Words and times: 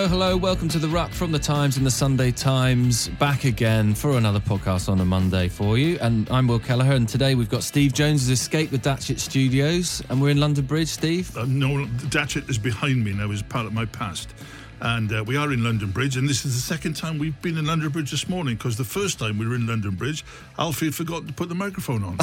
Hello, 0.00 0.08
hello. 0.08 0.36
Welcome 0.38 0.68
to 0.70 0.78
the 0.78 0.88
Ruck 0.88 1.10
from 1.10 1.30
the 1.30 1.38
Times 1.38 1.76
and 1.76 1.84
the 1.84 1.90
Sunday 1.90 2.30
Times. 2.30 3.08
Back 3.08 3.44
again 3.44 3.94
for 3.94 4.16
another 4.16 4.40
podcast 4.40 4.88
on 4.88 4.98
a 4.98 5.04
Monday 5.04 5.46
for 5.46 5.76
you. 5.76 5.98
And 6.00 6.26
I'm 6.30 6.46
Will 6.46 6.58
Kelleher. 6.58 6.94
And 6.94 7.06
today 7.06 7.34
we've 7.34 7.50
got 7.50 7.62
Steve 7.62 7.92
Jones 7.92 8.22
has 8.22 8.30
escaped 8.30 8.72
the 8.72 8.78
Datchet 8.78 9.20
studios. 9.20 10.02
And 10.08 10.22
we're 10.22 10.30
in 10.30 10.40
London 10.40 10.64
Bridge, 10.64 10.88
Steve. 10.88 11.36
Uh, 11.36 11.44
no, 11.46 11.84
Datchet 12.08 12.48
is 12.48 12.56
behind 12.56 13.04
me 13.04 13.12
now, 13.12 13.30
is 13.30 13.42
part 13.42 13.66
of 13.66 13.74
my 13.74 13.84
past. 13.84 14.32
And 14.80 15.12
uh, 15.12 15.22
we 15.26 15.36
are 15.36 15.52
in 15.52 15.62
London 15.62 15.90
Bridge, 15.90 16.16
and 16.16 16.26
this 16.26 16.46
is 16.46 16.54
the 16.54 16.62
second 16.62 16.96
time 16.96 17.18
we've 17.18 17.38
been 17.42 17.58
in 17.58 17.66
London 17.66 17.90
Bridge 17.90 18.10
this 18.10 18.26
morning 18.26 18.54
because 18.54 18.78
the 18.78 18.84
first 18.84 19.18
time 19.18 19.36
we 19.36 19.46
were 19.46 19.54
in 19.54 19.66
London 19.66 19.96
Bridge, 19.96 20.24
Alfie 20.58 20.86
had 20.86 20.94
forgotten 20.94 21.26
to 21.26 21.34
put 21.34 21.50
the 21.50 21.54
microphone 21.54 22.04
on. 22.04 22.16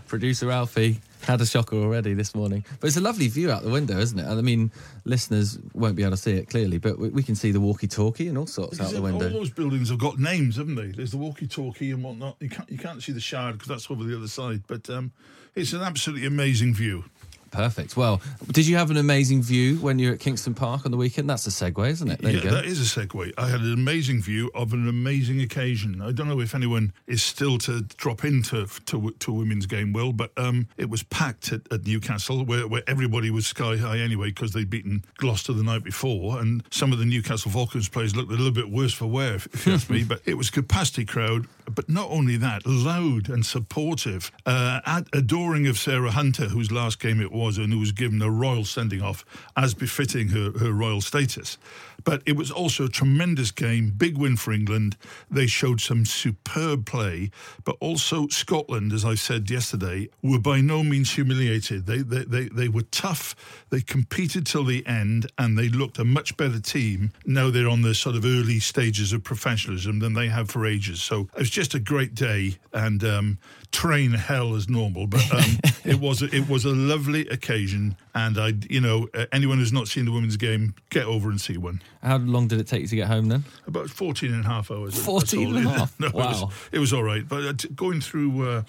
Producer 0.08 0.50
Alfie 0.50 1.00
had 1.22 1.40
a 1.40 1.46
shocker 1.46 1.76
already 1.76 2.14
this 2.14 2.34
morning. 2.34 2.64
But 2.80 2.88
it's 2.88 2.96
a 2.96 3.00
lovely 3.00 3.28
view 3.28 3.50
out 3.50 3.62
the 3.62 3.70
window, 3.70 3.98
isn't 3.98 4.18
it? 4.18 4.26
I 4.26 4.40
mean, 4.40 4.70
listeners 5.04 5.58
won't 5.74 5.96
be 5.96 6.02
able 6.02 6.12
to 6.12 6.16
see 6.16 6.32
it 6.32 6.48
clearly, 6.48 6.78
but 6.78 6.98
we, 6.98 7.10
we 7.10 7.22
can 7.22 7.34
see 7.34 7.50
the 7.50 7.60
walkie 7.60 7.88
talkie 7.88 8.28
and 8.28 8.38
all 8.38 8.46
sorts 8.46 8.80
out 8.80 8.92
the 8.92 9.02
window. 9.02 9.26
All 9.26 9.32
those 9.32 9.50
buildings 9.50 9.90
have 9.90 9.98
got 9.98 10.18
names, 10.18 10.56
haven't 10.56 10.76
they? 10.76 10.88
There's 10.88 11.12
the 11.12 11.18
walkie-talkie 11.18 11.90
and 11.90 12.02
whatnot. 12.02 12.36
You 12.40 12.48
can't 12.48 12.70
you 12.70 12.78
can't 12.78 13.02
see 13.02 13.12
the 13.12 13.20
Shard 13.20 13.54
because 13.54 13.68
that's 13.68 13.90
over 13.90 14.04
the 14.04 14.16
other 14.16 14.28
side. 14.28 14.62
But 14.66 14.88
um, 14.90 15.12
it's 15.54 15.72
an 15.72 15.82
absolutely 15.82 16.26
amazing 16.26 16.74
view. 16.74 17.04
Perfect. 17.50 17.96
Well, 17.96 18.20
did 18.50 18.66
you 18.66 18.76
have 18.76 18.90
an 18.90 18.96
amazing 18.96 19.42
view 19.42 19.76
when 19.76 19.98
you 19.98 20.08
were 20.08 20.14
at 20.14 20.20
Kingston 20.20 20.54
Park 20.54 20.84
on 20.84 20.92
the 20.92 20.96
weekend? 20.96 21.28
That's 21.28 21.46
a 21.46 21.50
segue, 21.50 21.88
isn't 21.88 22.08
it? 22.08 22.20
There 22.20 22.30
yeah, 22.30 22.36
you 22.36 22.42
go. 22.42 22.50
that 22.50 22.64
is 22.64 22.80
a 22.80 23.00
segue. 23.00 23.32
I 23.36 23.48
had 23.48 23.60
an 23.60 23.72
amazing 23.72 24.22
view 24.22 24.50
of 24.54 24.72
an 24.72 24.88
amazing 24.88 25.40
occasion. 25.40 26.00
I 26.00 26.12
don't 26.12 26.28
know 26.28 26.40
if 26.40 26.54
anyone 26.54 26.92
is 27.06 27.22
still 27.22 27.58
to 27.58 27.82
drop 27.82 28.24
into 28.24 28.66
to, 28.86 29.10
to 29.10 29.32
women's 29.32 29.66
game, 29.66 29.92
Will, 29.92 30.12
but 30.12 30.30
um, 30.36 30.68
it 30.76 30.88
was 30.88 31.02
packed 31.02 31.52
at, 31.52 31.60
at 31.72 31.86
Newcastle, 31.86 32.44
where, 32.44 32.66
where 32.66 32.82
everybody 32.86 33.30
was 33.30 33.46
sky 33.46 33.76
high 33.76 33.98
anyway 33.98 34.28
because 34.28 34.52
they'd 34.52 34.70
beaten 34.70 35.04
Gloucester 35.16 35.52
the 35.52 35.62
night 35.62 35.82
before, 35.82 36.40
and 36.40 36.62
some 36.70 36.92
of 36.92 36.98
the 36.98 37.04
Newcastle 37.04 37.50
Falcons 37.50 37.88
players 37.88 38.14
looked 38.14 38.30
a 38.30 38.36
little 38.36 38.52
bit 38.52 38.70
worse 38.70 38.92
for 38.92 39.06
wear, 39.06 39.34
if, 39.34 39.46
if 39.52 39.66
you 39.66 39.72
ask 39.74 39.90
me. 39.90 40.04
But 40.10 40.22
it 40.24 40.34
was 40.34 40.48
a 40.48 40.52
capacity 40.52 41.04
crowd, 41.04 41.46
but 41.74 41.88
not 41.88 42.10
only 42.10 42.36
that, 42.36 42.66
loud 42.66 43.28
and 43.28 43.44
supportive, 43.44 44.30
uh, 44.46 44.80
ad- 44.84 45.08
adoring 45.12 45.66
of 45.66 45.78
Sarah 45.78 46.10
Hunter, 46.10 46.46
whose 46.46 46.70
last 46.70 47.00
game 47.00 47.20
it 47.20 47.32
was, 47.32 47.58
and 47.58 47.72
who 47.72 47.78
was 47.78 47.92
given 47.92 48.20
a 48.22 48.30
royal 48.30 48.64
sending 48.64 49.02
off 49.02 49.24
as 49.56 49.74
befitting 49.74 50.28
her, 50.28 50.52
her 50.58 50.72
royal 50.72 51.00
status. 51.00 51.58
But 52.02 52.22
it 52.24 52.36
was 52.36 52.50
also 52.50 52.86
a 52.86 52.88
tremendous 52.88 53.50
game, 53.50 53.92
big 53.96 54.16
win 54.16 54.36
for 54.36 54.52
England. 54.52 54.96
They 55.30 55.46
showed 55.46 55.80
some 55.80 56.06
superb 56.06 56.86
play, 56.86 57.30
but 57.64 57.76
also 57.78 58.26
Scotland, 58.28 58.92
as 58.92 59.04
I 59.04 59.16
said 59.16 59.50
yesterday, 59.50 60.08
were 60.22 60.38
by 60.38 60.62
no 60.62 60.82
means 60.82 61.12
humiliated. 61.12 61.84
They 61.86 61.98
they, 61.98 62.24
they, 62.24 62.48
they 62.48 62.68
were 62.68 62.88
tough, 62.90 63.34
they 63.70 63.82
competed 63.82 64.46
till 64.46 64.64
the 64.64 64.86
end, 64.86 65.30
and 65.36 65.58
they 65.58 65.68
looked 65.68 65.98
a 65.98 66.04
much 66.04 66.36
better 66.38 66.58
team. 66.60 67.12
Now 67.26 67.50
they're 67.50 67.68
on 67.68 67.82
the 67.82 67.94
sort 67.94 68.16
of 68.16 68.24
early 68.24 68.60
stages 68.60 69.12
of 69.12 69.22
professionalism 69.22 69.98
than 69.98 70.14
they 70.14 70.28
have 70.28 70.50
for 70.50 70.66
ages. 70.66 71.02
So 71.02 71.28
it 71.34 71.38
was 71.38 71.50
just 71.50 71.59
a 71.74 71.80
great 71.80 72.14
day, 72.14 72.56
and 72.72 73.02
um, 73.04 73.38
train 73.72 74.12
hell 74.12 74.54
as 74.54 74.68
normal, 74.68 75.06
but 75.06 75.20
um, 75.34 75.58
it 75.84 76.00
was 76.00 76.22
a, 76.22 76.26
it 76.34 76.48
was 76.48 76.64
a 76.64 76.70
lovely 76.70 77.26
occasion. 77.28 77.96
And 78.14 78.38
I, 78.38 78.52
you 78.68 78.80
know, 78.80 79.08
uh, 79.14 79.26
anyone 79.32 79.58
who's 79.58 79.72
not 79.72 79.86
seen 79.88 80.04
the 80.06 80.12
women's 80.12 80.36
game, 80.36 80.74
get 80.90 81.04
over 81.06 81.28
and 81.30 81.40
see 81.40 81.56
one. 81.56 81.82
How 82.02 82.16
long 82.18 82.48
did 82.48 82.60
it 82.60 82.66
take 82.66 82.82
you 82.82 82.88
to 82.88 82.96
get 82.96 83.06
home 83.08 83.28
then? 83.28 83.44
About 83.66 83.90
14 83.90 84.32
and 84.32 84.44
a 84.44 84.48
half 84.48 84.70
hours. 84.70 84.94
that's 84.94 85.04
14 85.06 85.56
and 85.56 85.66
a 85.66 85.70
half? 85.70 85.94
No, 86.00 86.06
it 86.08 86.14
was, 86.14 86.42
Wow. 86.42 86.50
it 86.72 86.78
was 86.78 86.92
all 86.92 87.02
right. 87.02 87.26
But 87.28 87.44
uh, 87.44 87.52
going 87.74 88.00
through 88.00 88.48
uh, 88.48 88.62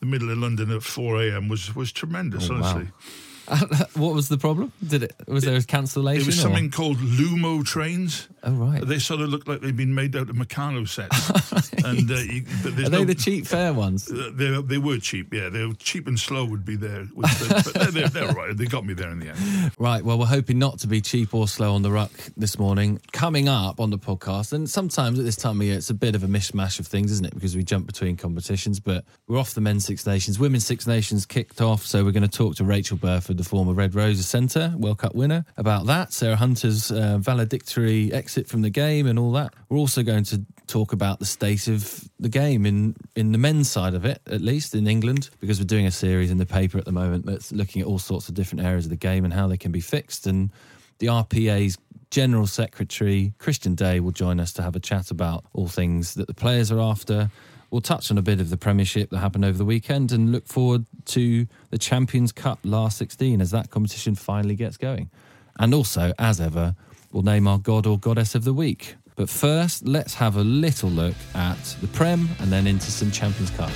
the 0.00 0.06
middle 0.06 0.30
of 0.30 0.38
London 0.38 0.70
at 0.70 0.82
4 0.82 1.22
a.m. 1.22 1.48
was, 1.48 1.74
was 1.74 1.92
tremendous, 1.92 2.48
Oh, 2.50 2.60
wow. 2.60 2.82
what 3.94 4.14
was 4.14 4.28
the 4.28 4.38
problem? 4.38 4.72
Did 4.86 5.04
it 5.04 5.14
was 5.26 5.44
there 5.44 5.56
a 5.56 5.62
cancellation? 5.62 6.22
It 6.22 6.26
was 6.26 6.38
or- 6.38 6.42
something 6.42 6.70
called 6.70 6.98
Lumo 6.98 7.64
trains. 7.64 8.28
Oh 8.42 8.52
right. 8.52 8.86
They 8.86 8.98
sort 8.98 9.20
of 9.20 9.30
looked 9.30 9.48
like 9.48 9.60
they'd 9.60 9.76
been 9.76 9.94
made 9.94 10.14
out 10.14 10.30
of 10.30 10.36
Meccano 10.36 10.88
sets. 10.88 11.72
and 11.84 12.10
uh, 12.10 12.14
you, 12.14 12.44
but 12.62 12.72
Are 12.72 12.74
they 12.74 12.88
no, 12.88 13.04
the 13.04 13.14
cheap 13.14 13.46
fare 13.46 13.72
ones? 13.72 14.10
Uh, 14.10 14.30
they 14.32 14.60
they 14.62 14.78
were 14.78 14.98
cheap, 14.98 15.32
yeah. 15.32 15.48
They 15.48 15.64
were 15.66 15.74
cheap 15.74 16.06
and 16.06 16.18
slow 16.18 16.44
would 16.44 16.64
be 16.64 16.76
there, 16.76 17.04
the, 17.04 17.62
but 17.64 17.74
they're, 17.74 17.90
they're, 17.90 18.08
they're 18.08 18.28
all 18.28 18.34
right. 18.34 18.56
They 18.56 18.66
got 18.66 18.84
me 18.84 18.94
there 18.94 19.10
in 19.10 19.18
the 19.18 19.30
end. 19.30 19.72
Right. 19.78 20.04
Well, 20.04 20.18
we're 20.18 20.26
hoping 20.26 20.58
not 20.58 20.78
to 20.80 20.86
be 20.86 21.00
cheap 21.00 21.34
or 21.34 21.48
slow 21.48 21.74
on 21.74 21.82
the 21.82 21.90
ruck 21.90 22.12
this 22.36 22.58
morning. 22.58 23.00
Coming 23.12 23.48
up 23.48 23.80
on 23.80 23.90
the 23.90 23.98
podcast, 23.98 24.52
and 24.52 24.68
sometimes 24.68 25.18
at 25.18 25.24
this 25.24 25.36
time 25.36 25.60
of 25.60 25.66
year, 25.66 25.76
it's 25.76 25.90
a 25.90 25.94
bit 25.94 26.14
of 26.14 26.22
a 26.22 26.28
mishmash 26.28 26.78
of 26.78 26.86
things, 26.86 27.10
isn't 27.12 27.26
it? 27.26 27.34
Because 27.34 27.56
we 27.56 27.64
jump 27.64 27.86
between 27.86 28.16
competitions. 28.16 28.78
But 28.78 29.04
we're 29.26 29.38
off 29.38 29.54
the 29.54 29.60
men's 29.60 29.84
Six 29.84 30.06
Nations. 30.06 30.38
Women's 30.38 30.66
Six 30.66 30.86
Nations 30.86 31.26
kicked 31.26 31.60
off, 31.60 31.84
so 31.84 32.04
we're 32.04 32.12
going 32.12 32.22
to 32.22 32.28
talk 32.28 32.56
to 32.56 32.64
Rachael 32.64 32.98
Burford, 32.98 33.37
the 33.38 33.44
former 33.44 33.72
Red 33.72 33.94
Roses 33.94 34.28
centre, 34.28 34.74
World 34.76 34.98
Cup 34.98 35.14
winner, 35.14 35.44
about 35.56 35.86
that. 35.86 36.12
Sarah 36.12 36.36
Hunter's 36.36 36.90
uh, 36.90 37.18
valedictory 37.18 38.12
exit 38.12 38.46
from 38.46 38.62
the 38.62 38.70
game 38.70 39.06
and 39.06 39.18
all 39.18 39.32
that. 39.32 39.54
We're 39.68 39.78
also 39.78 40.02
going 40.02 40.24
to 40.24 40.44
talk 40.66 40.92
about 40.92 41.18
the 41.18 41.24
state 41.24 41.66
of 41.68 42.08
the 42.20 42.28
game 42.28 42.66
in 42.66 42.94
in 43.16 43.32
the 43.32 43.38
men's 43.38 43.70
side 43.70 43.94
of 43.94 44.04
it, 44.04 44.20
at 44.26 44.40
least 44.40 44.74
in 44.74 44.86
England, 44.86 45.30
because 45.40 45.58
we're 45.58 45.64
doing 45.64 45.86
a 45.86 45.90
series 45.90 46.30
in 46.30 46.38
the 46.38 46.46
paper 46.46 46.78
at 46.78 46.84
the 46.84 46.92
moment 46.92 47.24
that's 47.24 47.52
looking 47.52 47.80
at 47.80 47.88
all 47.88 47.98
sorts 47.98 48.28
of 48.28 48.34
different 48.34 48.64
areas 48.64 48.84
of 48.84 48.90
the 48.90 48.96
game 48.96 49.24
and 49.24 49.32
how 49.32 49.48
they 49.48 49.56
can 49.56 49.72
be 49.72 49.80
fixed. 49.80 50.26
And 50.26 50.50
the 50.98 51.06
RPA's 51.06 51.78
General 52.10 52.46
Secretary 52.46 53.32
Christian 53.38 53.74
Day 53.74 54.00
will 54.00 54.12
join 54.12 54.40
us 54.40 54.52
to 54.54 54.62
have 54.62 54.76
a 54.76 54.80
chat 54.80 55.10
about 55.10 55.44
all 55.52 55.68
things 55.68 56.14
that 56.14 56.26
the 56.26 56.34
players 56.34 56.72
are 56.72 56.80
after. 56.80 57.30
We'll 57.70 57.82
touch 57.82 58.10
on 58.10 58.16
a 58.16 58.22
bit 58.22 58.40
of 58.40 58.48
the 58.48 58.56
Premiership 58.56 59.10
that 59.10 59.18
happened 59.18 59.44
over 59.44 59.58
the 59.58 59.64
weekend 59.64 60.10
and 60.10 60.32
look 60.32 60.46
forward 60.46 60.86
to 61.06 61.46
the 61.70 61.78
Champions 61.78 62.32
Cup 62.32 62.58
last 62.64 62.96
16 62.98 63.40
as 63.40 63.50
that 63.50 63.70
competition 63.70 64.14
finally 64.14 64.54
gets 64.54 64.76
going. 64.76 65.10
And 65.58 65.74
also, 65.74 66.12
as 66.18 66.40
ever, 66.40 66.74
we'll 67.12 67.24
name 67.24 67.46
our 67.46 67.58
God 67.58 67.86
or 67.86 67.98
Goddess 67.98 68.34
of 68.34 68.44
the 68.44 68.54
Week. 68.54 68.94
But 69.16 69.28
first, 69.28 69.86
let's 69.86 70.14
have 70.14 70.36
a 70.36 70.44
little 70.44 70.88
look 70.88 71.16
at 71.34 71.62
the 71.80 71.88
Prem 71.88 72.28
and 72.38 72.50
then 72.50 72.66
into 72.66 72.90
some 72.90 73.10
Champions 73.10 73.50
Cup. 73.50 73.70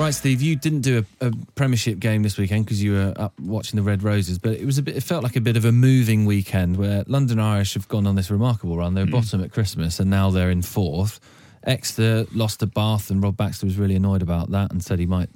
Right, 0.00 0.14
Steve, 0.14 0.40
you 0.40 0.56
didn't 0.56 0.80
do 0.80 1.04
a, 1.20 1.26
a 1.26 1.32
Premiership 1.56 1.98
game 1.98 2.22
this 2.22 2.38
weekend 2.38 2.64
because 2.64 2.82
you 2.82 2.94
were 2.94 3.12
up 3.16 3.38
watching 3.38 3.76
the 3.76 3.82
Red 3.82 4.02
Roses, 4.02 4.38
but 4.38 4.52
it 4.52 4.64
was 4.64 4.78
a 4.78 4.82
bit. 4.82 4.96
It 4.96 5.02
felt 5.02 5.22
like 5.22 5.36
a 5.36 5.42
bit 5.42 5.58
of 5.58 5.66
a 5.66 5.72
moving 5.72 6.24
weekend 6.24 6.78
where 6.78 7.04
London 7.06 7.38
Irish 7.38 7.74
have 7.74 7.86
gone 7.86 8.06
on 8.06 8.14
this 8.14 8.30
remarkable 8.30 8.78
run. 8.78 8.94
They 8.94 9.04
were 9.04 9.10
bottom 9.10 9.44
at 9.44 9.52
Christmas 9.52 10.00
and 10.00 10.08
now 10.08 10.30
they're 10.30 10.50
in 10.50 10.62
fourth. 10.62 11.20
Exeter 11.64 12.24
lost 12.32 12.60
to 12.60 12.66
Bath, 12.66 13.10
and 13.10 13.22
Rob 13.22 13.36
Baxter 13.36 13.66
was 13.66 13.76
really 13.76 13.94
annoyed 13.94 14.22
about 14.22 14.50
that 14.52 14.72
and 14.72 14.82
said 14.82 14.98
he 14.98 15.04
might 15.04 15.28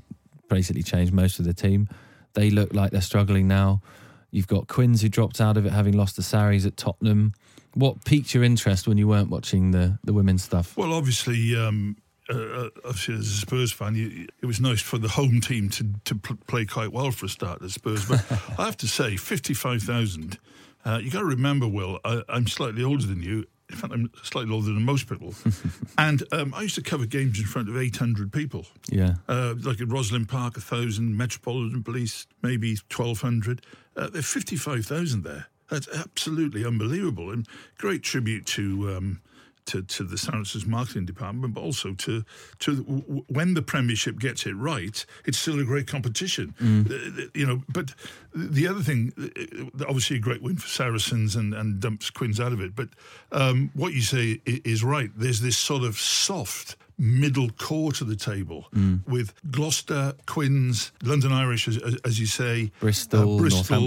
basically 0.48 0.82
change 0.82 1.12
most 1.12 1.38
of 1.38 1.44
the 1.44 1.52
team. 1.52 1.86
They 2.32 2.48
look 2.48 2.72
like 2.72 2.90
they're 2.90 3.02
struggling 3.02 3.46
now. 3.46 3.82
You've 4.30 4.48
got 4.48 4.66
Quins 4.66 5.02
who 5.02 5.10
dropped 5.10 5.42
out 5.42 5.58
of 5.58 5.66
it, 5.66 5.72
having 5.72 5.94
lost 5.94 6.16
to 6.16 6.22
Sarries 6.22 6.64
at 6.64 6.78
Tottenham. 6.78 7.34
What 7.74 8.06
piqued 8.06 8.32
your 8.32 8.42
interest 8.42 8.88
when 8.88 8.96
you 8.96 9.08
weren't 9.08 9.28
watching 9.28 9.72
the 9.72 9.98
the 10.04 10.14
women's 10.14 10.42
stuff? 10.42 10.74
Well, 10.74 10.94
obviously, 10.94 11.54
um, 11.54 11.98
uh, 12.30 12.68
obviously, 12.84 13.14
as 13.14 13.28
a 13.28 13.36
Spurs 13.36 13.72
fan, 13.72 13.94
you, 13.94 14.26
it 14.40 14.46
was 14.46 14.60
nice 14.60 14.80
for 14.80 14.98
the 14.98 15.08
home 15.08 15.40
team 15.40 15.68
to 15.70 15.86
to 16.04 16.14
pl- 16.14 16.38
play 16.46 16.64
quite 16.64 16.92
well 16.92 17.10
for 17.10 17.26
a 17.26 17.28
start 17.28 17.62
at 17.62 17.70
Spurs. 17.70 18.06
But 18.06 18.24
I 18.58 18.64
have 18.64 18.76
to 18.78 18.88
say, 18.88 19.16
fifty 19.16 19.54
five 19.54 19.82
thousand. 19.82 20.38
Uh, 20.84 21.00
you 21.02 21.10
got 21.10 21.20
to 21.20 21.24
remember, 21.24 21.66
Will, 21.66 21.98
I, 22.04 22.22
I'm 22.28 22.46
slightly 22.46 22.84
older 22.84 23.06
than 23.06 23.22
you. 23.22 23.46
In 23.70 23.76
fact, 23.76 23.92
I'm 23.94 24.10
slightly 24.22 24.52
older 24.52 24.66
than 24.66 24.82
most 24.82 25.08
people. 25.08 25.34
and 25.98 26.22
um, 26.30 26.52
I 26.54 26.62
used 26.62 26.74
to 26.74 26.82
cover 26.82 27.06
games 27.06 27.38
in 27.38 27.46
front 27.46 27.70
of 27.70 27.76
800 27.78 28.30
people. 28.30 28.66
Yeah. 28.90 29.14
Uh, 29.26 29.54
like 29.62 29.80
at 29.80 29.88
Rosslyn 29.88 30.28
Park, 30.28 30.56
1,000, 30.56 31.16
Metropolitan 31.16 31.82
Police, 31.82 32.26
maybe 32.42 32.76
1,200. 32.94 33.64
Uh, 33.96 34.08
there 34.10 34.18
are 34.18 34.22
55,000 34.22 35.24
there. 35.24 35.46
That's 35.70 35.88
absolutely 35.88 36.66
unbelievable. 36.66 37.30
And 37.30 37.48
great 37.78 38.02
tribute 38.02 38.44
to. 38.46 38.94
Um, 38.94 39.20
to, 39.66 39.82
to 39.82 40.04
the 40.04 40.18
Saracens 40.18 40.66
marketing 40.66 41.06
department, 41.06 41.54
but 41.54 41.60
also 41.60 41.94
to 41.94 42.24
to 42.60 42.76
w- 42.82 43.24
when 43.28 43.54
the 43.54 43.62
Premiership 43.62 44.18
gets 44.18 44.46
it 44.46 44.54
right, 44.54 45.04
it's 45.24 45.38
still 45.38 45.58
a 45.60 45.64
great 45.64 45.86
competition. 45.86 46.54
Uh, 46.60 47.22
you 47.34 47.46
know, 47.46 47.62
but 47.68 47.94
the 48.34 48.66
other 48.66 48.80
thing, 48.82 49.12
uh, 49.18 49.84
obviously, 49.88 50.16
a 50.16 50.20
great 50.20 50.42
win 50.42 50.56
for 50.56 50.68
Saracens 50.68 51.36
and, 51.36 51.54
and 51.54 51.80
dumps 51.80 52.10
Quins 52.10 52.40
out 52.40 52.52
of 52.52 52.60
it. 52.60 52.74
But 52.74 52.88
um, 53.32 53.70
what 53.74 53.92
you 53.92 54.02
say 54.02 54.40
is 54.44 54.84
right. 54.84 55.10
There's 55.16 55.40
this 55.40 55.56
sort 55.56 55.82
of 55.82 55.98
soft 55.98 56.76
middle 56.96 57.50
core 57.50 57.90
to 57.92 58.04
the 58.04 58.14
table 58.14 58.66
with 59.08 59.32
Gloucester, 59.50 60.12
Quins, 60.26 60.92
London 61.02 61.32
Irish, 61.32 61.66
as, 61.66 61.78
as, 62.04 62.20
you 62.20 62.26
say, 62.26 62.70
Bristol, 62.78 63.38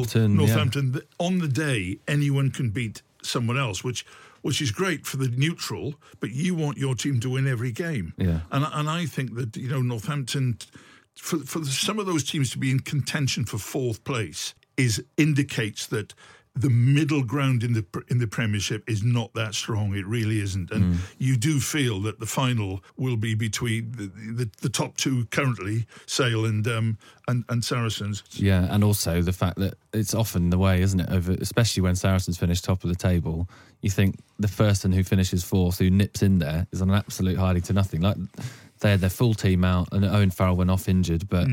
Northampton, 0.03 0.31
yeah. 0.31 0.37
Northampton. 0.37 0.93
Th- 0.93 1.05
On 1.19 1.39
the 1.39 1.47
day, 1.47 1.99
anyone 2.07 2.51
can 2.51 2.69
beat 2.69 3.01
someone 3.23 3.57
else, 3.57 3.83
which 3.83 4.05
which 4.41 4.61
is 4.61 4.71
great 4.71 5.05
for 5.05 5.17
the 5.17 5.27
neutral, 5.27 5.95
but 6.19 6.31
you 6.31 6.55
want 6.55 6.77
your 6.77 6.95
team 6.95 7.19
to 7.21 7.29
win 7.29 7.47
every 7.47 7.71
game. 7.71 8.13
Yeah. 8.17 8.41
And 8.51 8.65
and 8.71 8.89
I 8.89 9.05
think 9.05 9.35
that 9.35 9.55
you 9.57 9.69
know 9.69 9.81
Northampton, 9.81 10.57
for 11.15 11.37
for 11.39 11.63
some 11.65 11.99
of 11.99 12.05
those 12.05 12.23
teams 12.23 12.49
to 12.51 12.57
be 12.57 12.71
in 12.71 12.79
contention 12.79 13.45
for 13.45 13.57
fourth 13.57 14.03
place 14.03 14.53
is 14.77 15.03
indicates 15.17 15.87
that 15.87 16.13
the 16.59 16.69
middle 16.69 17.23
ground 17.23 17.63
in 17.63 17.73
the 17.73 17.85
in 18.09 18.17
the 18.19 18.27
Premiership 18.27 18.83
is 18.89 19.03
not 19.03 19.33
that 19.33 19.53
strong. 19.55 19.95
It 19.95 20.05
really 20.05 20.39
isn't, 20.41 20.71
and 20.71 20.95
Mm. 20.95 20.97
you 21.17 21.37
do 21.37 21.59
feel 21.59 21.99
that 22.01 22.19
the 22.19 22.25
final 22.25 22.83
will 22.97 23.17
be 23.17 23.35
between 23.35 23.91
the 23.91 24.07
the, 24.33 24.49
the 24.61 24.69
top 24.69 24.97
two 24.97 25.25
currently, 25.27 25.85
Sale 26.05 26.45
and 26.45 26.67
um 26.67 26.97
and, 27.27 27.43
and 27.49 27.63
Saracens. 27.63 28.23
Yeah, 28.33 28.67
and 28.73 28.83
also 28.83 29.21
the 29.21 29.33
fact 29.33 29.57
that 29.59 29.75
it's 29.93 30.13
often 30.13 30.49
the 30.49 30.57
way, 30.57 30.81
isn't 30.81 30.99
it? 30.99 31.09
Over, 31.09 31.33
especially 31.41 31.83
when 31.83 31.95
Saracens 31.95 32.37
finish 32.37 32.61
top 32.61 32.83
of 32.83 32.89
the 32.89 32.95
table, 32.95 33.49
you 33.81 33.89
think 33.89 34.19
the 34.39 34.47
person 34.47 34.91
who 34.93 35.03
finishes 35.03 35.43
fourth, 35.43 35.77
who 35.79 35.89
nips 35.89 36.21
in 36.23 36.39
there, 36.39 36.67
is 36.71 36.81
on 36.81 36.89
an 36.89 36.95
absolute 36.95 37.37
hiding 37.37 37.63
to 37.63 37.73
nothing. 37.73 38.01
Like 38.01 38.17
they 38.79 38.91
had 38.91 39.01
their 39.01 39.09
full 39.09 39.33
team 39.33 39.65
out, 39.65 39.89
and 39.91 40.05
Owen 40.05 40.31
Farrell 40.31 40.55
went 40.55 40.71
off 40.71 40.87
injured, 40.87 41.27
but 41.29 41.47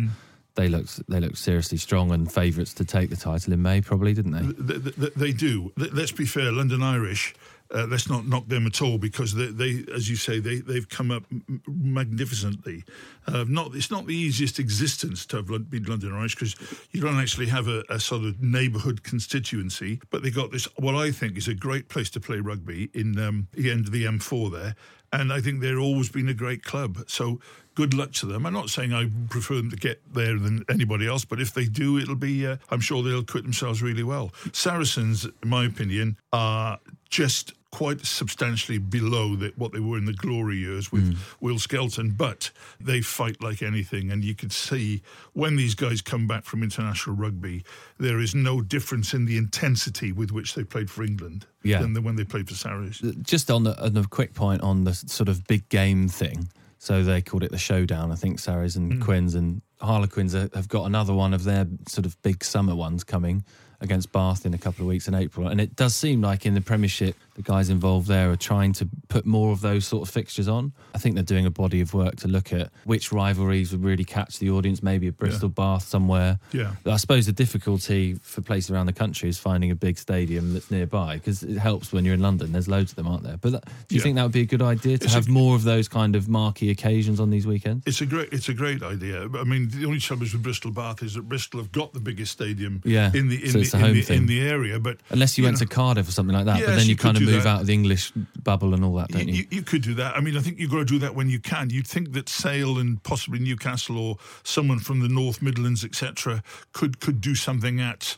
they 0.54 0.68
looked 0.68 1.06
they 1.08 1.20
looked 1.20 1.38
seriously 1.38 1.78
strong 1.78 2.12
and 2.12 2.30
favourites 2.32 2.74
to 2.74 2.84
take 2.84 3.10
the 3.10 3.16
title 3.16 3.52
in 3.52 3.62
May, 3.62 3.80
probably, 3.80 4.14
didn't 4.14 4.32
they? 4.32 4.40
Th- 4.74 4.82
th- 4.84 4.96
th- 4.96 5.14
they 5.14 5.32
do. 5.32 5.72
Let's 5.76 6.12
be 6.12 6.26
fair. 6.26 6.52
London 6.52 6.82
Irish. 6.82 7.34
Uh, 7.74 7.86
let's 7.88 8.08
not 8.08 8.26
knock 8.26 8.46
them 8.48 8.66
at 8.66 8.82
all 8.82 8.98
because 8.98 9.34
they, 9.34 9.46
they 9.46 9.84
as 9.94 10.08
you 10.08 10.16
say, 10.16 10.38
they 10.38 10.56
they've 10.56 10.88
come 10.88 11.10
up 11.10 11.24
magnificently. 11.66 12.84
Uh, 13.26 13.44
not 13.48 13.74
it's 13.74 13.90
not 13.90 14.06
the 14.06 14.14
easiest 14.14 14.58
existence 14.58 15.24
to 15.26 15.36
have 15.36 15.46
been 15.70 15.84
London 15.84 16.12
Irish 16.12 16.34
because 16.34 16.56
you 16.92 17.00
don't 17.00 17.18
actually 17.18 17.46
have 17.46 17.66
a, 17.66 17.82
a 17.88 17.98
sort 17.98 18.24
of 18.24 18.40
neighbourhood 18.42 19.02
constituency, 19.02 20.00
but 20.10 20.22
they 20.22 20.30
got 20.30 20.52
this 20.52 20.66
what 20.76 20.94
I 20.94 21.10
think 21.10 21.38
is 21.38 21.48
a 21.48 21.54
great 21.54 21.88
place 21.88 22.10
to 22.10 22.20
play 22.20 22.38
rugby 22.38 22.90
in 22.92 23.18
um, 23.18 23.48
the 23.52 23.70
end 23.70 23.86
of 23.86 23.92
the 23.92 24.04
M4 24.04 24.52
there, 24.52 24.74
and 25.12 25.32
I 25.32 25.40
think 25.40 25.60
they've 25.60 25.78
always 25.78 26.10
been 26.10 26.28
a 26.28 26.34
great 26.34 26.64
club. 26.64 26.98
So 27.08 27.40
good 27.74 27.94
luck 27.94 28.12
to 28.12 28.26
them. 28.26 28.46
I'm 28.46 28.52
not 28.52 28.70
saying 28.70 28.92
I 28.92 29.08
prefer 29.28 29.54
them 29.54 29.70
to 29.70 29.76
get 29.76 30.00
there 30.12 30.38
than 30.38 30.64
anybody 30.68 31.06
else, 31.06 31.24
but 31.24 31.40
if 31.40 31.52
they 31.54 31.64
do, 31.66 31.98
it'll 31.98 32.14
be. 32.14 32.46
Uh, 32.46 32.56
I'm 32.70 32.80
sure 32.80 33.02
they'll 33.02 33.24
quit 33.24 33.44
themselves 33.44 33.82
really 33.82 34.02
well. 34.02 34.32
Saracens, 34.52 35.24
in 35.24 35.48
my 35.48 35.64
opinion, 35.64 36.16
are 36.32 36.78
just 37.08 37.52
quite 37.74 38.06
substantially 38.06 38.78
below 38.78 39.34
the, 39.34 39.52
what 39.56 39.72
they 39.72 39.80
were 39.80 39.98
in 39.98 40.04
the 40.04 40.12
glory 40.12 40.56
years 40.56 40.92
with 40.92 41.12
mm. 41.12 41.16
Will 41.40 41.58
Skelton, 41.58 42.12
but 42.12 42.52
they 42.80 43.00
fight 43.00 43.42
like 43.42 43.62
anything. 43.62 44.12
And 44.12 44.22
you 44.22 44.32
could 44.32 44.52
see 44.52 45.02
when 45.32 45.56
these 45.56 45.74
guys 45.74 46.00
come 46.00 46.28
back 46.28 46.44
from 46.44 46.62
international 46.62 47.16
rugby, 47.16 47.64
there 47.98 48.20
is 48.20 48.32
no 48.32 48.60
difference 48.60 49.12
in 49.12 49.24
the 49.24 49.36
intensity 49.36 50.12
with 50.12 50.30
which 50.30 50.54
they 50.54 50.62
played 50.62 50.88
for 50.88 51.02
England 51.02 51.46
Yeah. 51.64 51.80
than 51.80 51.94
the, 51.94 52.00
when 52.00 52.14
they 52.14 52.22
played 52.22 52.48
for 52.48 52.54
Saracens. 52.54 53.16
just 53.26 53.50
on 53.50 53.64
the, 53.64 53.76
on 53.84 53.92
the 53.94 54.04
quick 54.04 54.34
point 54.34 54.62
on 54.62 54.84
the 54.84 54.94
sort 54.94 55.28
of 55.28 55.44
big 55.48 55.68
game 55.68 56.06
thing. 56.06 56.48
So 56.78 57.02
they 57.02 57.22
called 57.22 57.42
it 57.42 57.50
the 57.50 57.58
showdown. 57.58 58.12
I 58.12 58.14
think 58.14 58.38
Sarries 58.38 58.76
and 58.76 58.92
mm. 58.92 59.02
Quins 59.02 59.34
and 59.34 59.62
Harlequins 59.80 60.34
are- 60.36 60.50
have 60.54 60.68
got 60.68 60.84
another 60.84 61.12
one 61.12 61.34
of 61.34 61.42
their 61.42 61.66
sort 61.88 62.06
of 62.06 62.22
big 62.22 62.44
summer 62.44 62.76
ones 62.76 63.02
coming 63.02 63.44
against 63.84 64.10
Bath 64.10 64.44
in 64.44 64.54
a 64.54 64.58
couple 64.58 64.82
of 64.82 64.88
weeks 64.88 65.06
in 65.06 65.14
April. 65.14 65.46
And 65.46 65.60
it 65.60 65.76
does 65.76 65.94
seem 65.94 66.20
like 66.20 66.44
in 66.44 66.54
the 66.54 66.60
Premiership, 66.60 67.16
the 67.34 67.42
guys 67.42 67.68
involved 67.70 68.06
there 68.08 68.30
are 68.30 68.36
trying 68.36 68.72
to 68.74 68.88
put 69.08 69.26
more 69.26 69.52
of 69.52 69.60
those 69.60 69.84
sort 69.86 70.06
of 70.08 70.12
fixtures 70.12 70.48
on. 70.48 70.72
I 70.94 70.98
think 70.98 71.14
they're 71.16 71.24
doing 71.24 71.46
a 71.46 71.50
body 71.50 71.80
of 71.80 71.92
work 71.94 72.16
to 72.16 72.28
look 72.28 72.52
at 72.52 72.70
which 72.84 73.12
rivalries 73.12 73.72
would 73.72 73.82
really 73.84 74.04
catch 74.04 74.38
the 74.38 74.50
audience, 74.50 74.82
maybe 74.82 75.08
a 75.08 75.12
Bristol 75.12 75.48
Bath 75.48 75.82
somewhere. 75.84 76.38
Yeah. 76.52 76.72
I 76.86 76.96
suppose 76.96 77.26
the 77.26 77.32
difficulty 77.32 78.14
for 78.22 78.40
places 78.40 78.70
around 78.70 78.86
the 78.86 78.92
country 78.92 79.28
is 79.28 79.38
finding 79.38 79.70
a 79.70 79.74
big 79.74 79.98
stadium 79.98 80.52
that's 80.54 80.70
nearby 80.70 81.16
because 81.16 81.42
it 81.42 81.56
helps 81.58 81.92
when 81.92 82.04
you're 82.04 82.14
in 82.14 82.20
London. 82.22 82.52
There's 82.52 82.68
loads 82.68 82.92
of 82.92 82.96
them, 82.96 83.06
aren't 83.06 83.24
there? 83.24 83.36
But 83.36 83.52
that, 83.52 83.64
do 83.88 83.94
you 83.94 83.98
Yeah. 83.98 84.02
think 84.02 84.16
that 84.16 84.22
would 84.22 84.32
be 84.32 84.42
a 84.42 84.46
good 84.46 84.62
idea 84.62 84.98
to 84.98 85.04
It's 85.04 85.12
a- 85.14 85.16
have 85.16 85.28
more 85.28 85.56
of 85.56 85.64
those 85.64 85.88
kind 85.88 86.14
of 86.16 86.28
marquee 86.28 86.70
occasions 86.70 87.20
on 87.20 87.30
these 87.30 87.46
weekends? 87.46 87.82
It's 87.86 88.00
a 88.00 88.06
great, 88.06 88.28
it's 88.32 88.48
a 88.48 88.54
great 88.54 88.82
idea. 88.82 89.28
I 89.34 89.44
mean, 89.44 89.70
the 89.70 89.86
only 89.86 89.98
trouble 89.98 90.22
with 90.22 90.42
Bristol 90.42 90.70
Bath 90.70 91.02
is 91.02 91.14
that 91.14 91.28
Bristol 91.28 91.60
have 91.60 91.72
got 91.72 91.92
the 91.94 92.00
biggest 92.00 92.32
stadium 92.32 92.80
Yeah, 92.84 93.10
in 93.14 93.28
the 93.28 93.42
in, 93.44 93.50
so 93.50 93.58
the, 93.78 93.84
a 93.84 93.88
in, 93.88 93.94
the, 93.94 94.14
in 94.14 94.26
the 94.26 94.40
area. 94.42 94.78
But 94.78 94.98
Unless 95.10 95.36
you, 95.36 95.42
you 95.42 95.46
went 95.48 95.60
know- 95.60 95.66
to 95.66 95.74
Cardiff 95.74 96.08
or 96.08 96.12
something 96.12 96.34
like 96.36 96.44
that, 96.46 96.60
but 96.60 96.76
then 96.76 96.84
you, 96.84 96.90
you 96.90 96.96
kind 96.96 97.16
of 97.16 97.23
move 97.26 97.44
that. 97.44 97.48
out 97.48 97.60
of 97.62 97.66
the 97.66 97.74
English 97.74 98.12
bubble 98.42 98.74
and 98.74 98.84
all 98.84 98.94
that, 98.96 99.08
don't 99.08 99.28
you? 99.28 99.34
You, 99.34 99.46
you 99.50 99.62
could 99.62 99.82
do 99.82 99.94
that. 99.94 100.16
I 100.16 100.20
mean, 100.20 100.36
I 100.36 100.40
think 100.40 100.58
you've 100.58 100.70
got 100.70 100.78
to 100.78 100.84
do 100.84 100.98
that 101.00 101.14
when 101.14 101.28
you 101.28 101.38
can. 101.38 101.70
You'd 101.70 101.86
think 101.86 102.12
that 102.12 102.28
Sale 102.28 102.78
and 102.78 103.02
possibly 103.02 103.38
Newcastle 103.38 103.98
or 103.98 104.16
someone 104.42 104.78
from 104.78 105.00
the 105.00 105.08
North 105.08 105.42
Midlands, 105.42 105.84
etc., 105.84 106.42
could 106.72 107.00
could 107.00 107.20
do 107.20 107.34
something 107.34 107.80
at. 107.80 108.16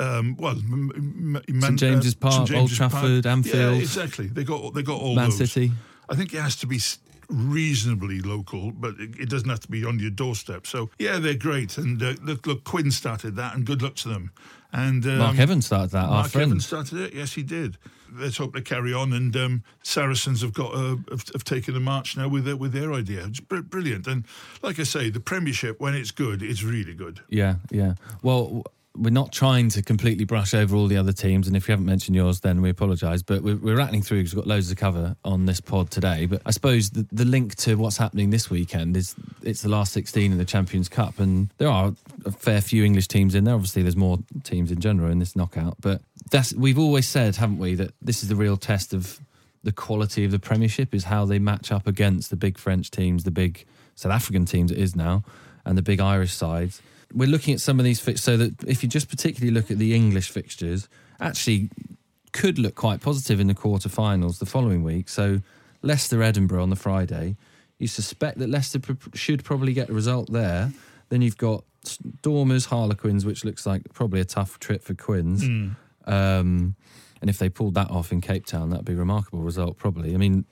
Um, 0.00 0.36
well, 0.36 0.54
Man- 0.64 1.42
St 1.60 1.78
James's 1.78 2.14
uh, 2.14 2.18
Park, 2.20 2.46
St 2.46 2.54
Old 2.54 2.68
James's 2.68 2.78
Park. 2.78 2.90
Trafford, 2.92 3.26
Anfield. 3.26 3.74
Yeah, 3.74 3.80
exactly. 3.80 4.26
They 4.28 4.44
got 4.44 4.74
they 4.74 4.82
got 4.82 5.00
all 5.00 5.16
Man 5.16 5.30
those. 5.30 5.38
City. 5.38 5.72
I 6.08 6.14
think 6.14 6.32
it 6.32 6.40
has 6.40 6.56
to 6.56 6.66
be 6.66 6.78
reasonably 7.28 8.20
local, 8.20 8.70
but 8.72 8.94
it, 8.98 9.28
doesn't 9.28 9.48
have 9.48 9.60
to 9.60 9.68
be 9.68 9.84
on 9.84 9.98
your 9.98 10.10
doorstep. 10.10 10.66
So 10.66 10.90
yeah, 10.98 11.18
they're 11.18 11.34
great. 11.34 11.76
And 11.78 12.02
uh, 12.02 12.14
look, 12.22 12.46
look, 12.46 12.64
Quins 12.64 12.96
started 12.96 13.36
that, 13.36 13.54
and 13.54 13.66
good 13.66 13.82
luck 13.82 13.96
to 13.96 14.08
them. 14.08 14.30
And 14.72 15.04
um, 15.06 15.18
Mark 15.18 15.38
Evans 15.38 15.66
started 15.66 15.90
that, 15.90 16.04
our 16.04 16.22
Mark. 16.22 16.36
Evans 16.36 16.66
started 16.66 17.00
it. 17.00 17.14
Yes, 17.14 17.34
he 17.34 17.42
did. 17.42 17.78
Let's 18.12 18.36
hope 18.36 18.54
they 18.54 18.60
carry 18.60 18.92
on. 18.92 19.12
And 19.12 19.36
um, 19.36 19.64
Saracens 19.82 20.42
have 20.42 20.52
got 20.52 20.74
uh, 20.74 20.96
have, 21.10 21.24
have 21.32 21.44
taken 21.44 21.76
a 21.76 21.80
march 21.80 22.16
now 22.16 22.28
with 22.28 22.44
their, 22.44 22.56
with 22.56 22.72
their 22.72 22.92
idea. 22.92 23.24
It's 23.26 23.40
br- 23.40 23.60
brilliant. 23.60 24.06
And 24.06 24.24
like 24.62 24.78
I 24.78 24.84
say, 24.84 25.10
the 25.10 25.20
Premiership 25.20 25.80
when 25.80 25.94
it's 25.94 26.10
good, 26.10 26.42
it's 26.42 26.62
really 26.62 26.94
good. 26.94 27.20
Yeah, 27.28 27.56
yeah. 27.70 27.94
Well, 28.22 28.64
we're 28.98 29.10
not 29.10 29.32
trying 29.32 29.68
to 29.70 29.82
completely 29.82 30.24
brush 30.24 30.54
over 30.54 30.74
all 30.74 30.86
the 30.86 30.96
other 30.96 31.12
teams, 31.12 31.46
and 31.46 31.56
if 31.56 31.68
you 31.68 31.72
haven't 31.72 31.86
mentioned 31.86 32.16
yours, 32.16 32.40
then 32.40 32.60
we 32.60 32.70
apologise. 32.70 33.22
But 33.22 33.42
we're, 33.42 33.56
we're 33.56 33.76
rattling 33.76 34.02
through 34.02 34.18
because 34.18 34.34
we've 34.34 34.44
got 34.44 34.48
loads 34.48 34.68
to 34.70 34.74
cover 34.74 35.16
on 35.24 35.46
this 35.46 35.60
pod 35.60 35.90
today. 35.90 36.26
But 36.26 36.42
I 36.44 36.50
suppose 36.50 36.90
the, 36.90 37.06
the 37.12 37.24
link 37.24 37.54
to 37.56 37.76
what's 37.76 37.96
happening 37.96 38.30
this 38.30 38.50
weekend 38.50 38.96
is 38.96 39.14
it's 39.42 39.62
the 39.62 39.68
last 39.68 39.92
16 39.92 40.32
in 40.32 40.38
the 40.38 40.44
Champions 40.44 40.88
Cup, 40.88 41.18
and 41.18 41.50
there 41.58 41.68
are 41.68 41.94
a 42.24 42.32
fair 42.32 42.60
few 42.60 42.84
English 42.84 43.08
teams 43.08 43.34
in 43.34 43.44
there. 43.44 43.54
Obviously, 43.54 43.82
there's 43.82 43.96
more 43.96 44.18
teams 44.42 44.72
in 44.72 44.80
general 44.80 45.10
in 45.10 45.18
this 45.18 45.36
knockout, 45.36 45.76
but 45.80 46.00
that's 46.30 46.52
we've 46.54 46.78
always 46.78 47.08
said, 47.08 47.36
haven't 47.36 47.58
we, 47.58 47.74
that 47.74 47.92
this 48.02 48.22
is 48.22 48.28
the 48.28 48.36
real 48.36 48.56
test 48.56 48.92
of 48.92 49.20
the 49.64 49.72
quality 49.72 50.24
of 50.24 50.30
the 50.30 50.38
Premiership 50.38 50.94
is 50.94 51.04
how 51.04 51.24
they 51.24 51.38
match 51.38 51.72
up 51.72 51.86
against 51.86 52.30
the 52.30 52.36
big 52.36 52.58
French 52.58 52.90
teams, 52.90 53.24
the 53.24 53.30
big 53.30 53.66
South 53.94 54.12
African 54.12 54.44
teams 54.44 54.70
it 54.70 54.78
is 54.78 54.94
now, 54.94 55.24
and 55.64 55.76
the 55.76 55.82
big 55.82 56.00
Irish 56.00 56.32
sides. 56.32 56.80
We're 57.14 57.28
looking 57.28 57.54
at 57.54 57.60
some 57.60 57.78
of 57.78 57.84
these 57.84 58.00
fixtures 58.00 58.24
so 58.24 58.36
that 58.36 58.64
if 58.64 58.82
you 58.82 58.88
just 58.88 59.08
particularly 59.08 59.52
look 59.52 59.70
at 59.70 59.78
the 59.78 59.94
English 59.94 60.30
fixtures, 60.30 60.88
actually 61.20 61.70
could 62.32 62.58
look 62.58 62.74
quite 62.74 63.00
positive 63.00 63.40
in 63.40 63.46
the 63.46 63.54
quarterfinals 63.54 64.38
the 64.38 64.46
following 64.46 64.82
week. 64.82 65.08
So 65.08 65.40
Leicester 65.82 66.22
Edinburgh 66.22 66.62
on 66.62 66.70
the 66.70 66.76
Friday. 66.76 67.36
You 67.78 67.86
suspect 67.86 68.38
that 68.38 68.50
Leicester 68.50 68.80
pr- 68.80 68.94
should 69.14 69.44
probably 69.44 69.72
get 69.72 69.88
a 69.88 69.92
result 69.92 70.30
there. 70.32 70.72
Then 71.08 71.22
you've 71.22 71.38
got 71.38 71.64
Stormers 71.84 72.66
Harlequins, 72.66 73.24
which 73.24 73.44
looks 73.44 73.64
like 73.64 73.82
probably 73.94 74.20
a 74.20 74.24
tough 74.24 74.58
trip 74.58 74.82
for 74.82 74.94
Quins. 74.94 75.42
Um, 76.06 76.74
and 77.20 77.30
if 77.30 77.38
they 77.38 77.48
pulled 77.48 77.74
that 77.74 77.90
off 77.90 78.12
in 78.12 78.20
Cape 78.20 78.46
Town, 78.46 78.70
that'd 78.70 78.84
be 78.84 78.92
a 78.92 78.96
remarkable 78.96 79.40
result, 79.40 79.78
probably. 79.78 80.14
I 80.14 80.18
mean, 80.18 80.44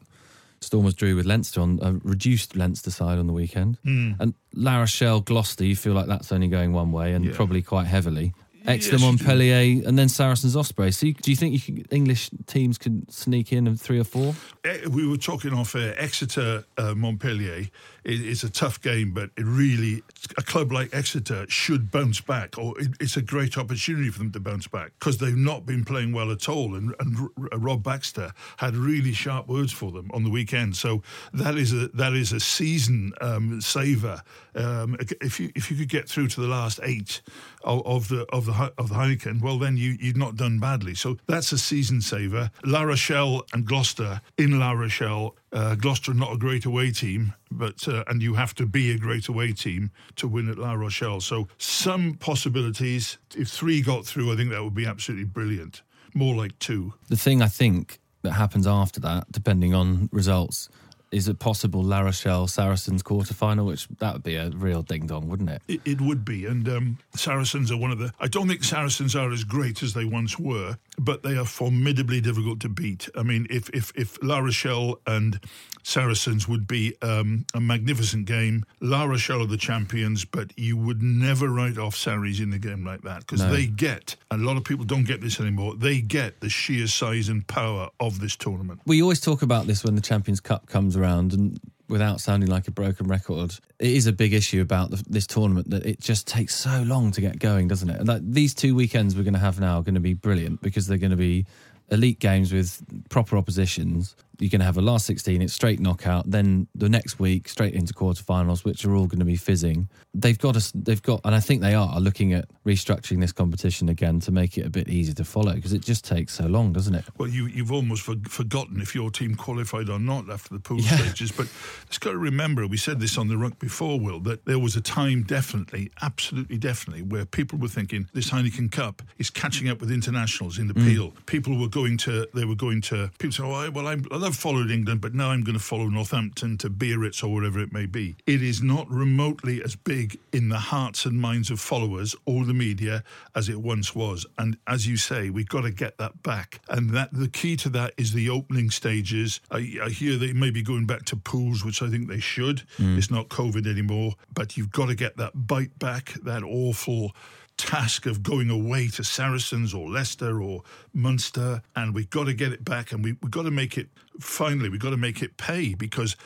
Stormers 0.66 0.94
drew 0.94 1.14
with 1.16 1.26
Leinster 1.26 1.60
on 1.60 1.78
a 1.82 1.92
reduced 2.02 2.56
Leinster 2.56 2.90
side 2.90 3.18
on 3.18 3.26
the 3.26 3.32
weekend. 3.32 3.78
Hmm. 3.84 4.12
And 4.18 4.34
La 4.54 4.78
Rochelle, 4.80 5.20
Gloucester, 5.20 5.64
you 5.64 5.76
feel 5.76 5.92
like 5.94 6.06
that's 6.06 6.32
only 6.32 6.48
going 6.48 6.72
one 6.72 6.90
way 6.92 7.12
and 7.14 7.24
Yeah. 7.24 7.32
probably 7.34 7.62
quite 7.62 7.86
heavily. 7.86 8.34
Exeter, 8.66 8.96
Yes. 8.96 9.02
Montpellier, 9.02 9.86
and 9.86 9.98
then 9.98 10.08
Saracens, 10.08 10.56
Osprey. 10.56 10.90
So, 10.92 11.06
you, 11.06 11.14
do 11.14 11.30
you 11.30 11.36
think 11.36 11.52
you 11.54 11.74
could, 11.74 11.92
English 11.92 12.30
teams 12.46 12.78
could 12.78 13.10
sneak 13.12 13.52
in 13.52 13.66
of 13.66 13.80
three 13.80 13.98
or 13.98 14.04
four? 14.04 14.34
Eh, 14.64 14.86
We 14.90 15.06
were 15.06 15.16
talking 15.16 15.52
off 15.52 15.74
air. 15.74 15.94
Exeter, 15.98 16.64
uh, 16.78 16.94
Montpellier 16.94 17.68
is, 18.04 18.20
is 18.20 18.44
a 18.44 18.50
tough 18.50 18.80
game, 18.80 19.12
but 19.12 19.30
it 19.36 19.44
really 19.44 20.02
a 20.36 20.42
club 20.42 20.72
like 20.72 20.88
Exeter 20.94 21.46
should 21.48 21.90
bounce 21.90 22.20
back, 22.20 22.58
or 22.58 22.78
it, 22.80 22.88
it's 23.00 23.16
a 23.16 23.22
great 23.22 23.56
opportunity 23.56 24.10
for 24.10 24.18
them 24.18 24.32
to 24.32 24.40
bounce 24.40 24.66
back 24.66 24.92
because 24.98 25.18
they've 25.18 25.36
not 25.36 25.64
been 25.66 25.84
playing 25.84 26.12
well 26.12 26.30
at 26.32 26.48
all. 26.48 26.74
And, 26.74 26.94
and 26.98 27.16
R- 27.52 27.58
Rob 27.58 27.82
Baxter 27.82 28.32
had 28.56 28.74
really 28.76 29.12
sharp 29.12 29.46
words 29.48 29.72
for 29.72 29.92
them 29.92 30.10
on 30.12 30.24
the 30.24 30.30
weekend. 30.30 30.76
So 30.76 31.02
that 31.32 31.56
is 31.56 31.72
a 31.72 31.88
that 31.88 32.14
is 32.14 32.32
a 32.32 32.40
season 32.40 33.12
um, 33.20 33.60
saver. 33.60 34.22
Um, 34.54 34.96
if 35.20 35.38
you 35.38 35.52
if 35.54 35.70
you 35.70 35.76
could 35.76 35.88
get 35.88 36.08
through 36.08 36.28
to 36.28 36.40
the 36.40 36.48
last 36.48 36.80
eight 36.82 37.20
of, 37.62 37.86
of 37.86 38.08
the 38.08 38.24
of 38.32 38.46
the 38.46 38.52
He- 38.52 38.55
of 38.78 38.88
the 38.88 38.94
Heineken, 38.94 39.40
well 39.40 39.58
then 39.58 39.76
you 39.76 39.96
you've 40.00 40.16
not 40.16 40.36
done 40.36 40.58
badly. 40.58 40.94
So 40.94 41.16
that's 41.26 41.52
a 41.52 41.58
season 41.58 42.00
saver. 42.00 42.50
La 42.64 42.82
Rochelle 42.82 43.44
and 43.52 43.64
Gloucester 43.66 44.20
in 44.38 44.58
La 44.58 44.72
Rochelle. 44.72 45.36
Uh, 45.52 45.74
Gloucester 45.74 46.12
not 46.12 46.32
a 46.32 46.36
great 46.36 46.64
away 46.64 46.90
team, 46.90 47.34
but 47.50 47.86
uh, 47.88 48.04
and 48.08 48.22
you 48.22 48.34
have 48.34 48.54
to 48.56 48.66
be 48.66 48.90
a 48.90 48.98
great 48.98 49.28
away 49.28 49.52
team 49.52 49.90
to 50.16 50.28
win 50.28 50.48
at 50.48 50.58
La 50.58 50.72
Rochelle. 50.74 51.20
So 51.20 51.48
some 51.58 52.14
possibilities. 52.14 53.18
If 53.36 53.48
three 53.48 53.80
got 53.82 54.04
through, 54.04 54.32
I 54.32 54.36
think 54.36 54.50
that 54.50 54.62
would 54.62 54.74
be 54.74 54.86
absolutely 54.86 55.26
brilliant. 55.26 55.82
More 56.14 56.34
like 56.34 56.58
two. 56.58 56.94
The 57.08 57.16
thing 57.16 57.42
I 57.42 57.48
think 57.48 57.98
that 58.22 58.32
happens 58.32 58.66
after 58.66 59.00
that, 59.00 59.30
depending 59.30 59.74
on 59.74 60.08
results, 60.12 60.68
is 61.12 61.28
it 61.28 61.38
possible 61.38 61.82
La 61.82 62.00
Rochelle 62.00 62.46
Saracens 62.46 63.02
quarter 63.02 63.32
final, 63.34 63.66
which 63.66 63.86
that 63.98 64.12
would 64.14 64.22
be 64.22 64.36
a 64.36 64.50
real 64.50 64.82
ding 64.82 65.06
dong, 65.06 65.28
wouldn't 65.28 65.50
it? 65.50 65.62
It, 65.68 65.80
it 65.84 66.00
would 66.00 66.24
be, 66.24 66.46
and 66.46 66.68
um, 66.68 66.98
Saracens 67.14 67.70
are 67.70 67.76
one 67.76 67.90
of 67.90 67.98
the. 67.98 68.12
I 68.20 68.26
don't 68.28 68.48
think 68.48 68.64
Saracens 68.64 69.14
are 69.14 69.30
as 69.32 69.44
great 69.44 69.82
as 69.82 69.94
they 69.94 70.04
once 70.04 70.38
were, 70.38 70.78
but 70.98 71.22
they 71.22 71.36
are 71.36 71.44
formidably 71.44 72.20
difficult 72.20 72.60
to 72.60 72.68
beat. 72.68 73.08
I 73.16 73.22
mean, 73.22 73.46
if 73.50 73.68
if 73.70 73.92
if 73.94 74.18
La 74.22 74.38
Rochelle 74.38 74.98
and 75.06 75.40
Saracens 75.82 76.48
would 76.48 76.66
be 76.66 76.96
um, 77.00 77.46
a 77.54 77.60
magnificent 77.60 78.26
game, 78.26 78.64
La 78.80 79.04
Rochelle 79.04 79.42
are 79.42 79.46
the 79.46 79.56
champions, 79.56 80.24
but 80.24 80.52
you 80.58 80.76
would 80.76 81.00
never 81.00 81.48
write 81.48 81.78
off 81.78 81.94
Sarries 81.94 82.40
in 82.40 82.52
a 82.52 82.58
game 82.58 82.84
like 82.84 83.02
that 83.02 83.20
because 83.20 83.42
No. 83.42 83.52
they 83.52 83.66
get. 83.66 84.16
A 84.32 84.36
lot 84.36 84.56
of 84.56 84.64
people 84.64 84.84
don't 84.84 85.04
get 85.06 85.20
this 85.20 85.38
anymore. 85.38 85.76
They 85.76 86.00
get 86.00 86.40
the 86.40 86.48
sheer 86.48 86.88
size 86.88 87.28
and 87.28 87.46
power 87.46 87.88
of 88.00 88.18
this 88.18 88.34
tournament. 88.34 88.80
We 88.84 89.00
always 89.00 89.20
talk 89.20 89.42
about 89.42 89.68
this 89.68 89.84
when 89.84 89.94
the 89.94 90.00
Champions 90.00 90.40
Cup 90.40 90.66
comes 90.66 90.95
around, 90.96 91.32
and 91.32 91.58
without 91.88 92.20
sounding 92.20 92.48
like 92.48 92.68
a 92.68 92.70
broken 92.70 93.06
record, 93.06 93.54
it 93.78 93.90
is 93.90 94.06
a 94.06 94.12
big 94.12 94.32
issue 94.32 94.60
about 94.60 94.90
the, 94.90 95.02
this 95.08 95.26
tournament 95.26 95.70
that 95.70 95.86
it 95.86 96.00
just 96.00 96.26
takes 96.26 96.54
so 96.54 96.82
long 96.82 97.12
to 97.12 97.20
get 97.20 97.38
going, 97.38 97.68
doesn't 97.68 97.90
it? 97.90 97.98
And 97.98 98.08
that 98.08 98.32
these 98.32 98.54
two 98.54 98.74
weekends 98.74 99.14
we're 99.14 99.22
going 99.22 99.34
to 99.34 99.40
have 99.40 99.60
now 99.60 99.78
are 99.78 99.82
going 99.82 99.94
to 99.94 100.00
be 100.00 100.14
brilliant 100.14 100.60
because 100.62 100.86
they're 100.86 100.98
going 100.98 101.10
to 101.10 101.16
be 101.16 101.46
elite 101.90 102.18
games 102.18 102.52
with 102.52 102.82
proper 103.08 103.36
oppositions. 103.36 104.16
You're 104.38 104.50
going 104.50 104.60
to 104.60 104.66
have 104.66 104.76
a 104.76 104.82
last 104.82 105.06
16, 105.06 105.42
it's 105.42 105.52
straight 105.52 105.80
knockout. 105.80 106.30
Then 106.30 106.68
the 106.74 106.88
next 106.88 107.18
week, 107.18 107.48
straight 107.48 107.74
into 107.74 107.94
quarterfinals, 107.94 108.64
which 108.64 108.84
are 108.84 108.94
all 108.94 109.06
going 109.06 109.18
to 109.18 109.24
be 109.24 109.36
fizzing. 109.36 109.88
They've 110.14 110.38
got 110.38 110.56
us, 110.56 110.72
they've 110.74 111.02
got, 111.02 111.20
and 111.24 111.34
I 111.34 111.40
think 111.40 111.62
they 111.62 111.74
are 111.74 112.00
looking 112.00 112.32
at 112.32 112.46
restructuring 112.64 113.20
this 113.20 113.32
competition 113.32 113.88
again 113.88 114.20
to 114.20 114.32
make 114.32 114.58
it 114.58 114.66
a 114.66 114.70
bit 114.70 114.88
easier 114.88 115.14
to 115.14 115.24
follow 115.24 115.54
because 115.54 115.72
it 115.72 115.82
just 115.82 116.04
takes 116.04 116.34
so 116.34 116.46
long, 116.46 116.72
doesn't 116.72 116.94
it? 116.94 117.04
Well, 117.18 117.28
you, 117.28 117.46
you've 117.46 117.72
almost 117.72 118.02
for, 118.02 118.16
forgotten 118.28 118.80
if 118.80 118.94
your 118.94 119.10
team 119.10 119.34
qualified 119.34 119.88
or 119.88 119.98
not 119.98 120.28
after 120.30 120.54
the 120.54 120.60
pool 120.60 120.80
Yeah. 120.80 120.96
stages. 120.96 121.32
But 121.32 121.48
it's 121.86 121.98
got 121.98 122.12
to 122.12 122.18
remember, 122.18 122.66
we 122.66 122.76
said 122.76 123.00
this 123.00 123.18
on 123.18 123.28
the 123.28 123.36
ruck 123.36 123.58
before, 123.58 123.98
Will, 124.00 124.20
that 124.20 124.44
there 124.44 124.58
was 124.58 124.76
a 124.76 124.80
time, 124.80 125.22
definitely, 125.22 125.90
absolutely 126.02 126.58
definitely, 126.58 127.02
where 127.02 127.24
people 127.24 127.58
were 127.58 127.68
thinking 127.68 128.08
this 128.12 128.30
Heineken 128.30 128.70
Cup 128.70 129.02
is 129.18 129.30
catching 129.30 129.68
up 129.68 129.80
with 129.80 129.90
internationals 129.90 130.58
in 130.58 130.68
the 130.68 130.74
mm. 130.74 130.84
peel. 130.84 131.12
People 131.26 131.58
were 131.58 131.68
going 131.68 131.96
to, 131.98 132.26
they 132.34 132.44
were 132.44 132.54
going 132.54 132.80
to, 132.82 133.10
people 133.18 133.32
say, 133.32 133.42
oh, 133.44 133.70
well, 133.70 133.86
I'm, 133.86 134.04
I 134.26 134.28
love 134.28 134.36
followed 134.36 134.72
England, 134.72 135.02
but 135.02 135.14
now 135.14 135.30
I'm 135.30 135.44
going 135.44 135.56
to 135.56 135.62
follow 135.62 135.86
Northampton 135.86 136.58
to 136.58 136.68
Biarritz 136.68 137.22
or 137.22 137.32
wherever 137.32 137.60
it 137.60 137.72
may 137.72 137.86
be. 137.86 138.16
It 138.26 138.42
is 138.42 138.60
not 138.60 138.90
remotely 138.90 139.62
as 139.62 139.76
big 139.76 140.18
in 140.32 140.48
the 140.48 140.58
hearts 140.58 141.04
and 141.04 141.20
minds 141.20 141.48
of 141.48 141.60
followers 141.60 142.16
or 142.24 142.44
the 142.44 142.52
media 142.52 143.04
as 143.36 143.48
it 143.48 143.60
once 143.60 143.94
was. 143.94 144.26
And 144.36 144.58
as 144.66 144.84
you 144.84 144.96
say, 144.96 145.30
we've 145.30 145.48
got 145.48 145.60
to 145.60 145.70
get 145.70 145.98
that 145.98 146.24
back. 146.24 146.58
And 146.68 146.90
that 146.90 147.10
the 147.12 147.28
key 147.28 147.54
to 147.58 147.68
that 147.68 147.94
is 147.96 148.14
the 148.14 148.28
opening 148.28 148.68
stages. 148.70 149.40
I, 149.48 149.78
I 149.80 149.90
hear 149.90 150.16
they 150.16 150.32
may 150.32 150.50
be 150.50 150.64
going 150.64 150.86
back 150.86 151.04
to 151.04 151.16
pools, 151.16 151.64
which 151.64 151.80
I 151.80 151.88
think 151.88 152.08
they 152.08 152.18
should. 152.18 152.64
Mm. 152.78 152.98
It's 152.98 153.12
not 153.12 153.28
COVID 153.28 153.64
anymore, 153.64 154.14
but 154.34 154.56
you've 154.56 154.72
got 154.72 154.86
to 154.86 154.96
get 154.96 155.18
that 155.18 155.46
bite 155.46 155.78
back, 155.78 156.14
that 156.24 156.42
awful 156.42 157.14
task 157.56 158.06
of 158.06 158.22
going 158.22 158.50
away 158.50 158.88
to 158.88 159.04
Saracens 159.04 159.72
or 159.74 159.88
Leicester 159.88 160.42
or 160.42 160.62
Munster, 160.92 161.62
and 161.74 161.94
we've 161.94 162.10
got 162.10 162.24
to 162.24 162.34
get 162.34 162.52
it 162.52 162.64
back, 162.64 162.92
and 162.92 163.02
we, 163.02 163.16
we've 163.22 163.30
got 163.30 163.42
to 163.42 163.50
make 163.50 163.78
it. 163.78 163.88
Finally, 164.20 164.68
we've 164.68 164.80
got 164.80 164.90
to 164.90 164.96
make 164.96 165.22
it 165.22 165.36
pay 165.36 165.74
because. 165.74 166.16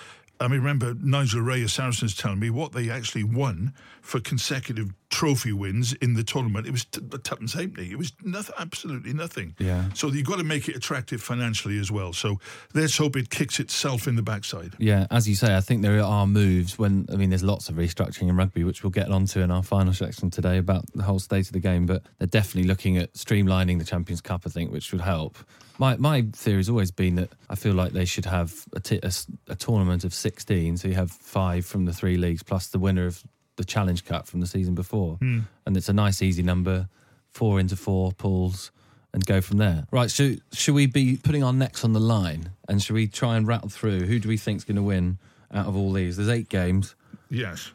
I 0.42 0.48
mean, 0.48 0.60
remember 0.60 0.94
Nigel 0.94 1.42
Wray 1.42 1.62
of 1.62 1.70
Saracens 1.70 2.16
telling 2.16 2.38
me 2.38 2.48
what 2.48 2.72
they 2.72 2.88
actually 2.88 3.24
won 3.24 3.74
for 4.00 4.20
consecutive 4.20 4.94
trophy 5.20 5.52
wins 5.52 5.92
in 6.00 6.14
the 6.14 6.24
tournament. 6.24 6.66
It 6.66 6.70
was 6.70 6.86
t- 6.86 7.02
tuppence 7.22 7.52
halfpenny. 7.52 7.90
It 7.90 7.98
was 7.98 8.14
nothing, 8.24 8.54
absolutely 8.58 9.12
nothing. 9.12 9.54
Yeah. 9.58 9.84
So 9.92 10.06
you've 10.06 10.24
got 10.24 10.38
to 10.38 10.44
make 10.44 10.66
it 10.66 10.74
attractive 10.74 11.20
financially 11.20 11.78
as 11.78 11.90
well. 11.90 12.14
So 12.14 12.40
let's 12.72 12.96
hope 12.96 13.16
it 13.16 13.28
kicks 13.28 13.60
itself 13.60 14.08
in 14.08 14.16
the 14.16 14.22
backside. 14.22 14.72
Yeah, 14.78 15.06
as 15.10 15.28
you 15.28 15.34
say, 15.34 15.54
I 15.54 15.60
think 15.60 15.82
there 15.82 16.02
are 16.02 16.26
moves 16.26 16.78
when 16.78 17.04
I 17.12 17.16
mean 17.16 17.28
there's 17.28 17.42
lots 17.42 17.68
of 17.68 17.74
restructuring 17.74 18.30
in 18.30 18.36
rugby, 18.36 18.64
which 18.64 18.82
we'll 18.82 18.92
get 18.92 19.10
onto 19.10 19.40
in 19.40 19.50
our 19.50 19.62
final 19.62 19.92
section 19.92 20.30
today 20.30 20.56
about 20.56 20.90
the 20.94 21.02
whole 21.02 21.18
state 21.18 21.48
of 21.48 21.52
the 21.52 21.60
game. 21.60 21.84
But 21.84 22.02
they're 22.16 22.26
definitely 22.26 22.68
looking 22.68 22.96
at 22.96 23.12
streamlining 23.12 23.78
the 23.78 23.84
Champions 23.84 24.22
Cup, 24.22 24.44
I 24.46 24.48
think, 24.48 24.72
which 24.72 24.90
would 24.90 25.02
help. 25.02 25.36
My 25.76 25.98
my 25.98 26.24
theory 26.32 26.60
has 26.60 26.70
always 26.70 26.92
been 26.92 27.16
that 27.16 27.28
I 27.50 27.56
feel 27.56 27.74
like 27.74 27.92
they 27.92 28.06
should 28.06 28.24
have 28.24 28.54
a, 28.74 28.80
t- 28.80 29.00
a 29.02 29.12
a 29.48 29.54
tournament 29.54 30.04
of 30.04 30.14
16, 30.14 30.78
so 30.78 30.88
you 30.88 30.94
have 30.94 31.10
five 31.10 31.66
from 31.66 31.84
the 31.84 31.92
three 31.92 32.16
leagues 32.16 32.42
plus 32.42 32.68
the 32.68 32.78
winner 32.78 33.04
of 33.04 33.22
the 33.60 33.64
Challenge 33.66 34.04
Cup 34.04 34.26
from 34.26 34.40
the 34.40 34.46
season 34.46 34.74
before, 34.74 35.16
hmm. 35.16 35.40
and 35.66 35.76
it's 35.76 35.88
a 35.88 35.92
nice 35.92 36.22
easy 36.22 36.42
number, 36.42 36.88
four 37.32 37.60
into 37.60 37.76
four 37.76 38.12
pools. 38.12 38.70
And 39.12 39.26
go 39.26 39.40
from 39.40 39.58
there. 39.58 39.88
Right, 39.90 40.08
so 40.08 40.36
should 40.52 40.76
we 40.76 40.86
be 40.86 41.16
putting 41.16 41.42
our 41.42 41.52
necks 41.52 41.84
on 41.84 41.94
the 41.94 41.98
line 41.98 42.52
and 42.68 42.80
should 42.80 42.94
we 42.94 43.08
try 43.08 43.36
and 43.36 43.44
rattle 43.44 43.68
through 43.68 44.02
who 44.02 44.20
do 44.20 44.28
we 44.28 44.36
think's 44.36 44.62
going 44.62 44.76
to 44.76 44.84
win 44.84 45.18
out 45.52 45.66
of 45.66 45.76
all 45.76 45.92
these? 45.92 46.16
There's 46.16 46.28
eight 46.28 46.48
games. 46.48 46.94
Yes. 47.28 47.72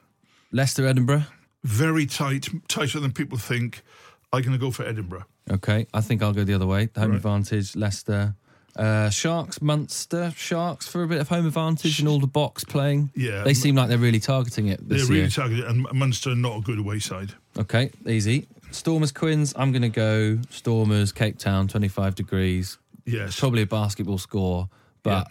Leicester, 0.53 0.87
Edinburgh. 0.87 1.25
Very 1.65 2.05
tight, 2.05 2.47
tighter 2.69 3.01
than 3.01 3.11
people 3.11 3.37
think. 3.37 3.83
I'm 4.31 4.43
going 4.43 4.53
to 4.53 4.57
go 4.57 4.71
for 4.71 4.83
Edinburgh. 4.85 5.25
Okay, 5.51 5.87
I 5.93 5.99
think 5.99 6.23
I'll 6.23 6.31
go 6.31 6.45
the 6.45 6.53
other 6.53 6.67
way. 6.67 6.87
Home 6.95 7.09
Right. 7.09 7.17
advantage, 7.17 7.75
Leicester. 7.75 8.35
Uh, 8.75 9.09
Sharks, 9.09 9.61
Munster. 9.61 10.33
Sharks 10.35 10.87
for 10.87 11.03
a 11.03 11.07
bit 11.07 11.19
of 11.21 11.29
home 11.29 11.45
advantage 11.45 11.99
and 11.99 12.07
all 12.07 12.19
the 12.19 12.27
box 12.27 12.63
playing. 12.63 13.09
Yeah. 13.15 13.43
they 13.43 13.53
seem 13.53 13.75
like 13.75 13.87
they're 13.89 13.97
really 13.97 14.19
targeting 14.19 14.67
it 14.67 14.79
They're 14.87 14.99
really 14.99 15.19
year. 15.21 15.27
targeted, 15.29 15.65
and 15.65 15.87
Munster 15.93 16.35
not 16.35 16.57
a 16.57 16.61
good 16.61 16.79
away 16.79 16.99
side. 16.99 17.33
okay, 17.57 17.91
easy. 18.07 18.47
Stormers, 18.71 19.13
Quins. 19.13 19.53
I'm 19.55 19.71
going 19.71 19.83
to 19.83 19.89
go 19.89 20.39
Stormers, 20.49 21.13
Cape 21.13 21.37
Town, 21.37 21.67
25 21.69 22.15
degrees. 22.15 22.77
Yes. 23.05 23.39
Probably 23.39 23.61
a 23.61 23.65
basketball 23.67 24.17
score, 24.17 24.67
but 25.03 25.27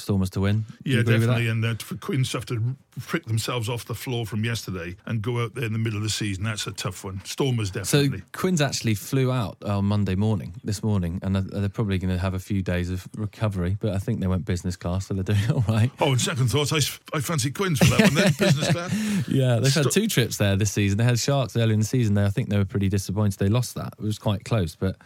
Stormers 0.00 0.30
to 0.30 0.40
win. 0.40 0.64
Do 0.84 0.90
Yeah, 0.90 0.96
with 0.98 1.06
that? 1.06 1.12
definitely. 1.20 1.48
And 1.48 1.62
that 1.64 1.82
for 1.82 1.96
Quins 1.96 2.30
to 2.30 2.38
have 2.38 2.46
to 2.46 2.76
prick 3.00 3.24
themselves 3.26 3.68
off 3.68 3.84
the 3.84 3.94
floor 3.94 4.26
from 4.26 4.44
yesterday 4.44 4.96
and 5.06 5.22
go 5.22 5.42
out 5.42 5.54
there 5.54 5.64
in 5.64 5.72
the 5.72 5.78
middle 5.78 5.96
of 5.98 6.02
the 6.02 6.08
season, 6.10 6.44
that's 6.44 6.66
a 6.66 6.72
tough 6.72 7.04
one. 7.04 7.20
Stormers 7.24 7.70
definitely. 7.70 7.84
So 7.88 8.02
definitely. 8.02 8.24
Quins 8.32 8.60
actually 8.60 8.94
flew 8.94 9.30
out 9.30 9.56
on 9.64 9.84
Monday 9.84 10.14
morning, 10.16 10.54
this 10.64 10.82
morning, 10.82 11.18
and 11.22 11.36
they're- 11.36 11.68
probably 11.68 11.98
going 11.98 12.12
to 12.12 12.18
have 12.18 12.34
a 12.34 12.38
few 12.38 12.62
days 12.62 12.90
of 12.90 13.06
recovery. 13.16 13.76
But 13.78 13.92
I 13.94 13.98
think 13.98 14.20
they 14.20 14.26
went 14.26 14.44
business 14.44 14.74
class, 14.74 15.06
so 15.06 15.14
they're 15.14 15.22
doing 15.22 15.50
all 15.54 15.64
right. 15.68 15.90
oh, 16.00 16.12
and 16.12 16.20
second 16.20 16.48
thoughts, 16.48 16.72
I 16.72 17.20
fancy 17.20 17.50
Quins 17.50 17.78
for 17.78 17.84
that 17.84 18.00
one 18.00 18.14
then, 18.14 18.32
business 18.38 18.70
class. 18.70 18.94
Yeah, 19.28 19.58
they've 19.60 19.72
had 19.72 19.90
two 19.90 20.06
trips 20.08 20.38
there 20.38 20.56
this 20.56 20.72
season. 20.72 20.98
They 20.98 21.04
had 21.04 21.18
Sharks 21.18 21.56
early 21.56 21.74
in 21.74 21.80
the 21.80 21.84
season. 21.86 22.14
They, 22.14 22.24
I 22.24 22.30
think 22.30 22.48
they 22.48 22.56
were 22.56 22.64
pretty 22.64 22.88
disappointed 22.88 23.38
they 23.38 23.48
lost 23.48 23.74
that. 23.74 23.92
It 23.98 24.02
was 24.02 24.18
quite 24.18 24.44
close, 24.44 24.74
but 24.74 24.96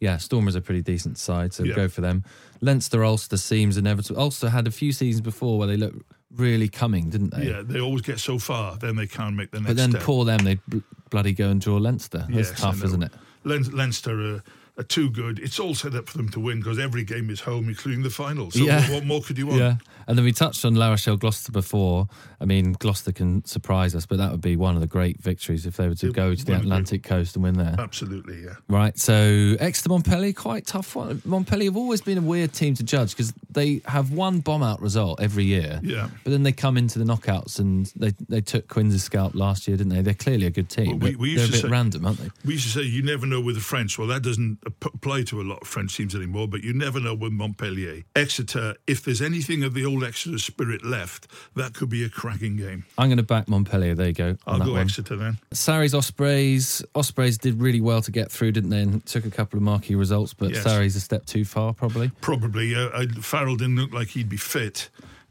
yeah, 0.00 0.16
Stormers 0.16 0.54
are 0.56 0.60
a 0.60 0.62
pretty 0.62 0.82
decent 0.82 1.18
side, 1.18 1.52
so 1.52 1.64
Yeah. 1.64 1.74
go 1.74 1.88
for 1.88 2.00
them. 2.00 2.24
Leinster, 2.60 3.04
Ulster 3.04 3.36
seems 3.36 3.76
inevitable. 3.76 4.20
Ulster 4.20 4.50
had 4.50 4.66
a 4.66 4.70
few 4.70 4.92
seasons 4.92 5.20
before 5.20 5.58
where 5.58 5.68
they 5.68 5.76
looked 5.76 6.02
really 6.36 6.68
coming, 6.68 7.08
didn't 7.10 7.30
they? 7.34 7.48
Yeah, 7.48 7.62
they 7.64 7.80
always 7.80 8.02
get 8.02 8.18
so 8.18 8.38
far, 8.38 8.76
then 8.76 8.96
they 8.96 9.06
can't 9.06 9.34
make 9.36 9.50
the 9.50 9.58
next 9.60 9.68
But 9.68 9.76
then 9.76 9.90
step. 9.90 10.02
poor 10.02 10.24
them, 10.24 10.44
they 10.44 10.56
bl- 10.68 10.78
bloody 11.10 11.32
go 11.32 11.48
and 11.50 11.60
draw 11.60 11.76
Leinster. 11.76 12.26
That's 12.30 12.50
Yes, 12.50 12.60
tough, 12.60 12.82
isn't 12.84 13.02
it? 13.02 13.12
Len- 13.44 13.70
Leinster 13.72 14.34
are, 14.36 14.42
are 14.76 14.82
too 14.84 15.08
good. 15.10 15.38
It's 15.38 15.58
all 15.58 15.74
set 15.74 15.94
up 15.94 16.08
for 16.08 16.18
them 16.18 16.28
to 16.30 16.40
win 16.40 16.58
because 16.58 16.78
every 16.78 17.04
game 17.04 17.30
is 17.30 17.40
home, 17.40 17.68
including 17.68 18.02
the 18.02 18.10
final. 18.10 18.50
So 18.50 18.64
Yeah. 18.64 18.80
what, 18.82 18.90
what 18.90 19.04
more 19.06 19.22
could 19.22 19.38
you 19.38 19.46
want? 19.46 19.58
Yeah, 19.60 19.76
and 20.08 20.18
then 20.18 20.24
we 20.24 20.32
touched 20.32 20.64
on 20.64 20.74
La 20.74 20.88
Rochelle 20.90 21.16
Gloucester 21.16 21.52
before. 21.52 22.08
I 22.40 22.44
mean, 22.44 22.72
Gloucester 22.72 23.12
can 23.12 23.44
surprise 23.44 23.94
us, 23.94 24.06
but 24.06 24.18
that 24.18 24.30
would 24.32 24.40
be 24.40 24.56
one 24.56 24.74
of 24.74 24.80
the 24.80 24.86
great 24.86 25.20
victories 25.20 25.66
if 25.66 25.76
they 25.76 25.86
were 25.88 25.94
to 25.96 26.08
It 26.08 26.12
go 26.14 26.34
to 26.34 26.44
the 26.44 26.52
be. 26.52 26.58
Atlantic 26.58 27.02
coast 27.02 27.36
and 27.36 27.42
win 27.44 27.54
there. 27.54 27.74
Absolutely, 27.78 28.42
yeah. 28.44 28.54
Right, 28.68 28.98
so 28.98 29.56
Exeter 29.60 29.90
Montpellier, 29.90 30.32
quite 30.32 30.66
tough 30.66 30.96
one. 30.96 31.20
Montpellier 31.24 31.70
have 31.70 31.76
always 31.76 32.00
been 32.00 32.18
a 32.18 32.22
weird 32.22 32.52
team 32.52 32.74
to 32.74 32.82
judge 32.82 33.10
because 33.10 33.32
they 33.50 33.80
have 33.86 34.10
one 34.12 34.40
bomb 34.40 34.62
out 34.62 34.80
result 34.80 35.20
every 35.20 35.44
year. 35.44 35.80
Yeah. 35.82 36.08
But 36.24 36.30
then 36.30 36.42
they 36.42 36.52
come 36.52 36.76
into 36.76 36.98
the 36.98 37.04
knockouts 37.04 37.58
and 37.58 37.86
they 37.96 38.12
they 38.28 38.40
took 38.40 38.66
Quins' 38.68 39.02
scalp 39.02 39.34
last 39.34 39.68
year, 39.68 39.76
didn't 39.76 39.92
they? 39.92 40.00
They're 40.02 40.14
clearly 40.14 40.46
a 40.46 40.50
good 40.50 40.68
team. 40.70 40.98
Well, 41.00 41.10
we- 41.10 41.16
we 41.16 41.30
used 41.30 41.40
they're 41.40 41.44
a 41.44 41.48
to 41.48 41.52
bit 41.52 41.62
say- 41.62 41.68
random, 41.68 42.06
aren't 42.06 42.18
they? 42.18 42.30
We 42.44 42.54
used 42.54 42.64
to 42.66 42.70
say 42.70 42.82
you 42.82 43.02
never 43.02 43.26
know 43.26 43.40
with 43.40 43.56
the 43.56 43.60
French. 43.60 43.98
Well, 43.98 44.08
that 44.08 44.22
doesn't 44.22 44.58
apply 44.64 45.22
to 45.24 45.40
a 45.40 45.44
lot 45.44 45.58
of 45.62 45.68
French 45.68 45.96
teams 45.96 46.14
anymore, 46.14 46.48
but 46.48 46.62
you 46.62 46.72
never 46.72 46.98
know 47.00 47.14
with 47.14 47.32
Montpellier. 47.32 48.04
Exeter, 48.16 48.74
if 48.86 49.04
there's 49.04 49.20
anything 49.20 49.62
of 49.64 49.74
the 49.74 49.84
old 49.84 49.97
Exeter 50.04 50.38
spirit 50.38 50.84
left, 50.84 51.26
that 51.56 51.74
could 51.74 51.88
be 51.88 52.04
a 52.04 52.08
cracking 52.08 52.56
game. 52.56 52.84
I'm 52.96 53.08
going 53.08 53.16
to 53.18 53.22
back 53.22 53.48
Montpellier. 53.48 53.94
There 53.94 54.06
you 54.08 54.12
go. 54.12 54.36
I'll 54.46 54.58
go 54.58 54.72
one. 54.72 54.80
Exeter 54.80 55.16
then. 55.16 55.38
Sarries 55.52 55.94
Ospreys. 55.94 56.82
Ospreys 56.94 57.38
did 57.38 57.60
really 57.60 57.80
well 57.80 58.02
to 58.02 58.10
get 58.10 58.30
through, 58.30 58.52
didn't 58.52 58.70
they? 58.70 58.80
And 58.82 59.04
took 59.06 59.24
a 59.24 59.30
couple 59.30 59.56
of 59.56 59.62
marquee 59.62 59.94
results, 59.94 60.34
but 60.34 60.50
Yes. 60.52 60.62
Sarries 60.64 60.96
a 60.96 61.00
step 61.00 61.26
too 61.26 61.44
far, 61.44 61.72
probably. 61.74 62.10
Probably. 62.20 62.74
Uh, 62.74 62.88
uh, 62.88 63.06
Farrell 63.20 63.56
didn't 63.56 63.76
look 63.76 63.92
like 63.92 64.08
he'd 64.08 64.28
be 64.28 64.36
fit, 64.36 64.88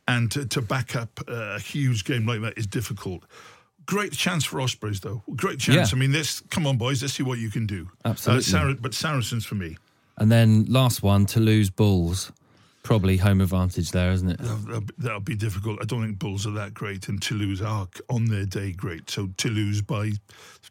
and 0.08 0.32
to, 0.32 0.46
to 0.46 0.62
back 0.62 0.96
up 0.96 1.20
uh, 1.28 1.56
a 1.56 1.60
huge 1.60 2.06
game 2.06 2.26
like 2.26 2.42
that 2.42 2.58
is 2.58 2.68
difficult. 2.68 3.24
Great 3.86 4.12
chance 4.12 4.44
for 4.44 4.60
Ospreys, 4.60 5.00
though. 5.00 5.22
Great 5.36 5.60
chance. 5.60 5.92
Yeah. 5.92 5.96
I 5.96 6.00
mean, 6.00 6.12
this. 6.12 6.42
Come 6.50 6.68
on, 6.68 6.78
boys. 6.78 7.02
Let's 7.02 7.14
see 7.14 7.24
what 7.24 7.40
you 7.40 7.50
can 7.50 7.66
do. 7.66 7.90
Absolutely. 8.04 8.40
Uh, 8.40 8.44
Sar- 8.44 8.74
but 8.76 8.94
Saracens 8.94 9.46
for 9.46 9.56
me. 9.56 9.78
And 10.18 10.32
then 10.32 10.66
last 10.66 11.04
one, 11.04 11.26
Toulouse 11.26 11.70
Bulls. 11.70 12.32
Probably 12.88 13.18
home 13.18 13.42
advantage 13.42 13.92
there, 13.92 14.12
isn't 14.12 14.30
it? 14.30 14.38
That'll, 14.38 14.84
that'll 14.98 15.20
be- 15.20 15.36
difficult. 15.36 15.80
I 15.82 15.86
don't 15.86 16.06
think 16.06 16.20
Bulls 16.20 16.48
are 16.48 16.52
that 16.52 16.74
great, 16.74 17.10
and 17.10 17.22
Toulouse 17.22 17.62
are 17.62 17.86
on 18.10 18.28
their 18.28 18.46
day 18.46 18.72
great. 18.72 19.10
So 19.10 19.28
Toulouse 19.36 19.82
by 19.82 20.14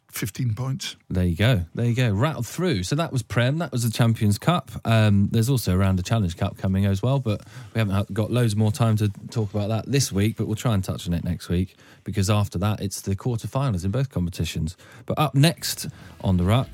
15 0.09 0.55
points. 0.55 0.95
There 1.11 1.25
you 1.25 1.35
go. 1.35 1.65
There 1.75 1.85
you 1.85 1.93
go. 1.93 2.09
Rattled 2.11 2.47
through. 2.47 2.81
So 2.81 2.95
that 2.95 3.11
was 3.13 3.21
Prem. 3.21 3.59
That 3.59 3.71
was 3.71 3.83
the 3.83 3.91
Champions 3.95 4.39
Cup. 4.39 4.71
Um, 4.83 5.29
there's 5.31 5.47
also 5.47 5.75
a 5.75 5.77
round 5.77 5.99
of 5.99 6.05
Challenge 6.05 6.35
Cup 6.35 6.57
coming 6.57 6.87
as 6.87 7.03
well, 7.03 7.19
but 7.19 7.43
we 7.75 7.79
haven't 7.79 8.11
got 8.11 8.31
loads 8.31 8.55
more 8.55 8.71
time 8.71 8.95
to 8.97 9.09
talk 9.29 9.53
about 9.53 9.69
that 9.69 9.85
this 9.85 10.11
week. 10.11 10.37
But 10.37 10.47
we'll 10.47 10.55
try 10.55 10.73
and 10.73 10.83
touch 10.83 11.07
on 11.07 11.13
it 11.13 11.23
next 11.23 11.49
week 11.49 11.75
because 12.03 12.31
after 12.31 12.57
that, 12.57 12.81
it's 12.81 12.99
the 13.01 13.15
quarterfinals 13.15 13.85
in 13.85 13.91
both 13.91 14.09
competitions. 14.09 14.75
But 15.05 15.19
up 15.19 15.35
next 15.35 15.85
on 16.21 16.37
the 16.37 16.45
ruck, 16.45 16.69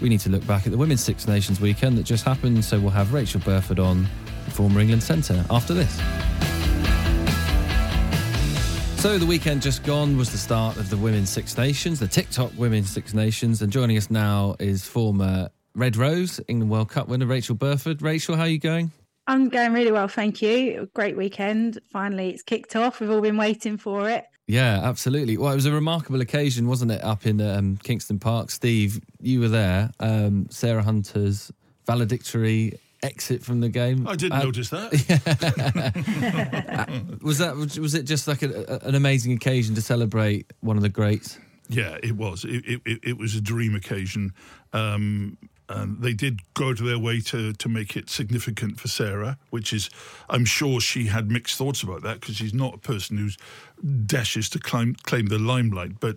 we 0.00 0.08
need 0.08 0.20
to 0.20 0.30
look 0.30 0.46
back 0.46 0.66
at 0.66 0.72
the 0.72 0.78
Women's 0.78 1.02
Six 1.02 1.26
Nations 1.26 1.60
weekend 1.60 1.98
that 1.98 2.04
just 2.04 2.24
happened. 2.24 2.64
So 2.64 2.78
we'll 2.78 2.90
have 2.90 3.12
Rachael 3.12 3.40
Burford 3.40 3.78
on, 3.78 4.06
former 4.50 4.80
England 4.80 5.02
centre, 5.02 5.44
after 5.50 5.74
this. 5.74 5.94
So 9.00 9.16
the 9.16 9.26
weekend 9.26 9.62
just 9.62 9.84
gone 9.84 10.16
was 10.16 10.32
the 10.32 10.38
start 10.38 10.76
of 10.76 10.90
the 10.90 10.96
Women's 10.96 11.30
Six 11.30 11.56
Nations, 11.56 12.00
the 12.00 12.08
TikTok 12.08 12.50
Women's 12.56 12.90
Six 12.90 13.14
Nations, 13.14 13.62
and 13.62 13.72
joining 13.72 13.96
us 13.96 14.10
now 14.10 14.56
is 14.58 14.84
former 14.84 15.50
Red 15.74 15.96
Rose 15.96 16.40
England 16.48 16.72
World 16.72 16.88
Cup 16.88 17.06
winner 17.06 17.26
Rachael 17.26 17.54
Burford. 17.54 18.02
Rachael, 18.02 18.34
how 18.34 18.42
are 18.42 18.48
you 18.48 18.58
going? 18.58 18.90
I'm 19.28 19.50
going 19.50 19.72
really 19.72 19.92
well, 19.92 20.08
thank 20.08 20.42
you. 20.42 20.88
Great 20.94 21.16
weekend. 21.16 21.78
Finally, 21.92 22.30
it's 22.30 22.42
kicked 22.42 22.74
off. 22.74 22.98
We've 22.98 23.10
all 23.10 23.20
been 23.20 23.36
waiting 23.36 23.76
for 23.76 24.08
it. 24.08 24.24
Yeah, 24.50 24.80
absolutely. 24.82 25.36
Well, 25.36 25.52
it 25.52 25.56
was 25.56 25.66
a 25.66 25.72
remarkable 25.72 26.20
occasion, 26.22 26.66
wasn't 26.66 26.90
it? 26.90 27.04
Up 27.04 27.26
in 27.26 27.38
um, 27.40 27.76
Kingston 27.84 28.18
Park, 28.18 28.50
Steve, 28.50 28.98
you 29.20 29.40
were 29.40 29.48
there. 29.48 29.90
Um, 30.00 30.46
Sarah 30.50 30.82
Hunter's 30.82 31.52
valedictory 31.86 32.80
exit 33.02 33.42
from 33.44 33.60
the 33.60 33.68
game. 33.68 34.08
I 34.08 34.16
didn't 34.16 34.40
Uh, 34.40 34.44
notice 34.44 34.70
that. 34.70 34.90
Was 37.22 37.38
that 37.38 37.56
was 37.56 37.94
it 37.94 38.04
just 38.04 38.26
like 38.26 38.42
a, 38.42 38.64
a- 38.82 38.88
an 38.88 38.94
amazing 38.94 39.32
occasion 39.32 39.74
to 39.74 39.82
celebrate 39.82 40.50
one 40.60 40.76
of 40.76 40.82
the 40.82 40.88
greats? 40.88 41.38
Yeah, 41.68 41.98
it 42.02 42.12
was. 42.16 42.44
It, 42.44 42.64
it, 42.66 42.80
it, 42.86 43.00
it 43.02 43.18
was 43.18 43.34
a 43.34 43.40
dream 43.42 43.74
occasion. 43.74 44.32
Um, 44.72 45.36
and 45.68 46.00
they 46.00 46.14
did 46.14 46.40
go 46.54 46.72
to 46.72 46.82
their 46.82 46.98
way 46.98 47.20
to, 47.20 47.52
to 47.52 47.68
make 47.68 47.96
it 47.96 48.08
significant 48.08 48.80
for 48.80 48.88
Sarah, 48.88 49.38
which 49.50 49.72
is, 49.72 49.90
I'm 50.28 50.44
sure 50.44 50.80
she 50.80 51.06
had 51.06 51.30
mixed 51.30 51.58
thoughts 51.58 51.82
about 51.82 52.02
that 52.02 52.20
because 52.20 52.36
she's 52.36 52.54
not 52.54 52.74
a 52.74 52.78
person 52.78 53.18
who's 53.18 53.36
dashes 54.06 54.48
to 54.50 54.58
claim, 54.58 54.94
claim 55.02 55.26
the 55.26 55.38
limelight. 55.38 56.00
But 56.00 56.16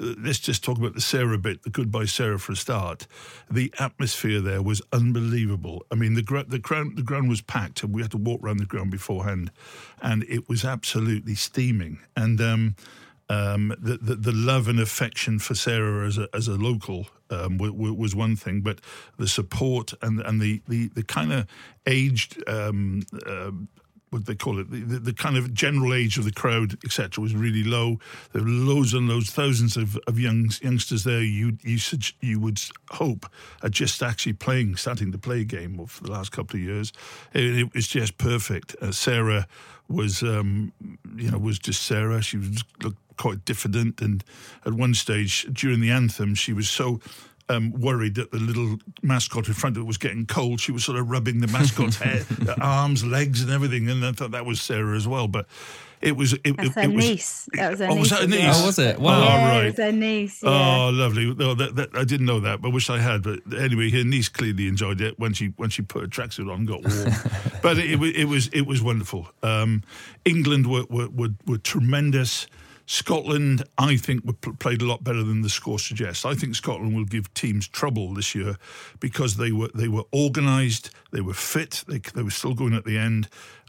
uh, 0.00 0.14
let's 0.18 0.40
just 0.40 0.64
talk 0.64 0.78
about 0.78 0.94
the 0.94 1.00
Sarah 1.00 1.38
bit, 1.38 1.62
the 1.62 1.70
goodbye 1.70 2.06
Sarah 2.06 2.38
for 2.38 2.52
a 2.52 2.56
start. 2.56 3.06
The 3.50 3.72
atmosphere 3.78 4.40
there 4.40 4.62
was 4.62 4.82
unbelievable. 4.92 5.86
I 5.92 5.94
mean, 5.94 6.14
the, 6.14 6.22
gr- 6.22 6.40
the, 6.40 6.58
ground, 6.58 6.96
the 6.96 7.02
ground 7.02 7.28
was 7.28 7.40
packed 7.40 7.82
and 7.82 7.94
we 7.94 8.02
had 8.02 8.10
to 8.10 8.18
walk 8.18 8.42
around 8.42 8.58
the 8.58 8.66
ground 8.66 8.90
beforehand 8.90 9.52
and 10.02 10.24
it 10.28 10.48
was 10.48 10.64
absolutely 10.64 11.36
steaming. 11.36 12.00
And, 12.16 12.40
um, 12.40 12.76
um, 13.28 13.74
the, 13.78 13.98
the 13.98 14.14
the 14.14 14.32
love 14.32 14.68
and 14.68 14.80
affection 14.80 15.38
for 15.38 15.54
Sarah 15.54 16.06
as 16.06 16.18
a 16.18 16.28
as 16.34 16.48
a 16.48 16.54
local 16.54 17.08
um, 17.30 17.58
w- 17.58 17.72
w- 17.72 17.94
was 17.94 18.14
one 18.14 18.36
thing, 18.36 18.60
but 18.62 18.80
the 19.18 19.28
support 19.28 19.92
and 20.02 20.20
and 20.20 20.40
the 20.40 20.62
the, 20.68 20.88
the 20.88 21.02
kind 21.02 21.32
of 21.32 21.46
aged. 21.86 22.42
Um, 22.48 23.02
uh, 23.26 23.50
what 24.10 24.24
they 24.24 24.34
call 24.34 24.58
it? 24.58 24.70
The, 24.70 24.98
the, 24.98 25.12
kind 25.12 25.36
of 25.36 25.52
general 25.52 25.92
age 25.92 26.16
of 26.16 26.24
the 26.24 26.32
crowd, 26.32 26.78
etc., 26.82 27.20
was 27.22 27.34
really 27.34 27.62
low. 27.62 27.98
There 28.32 28.42
were 28.42 28.48
loads 28.48 28.94
and 28.94 29.06
loads, 29.06 29.30
thousands 29.30 29.76
of, 29.76 29.98
of 30.06 30.18
young 30.18 30.48
youngsters 30.62 31.04
there. 31.04 31.22
You 31.22 31.58
you 31.62 31.78
you 32.22 32.40
would 32.40 32.58
hope 32.90 33.26
are 33.62 33.68
just 33.68 34.02
actually 34.02 34.32
playing, 34.32 34.76
starting 34.76 35.12
to 35.12 35.18
play 35.18 35.42
a 35.42 35.44
game 35.44 35.84
for 35.86 36.04
the 36.04 36.10
last 36.10 36.32
couple 36.32 36.56
of 36.56 36.62
years. 36.62 36.90
It, 37.34 37.58
it 37.58 37.74
was 37.74 37.86
just 37.86 38.16
perfect. 38.16 38.74
Uh, 38.80 38.92
Sarah 38.92 39.46
was, 39.88 40.22
um, 40.22 40.72
you 41.16 41.30
know, 41.30 41.38
was 41.38 41.58
just 41.58 41.82
Sarah. 41.82 42.22
She 42.22 42.38
was 42.38 42.64
looked 42.82 42.98
quite 43.18 43.44
diffident, 43.44 44.00
and 44.00 44.24
at 44.64 44.72
one 44.72 44.94
stage 44.94 45.46
during 45.52 45.80
the 45.80 45.90
anthem, 45.90 46.34
she 46.34 46.52
was 46.54 46.70
so 46.70 47.00
um, 47.50 47.72
worried 47.72 48.14
that 48.16 48.30
the 48.30 48.38
little 48.38 48.78
mascot 49.02 49.48
in 49.48 49.54
front 49.54 49.76
of 49.76 49.82
it 49.82 49.86
was 49.86 49.98
getting 49.98 50.26
cold. 50.26 50.60
She 50.60 50.72
was 50.72 50.84
sort 50.84 50.98
of 50.98 51.10
rubbing 51.10 51.40
the 51.40 51.46
mascot's 51.48 51.96
head, 52.02 52.24
arms, 52.60 53.04
legs, 53.04 53.42
and 53.42 53.50
everything, 53.50 53.88
and 53.88 54.04
I 54.04 54.12
thought 54.12 54.32
that 54.32 54.46
was 54.46 54.60
Sarah 54.60 54.96
as 54.96 55.06
well. 55.08 55.28
But 55.28 55.46
it 56.00 56.16
was 56.16 56.34
it, 56.34 56.56
That's 56.56 56.68
it, 56.68 56.74
her 56.74 56.80
it 56.82 56.92
was, 56.92 57.04
niece. 57.04 57.48
That 57.54 57.70
was 57.70 57.80
her 57.80 57.86
oh, 57.86 57.96
was 57.96 57.98
niece 57.98 58.10
that 58.10 58.20
a 58.20 58.24
as 58.24 58.28
niece? 58.30 58.62
Oh, 58.62 58.66
was 58.66 58.78
it? 58.78 58.96
Oh, 58.98 59.02
Wow. 59.02 59.20
yeah, 59.24 59.48
right. 59.50 59.64
it 59.64 59.70
was 59.70 59.76
her 59.78 59.92
niece. 59.92 60.42
Yeah. 60.42 60.50
Oh, 60.50 60.90
lovely! 60.90 61.34
No, 61.34 61.54
that, 61.54 61.74
that, 61.76 61.88
I 61.94 62.04
didn't 62.04 62.26
know 62.26 62.40
that, 62.40 62.60
but 62.60 62.70
wish 62.70 62.90
I 62.90 62.98
had. 62.98 63.22
But 63.22 63.40
anyway, 63.58 63.90
her 63.90 64.04
niece 64.04 64.28
clearly 64.28 64.68
enjoyed 64.68 65.00
it 65.00 65.18
when 65.18 65.32
she 65.32 65.46
when 65.56 65.70
she 65.70 65.82
put 65.82 66.02
her 66.02 66.08
tracksuit 66.08 66.52
on, 66.52 66.60
and 66.60 66.68
got 66.68 66.82
warm. 66.84 67.12
but 67.62 67.78
it, 67.78 67.98
wa- 67.98 68.12
it 68.14 68.26
was 68.26 68.48
it 68.48 68.62
was 68.66 68.82
wonderful. 68.82 69.28
Um, 69.42 69.82
England 70.24 70.66
were, 70.66 70.84
were 70.90 71.08
were 71.08 71.30
were 71.46 71.58
tremendous. 71.58 72.46
Scotland, 72.90 73.64
I 73.76 73.98
think, 73.98 74.24
were 74.24 74.32
played 74.32 74.80
a 74.80 74.86
lot 74.86 75.04
better 75.04 75.22
than 75.22 75.42
the 75.42 75.50
score 75.50 75.78
suggests. 75.78 76.24
I 76.24 76.32
think 76.32 76.54
Scotland 76.54 76.96
will 76.96 77.04
give 77.04 77.32
teams 77.34 77.68
trouble 77.68 78.14
this 78.14 78.34
year 78.34 78.56
because 78.98 79.36
they 79.36 79.52
were 79.52 79.68
they 79.74 79.88
were 79.88 80.04
organised, 80.14 80.90
they 81.10 81.20
were 81.20 81.34
fit, 81.34 81.84
they, 81.86 81.98
they 81.98 82.22
were 82.22 82.30
still 82.30 82.54
going 82.54 82.72
at 82.72 82.86
the 82.86 82.96
end. 82.96 83.28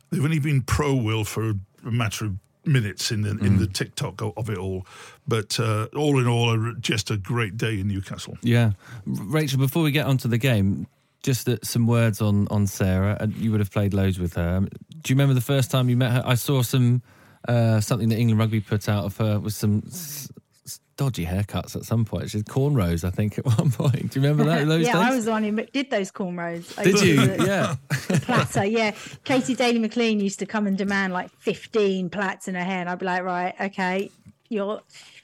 They've 0.09 0.23
only 0.23 0.39
been 0.39 0.61
pro 0.61 0.95
will 0.95 1.25
for 1.25 1.49
a 1.85 1.91
matter 1.91 2.23
of 2.23 2.35
minutes 2.63 3.11
in 3.11 3.23
the 3.23 3.31
in 3.31 3.57
the 3.57 3.67
TikTok 3.67 4.21
of 4.21 4.49
it 4.49 4.57
all, 4.57 4.87
but 5.27 5.59
uh, 5.59 5.87
all 5.97 6.17
in 6.17 6.25
all, 6.25 6.73
just 6.79 7.11
a 7.11 7.17
great 7.17 7.57
day 7.57 7.81
in 7.81 7.89
Newcastle. 7.89 8.37
Yeah, 8.41 8.71
Rachael. 9.05 9.59
Before 9.59 9.83
we 9.83 9.91
get 9.91 10.05
onto 10.05 10.29
the 10.29 10.37
game, 10.37 10.87
just 11.23 11.49
uh, 11.49 11.57
some 11.61 11.87
words 11.87 12.21
on 12.21 12.47
on 12.47 12.67
Sarah. 12.67 13.27
You 13.35 13.51
would 13.51 13.59
have 13.59 13.71
played 13.71 13.93
loads 13.93 14.17
with 14.17 14.35
her. 14.35 14.57
Um, 14.59 14.69
Do 15.01 15.11
you 15.11 15.15
remember 15.15 15.33
the 15.33 15.41
first 15.41 15.71
time 15.71 15.89
you 15.89 15.97
met 15.97 16.11
her? 16.13 16.23
I 16.25 16.35
saw 16.35 16.61
some 16.61 17.01
uh, 17.47 17.79
something 17.81 18.09
that 18.09 18.17
England 18.17 18.39
Rugby 18.39 18.59
put 18.61 18.87
out 18.89 19.05
of 19.05 19.17
her 19.17 19.39
with 19.39 19.53
some 19.53 19.83
s- 19.87 20.29
s- 20.65 20.79
dodgy 20.97 21.25
haircuts 21.25 21.75
at 21.75 21.83
some 21.85 22.05
point. 22.05 22.29
She 22.29 22.37
had 22.37 22.45
cornrows, 22.47 23.03
I 23.03 23.09
think, 23.09 23.37
at 23.37 23.45
one 23.57 23.71
point. 23.71 24.11
Do 24.11 24.19
you 24.19 24.27
remember 24.27 24.43
that? 24.45 24.67
Those 24.67 24.85
yeah, 24.85 24.93
days? 24.93 25.01
I 25.01 25.15
was 25.15 25.25
the 25.25 25.31
one 25.31 25.43
who 25.43 25.51
did 25.67 25.89
those 25.89 26.11
cornrows. 26.11 26.77
I 26.77 26.83
Did 26.83 27.01
you? 27.01 27.15
the- 27.25 27.45
yeah. 27.47 27.75
the 28.07 28.19
platter, 28.19 28.65
yeah. 28.65 28.91
Katy 29.23 29.55
Daley-McLean 29.55 30.19
used 30.19 30.39
to 30.39 30.45
come 30.45 30.67
and 30.67 30.77
demand 30.77 31.13
like 31.13 31.31
15 31.39 32.09
plaits 32.09 32.47
in 32.47 32.55
her 32.55 32.63
hair, 32.63 32.79
and 32.81 32.89
I'd 32.89 32.99
be 32.99 33.05
like, 33.05 33.23
right, 33.23 33.55
okay, 33.61 34.11
you're 34.49 34.81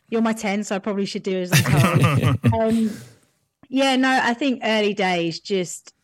you're 0.09 0.21
my 0.21 0.33
10, 0.33 0.63
so 0.63 0.75
I 0.75 0.79
probably 0.79 1.05
should 1.07 1.23
do 1.23 1.35
as 1.41 1.51
I'm 1.51 2.37
told. 2.37 2.53
um, 2.61 2.91
yeah, 3.69 3.95
no, 3.95 4.07
I 4.21 4.35
think 4.35 4.61
early 4.63 4.93
days 4.93 5.39
just 5.39 5.94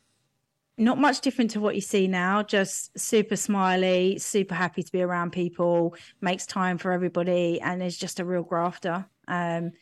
not 0.77 0.97
much 0.97 1.21
different 1.21 1.51
to 1.51 1.59
what 1.59 1.75
you 1.75 1.81
see 1.81 2.07
now. 2.07 2.43
Just 2.43 2.97
super 2.97 3.35
smiley, 3.35 4.17
super 4.17 4.55
happy 4.55 4.83
to 4.83 4.91
be 4.91 5.01
around 5.01 5.31
people, 5.31 5.95
makes 6.21 6.45
time 6.45 6.77
for 6.77 6.91
everybody, 6.91 7.59
and 7.61 7.83
is 7.83 7.97
just 7.97 8.19
a 8.19 8.25
real 8.25 8.43
grafter. 8.43 9.05
Um, 9.27 9.73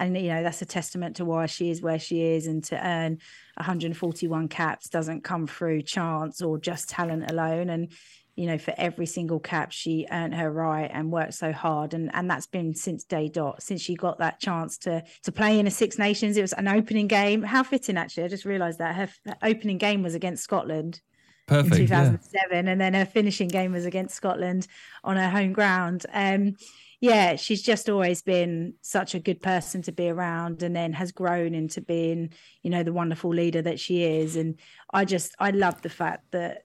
and 0.00 0.16
you 0.16 0.28
know 0.28 0.42
that's 0.42 0.62
a 0.62 0.66
testament 0.66 1.16
to 1.16 1.24
why 1.24 1.46
she 1.46 1.70
is 1.70 1.82
where 1.82 1.98
she 1.98 2.22
is, 2.22 2.46
and 2.46 2.62
to 2.64 2.76
earn 2.76 3.18
141 3.54 4.48
caps 4.48 4.88
doesn't 4.88 5.24
come 5.24 5.46
through 5.46 5.82
chance 5.82 6.40
or 6.40 6.58
just 6.58 6.88
talent 6.88 7.30
alone. 7.30 7.68
And 7.68 7.92
you 8.38 8.46
know, 8.46 8.56
for 8.56 8.72
every 8.76 9.06
single 9.06 9.40
cap, 9.40 9.72
she 9.72 10.06
earned 10.12 10.32
her 10.32 10.48
right 10.48 10.88
and 10.94 11.10
worked 11.10 11.34
so 11.34 11.52
hard, 11.52 11.92
and 11.92 12.08
and 12.14 12.30
that's 12.30 12.46
been 12.46 12.72
since 12.72 13.02
day 13.02 13.28
dot, 13.28 13.64
since 13.64 13.80
she 13.80 13.96
got 13.96 14.20
that 14.20 14.38
chance 14.38 14.78
to 14.78 15.02
to 15.24 15.32
play 15.32 15.58
in 15.58 15.66
a 15.66 15.72
Six 15.72 15.98
Nations. 15.98 16.36
It 16.36 16.42
was 16.42 16.52
an 16.52 16.68
opening 16.68 17.08
game. 17.08 17.42
How 17.42 17.64
fitting, 17.64 17.96
actually. 17.96 18.22
I 18.22 18.28
just 18.28 18.44
realised 18.44 18.78
that 18.78 18.94
her, 18.94 19.08
opening 19.42 19.76
game 19.76 20.04
was 20.04 20.14
against 20.14 20.44
Scotland 20.44 21.00
in 21.48 21.56
Perfect. 21.56 21.90
Yeah. 21.90 22.10
2007 22.10 22.68
and 22.68 22.80
then 22.80 22.94
her 22.94 23.06
finishing 23.06 23.48
game 23.48 23.72
was 23.72 23.86
against 23.86 24.14
Scotland 24.14 24.68
on 25.02 25.16
her 25.16 25.30
home 25.30 25.54
ground 25.54 26.04
um 26.12 26.54
yeah 27.00 27.36
she's 27.36 27.62
just 27.62 27.88
always 27.88 28.20
been 28.20 28.74
such 28.82 29.14
a 29.14 29.18
good 29.18 29.40
person 29.40 29.80
to 29.80 29.92
be 29.92 30.10
around 30.10 30.62
and 30.62 30.76
then 30.76 30.92
has 30.92 31.10
grown 31.10 31.54
into 31.54 31.80
being 31.80 32.30
you 32.62 32.70
know 32.70 32.82
the 32.82 32.92
wonderful 32.92 33.30
leader 33.30 33.62
that 33.62 33.80
she 33.80 34.02
is 34.02 34.36
and 34.36 34.58
i 34.92 35.06
just 35.06 35.34
i 35.38 35.50
love 35.50 35.80
the 35.80 35.88
fact 35.88 36.24
that 36.32 36.64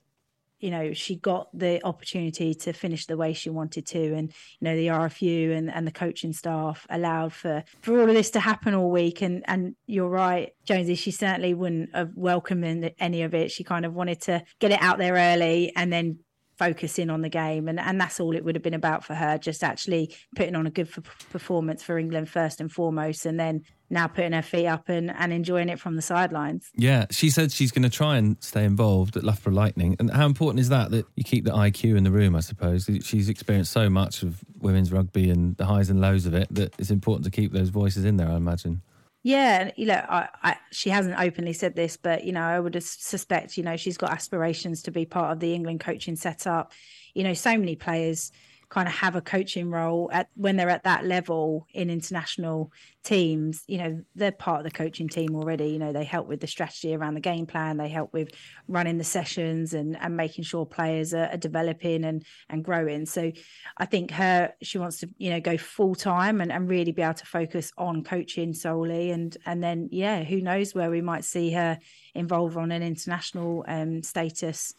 you 0.64 0.72
know 0.72 0.94
she 0.94 1.18
got 1.18 1.50
the 1.54 1.84
opportunity 1.84 2.54
to 2.54 2.72
finish 2.72 3.06
the 3.06 3.18
way 3.18 3.34
she 3.34 3.50
wanted 3.50 3.86
to 3.86 4.14
and 4.14 4.30
you 4.60 4.66
know 4.66 4.76
the 4.78 4.88
rfu 4.88 5.56
and, 5.56 5.70
and 5.70 5.86
the 5.86 5.92
coaching 5.92 6.32
staff 6.32 6.88
allowed 6.90 7.34
for 7.34 7.64
for 7.82 8.00
all 8.00 8.08
of 8.08 8.16
this 8.16 8.32
to 8.32 8.40
happen 8.40 8.74
all 8.74 8.90
week. 8.90 9.22
And 9.22 9.44
and 9.46 9.76
you're 9.88 10.08
right 10.08 10.54
jonesy 10.66 10.96
she 10.96 11.12
certainly 11.12 11.54
wouldn't 11.54 11.94
have 11.94 12.12
welcomed 12.16 12.92
any 13.00 13.24
of 13.24 13.34
it. 13.34 13.52
She 13.52 13.66
kind 13.66 13.86
of 13.86 13.94
wanted 13.94 14.22
to 14.22 14.44
get 14.60 14.72
it 14.72 14.82
out 14.82 15.00
there 15.00 15.16
early 15.16 15.74
and 15.76 15.92
then 15.92 16.20
focus 16.58 16.98
in 16.98 17.10
on 17.10 17.22
the 17.22 17.30
game. 17.30 17.68
And 17.68 17.80
and 17.80 18.00
that's 18.00 18.22
all 18.22 18.34
it 18.34 18.46
would 18.46 18.56
have 18.56 18.64
been 18.64 18.74
about 18.74 19.04
for 19.04 19.16
her 19.16 19.38
just 19.38 19.64
actually 19.64 20.16
putting 20.36 20.56
on 20.56 20.66
a 20.66 20.72
good 20.72 20.90
performance 21.30 21.84
for 21.84 21.98
England 21.98 22.30
first 22.30 22.62
and 22.62 22.72
foremost 22.72 23.26
and 23.26 23.38
then 23.38 23.64
now 23.94 24.08
putting 24.08 24.34
her 24.34 24.42
feet 24.42 24.68
up 24.68 24.90
and, 24.90 25.12
and 25.12 25.32
enjoying 25.32 25.70
it 25.70 25.80
from 25.80 25.96
the 25.96 26.02
sidelines. 26.02 26.70
Yeah, 26.76 27.06
she 27.12 27.30
said 27.30 27.52
she's 27.52 27.72
going 27.72 27.84
to 27.84 27.90
try 27.90 28.18
and 28.18 28.36
stay 28.44 28.66
involved 28.66 29.16
at 29.16 29.24
Loughborough 29.24 29.54
Lightning. 29.54 29.96
And 30.00 30.12
how 30.12 30.26
important 30.26 30.60
is 30.60 30.70
that 30.70 30.92
that 30.92 31.06
you 31.16 31.24
keep 31.24 31.46
the 31.46 31.52
IQ 31.52 31.96
in 31.96 32.04
the 32.04 32.12
room, 32.12 32.36
I 32.36 32.42
suppose? 32.42 32.90
She's 33.04 33.30
experienced 33.30 33.72
so 33.72 33.90
much 33.90 34.24
of 34.24 34.44
women's 34.60 34.92
rugby 34.92 35.30
and 35.30 35.56
the 35.58 35.66
highs 35.66 35.90
and 35.90 36.02
lows 36.02 36.26
of 36.26 36.34
it 36.34 36.48
that 36.52 36.74
it's 36.78 36.92
important 36.92 37.26
to 37.26 37.32
keep 37.32 37.54
those 37.54 37.70
voices 37.70 38.04
in 38.04 38.18
there, 38.18 38.30
I 38.30 38.36
imagine. 38.36 38.82
Yeah, 39.26 39.72
you 39.78 39.86
know, 39.86 40.06
I, 40.10 40.28
I, 40.44 40.58
she 40.72 40.90
hasn't 40.90 41.18
openly 41.18 41.54
said 41.54 41.76
this, 41.76 41.96
but 41.96 42.26
you 42.26 42.34
know, 42.34 42.42
I 42.42 42.60
would 42.60 42.82
suspect, 42.84 43.58
you 43.58 43.64
know, 43.64 43.78
she's 43.78 43.98
got 43.98 44.12
aspirations 44.12 44.84
to 44.84 44.92
be 44.92 45.06
part 45.06 45.32
of 45.32 45.40
the 45.40 45.54
England 45.54 45.80
coaching 45.80 46.18
setup. 46.18 46.74
You 47.14 47.24
know, 47.24 47.34
so 47.34 47.58
many 47.58 47.78
players 47.78 48.34
kind 48.74 48.88
of 48.88 48.94
have 48.96 49.16
a 49.16 49.22
coaching 49.22 49.70
role 49.70 50.10
at 50.12 50.30
when 50.36 50.56
they're 50.56 50.68
at 50.68 50.84
that 50.84 51.06
level 51.06 51.68
in 51.76 51.92
international 51.92 52.72
teams 53.04 53.64
you 53.68 53.78
know 53.78 54.02
they're 54.16 54.32
part 54.32 54.60
of 54.60 54.64
the 54.64 54.72
coaching 54.72 55.08
team 55.08 55.36
already. 55.36 55.68
You 55.68 55.78
know 55.78 55.94
they 55.94 56.04
help 56.04 56.28
with 56.28 56.40
the 56.40 56.48
strategy 56.48 56.96
around 56.96 57.14
the 57.14 57.20
game 57.20 57.46
plan. 57.46 57.78
They 57.78 57.88
help 57.88 58.12
with 58.14 58.32
running 58.68 58.98
the 58.98 59.04
sessions 59.04 59.76
and 59.76 59.96
and 59.98 60.18
making 60.18 60.46
sure 60.46 60.66
players 60.66 61.14
are, 61.14 61.28
are 61.28 61.38
developing 61.38 62.04
and 62.04 62.26
and 62.50 62.64
growing. 62.64 63.06
So 63.06 63.32
i 63.78 63.86
think 63.86 64.10
her 64.10 64.54
she 64.64 64.80
wants 64.80 65.00
to 65.02 65.10
you 65.20 65.30
know 65.30 65.40
go 65.40 65.56
full 65.56 65.94
time 65.94 66.42
and, 66.42 66.52
and 66.52 66.68
really 66.68 66.92
be 66.92 67.04
able 67.04 67.14
to 67.14 67.26
focus 67.28 67.72
on 67.78 68.04
coaching 68.04 68.54
solely. 68.54 69.12
And 69.12 69.38
and 69.46 69.64
then 69.64 69.90
yeah 69.92 70.24
who 70.24 70.42
knows 70.42 70.74
where 70.74 70.90
we 70.90 71.02
might 71.02 71.26
see 71.26 71.52
her 71.52 71.78
involved 72.16 72.58
on 72.58 72.72
an 72.72 72.84
international 72.84 73.66
um, 73.68 74.04
status 74.04 74.74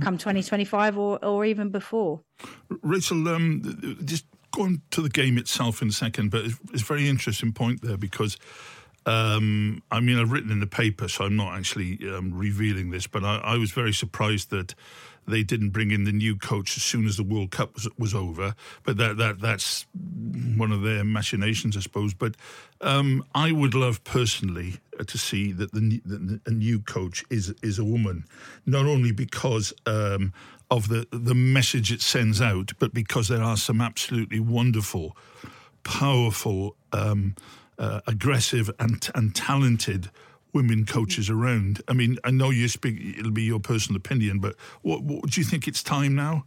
come 0.00 0.18
2025 0.18 0.98
or, 0.98 1.24
or 1.24 1.44
even 1.44 1.70
before. 1.70 2.20
Rachael, 2.82 3.28
um, 3.28 3.98
just 4.04 4.24
going 4.52 4.82
to 4.90 5.02
the 5.02 5.08
game 5.08 5.38
itself 5.38 5.82
in 5.82 5.88
a 5.88 5.92
second, 5.92 6.30
but 6.30 6.44
it's, 6.44 6.56
it's 6.72 6.82
a 6.82 6.86
very 6.86 7.08
interesting 7.08 7.52
point 7.52 7.82
there 7.82 7.96
because. 7.96 8.36
Um, 9.06 9.82
I 9.90 10.00
mean, 10.00 10.18
I've 10.18 10.30
written 10.30 10.50
in 10.50 10.60
the 10.60 10.66
paper, 10.66 11.08
so 11.08 11.24
I'm 11.24 11.34
not 11.34 11.56
actually 11.56 11.98
um, 12.14 12.34
revealing 12.34 12.90
this, 12.90 13.06
but 13.06 13.24
I, 13.24 13.38
I, 13.38 13.56
was 13.56 13.70
very 13.70 13.94
surprised 13.94 14.50
that 14.50 14.74
they 15.30 15.42
didn't 15.42 15.70
bring 15.70 15.90
in 15.90 16.04
the 16.04 16.12
new 16.12 16.36
coach 16.36 16.76
as 16.76 16.82
soon 16.82 17.06
as 17.06 17.16
the 17.16 17.22
World 17.22 17.50
Cup 17.50 17.74
was, 17.74 17.88
was 17.98 18.14
over. 18.14 18.54
But 18.82 18.96
that 18.98 19.16
that 19.16 19.40
that's 19.40 19.86
one 20.56 20.72
of 20.72 20.82
their 20.82 21.04
machinations, 21.04 21.76
I 21.76 21.80
suppose. 21.80 22.14
But 22.14 22.36
um, 22.80 23.24
I 23.34 23.52
would 23.52 23.74
love 23.74 24.02
personally 24.04 24.78
uh, 24.98 25.04
to 25.04 25.18
see 25.18 25.52
that 25.52 25.72
the, 25.72 26.00
the, 26.04 26.40
a 26.46 26.50
new 26.50 26.80
coach 26.80 27.24
is 27.30 27.54
is 27.62 27.78
a 27.78 27.84
woman, 27.84 28.24
not 28.66 28.86
only 28.86 29.12
because. 29.12 29.72
Um, 29.86 30.32
of 30.72 30.88
the 30.88 31.04
the 31.10 31.34
message 31.34 31.90
it 31.90 32.00
sends 32.00 32.40
out, 32.40 32.70
but 32.78 32.94
because 32.94 33.26
there 33.26 33.42
are 33.42 33.56
some 33.56 33.80
absolutely 33.80 34.38
wonderful, 34.38 35.16
powerful, 35.82 36.76
um, 36.92 37.34
uh, 37.76 38.00
aggressive, 38.06 38.70
and 38.78 39.10
and 39.16 39.34
talented 39.34 40.10
women 40.52 40.84
coaches 40.84 41.30
around. 41.30 41.82
I 41.88 41.92
mean, 41.92 42.18
I 42.24 42.30
know 42.30 42.50
you 42.50 42.68
speak; 42.68 43.18
it'll 43.18 43.30
be 43.30 43.42
your 43.42 43.60
personal 43.60 43.96
opinion, 43.96 44.38
but 44.38 44.56
what, 44.82 45.02
what 45.02 45.30
do 45.30 45.40
you 45.40 45.46
think? 45.46 45.68
It's 45.68 45.82
time 45.82 46.14
now. 46.14 46.44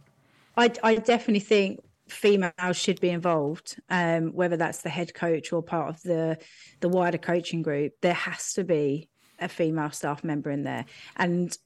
I, 0.56 0.70
I 0.82 0.96
definitely 0.96 1.40
think 1.40 1.80
females 2.08 2.76
should 2.76 3.00
be 3.00 3.08
involved, 3.10 3.80
um, 3.90 4.32
whether 4.32 4.56
that's 4.56 4.82
the 4.82 4.90
head 4.90 5.14
coach 5.14 5.52
or 5.52 5.62
part 5.62 5.88
of 5.88 6.02
the 6.02 6.38
the 6.80 6.88
wider 6.88 7.18
coaching 7.18 7.62
group. 7.62 7.92
There 8.00 8.14
has 8.14 8.52
to 8.54 8.64
be 8.64 9.08
a 9.40 9.48
female 9.48 9.90
staff 9.90 10.22
member 10.22 10.50
in 10.50 10.64
there, 10.64 10.84
and 11.16 11.56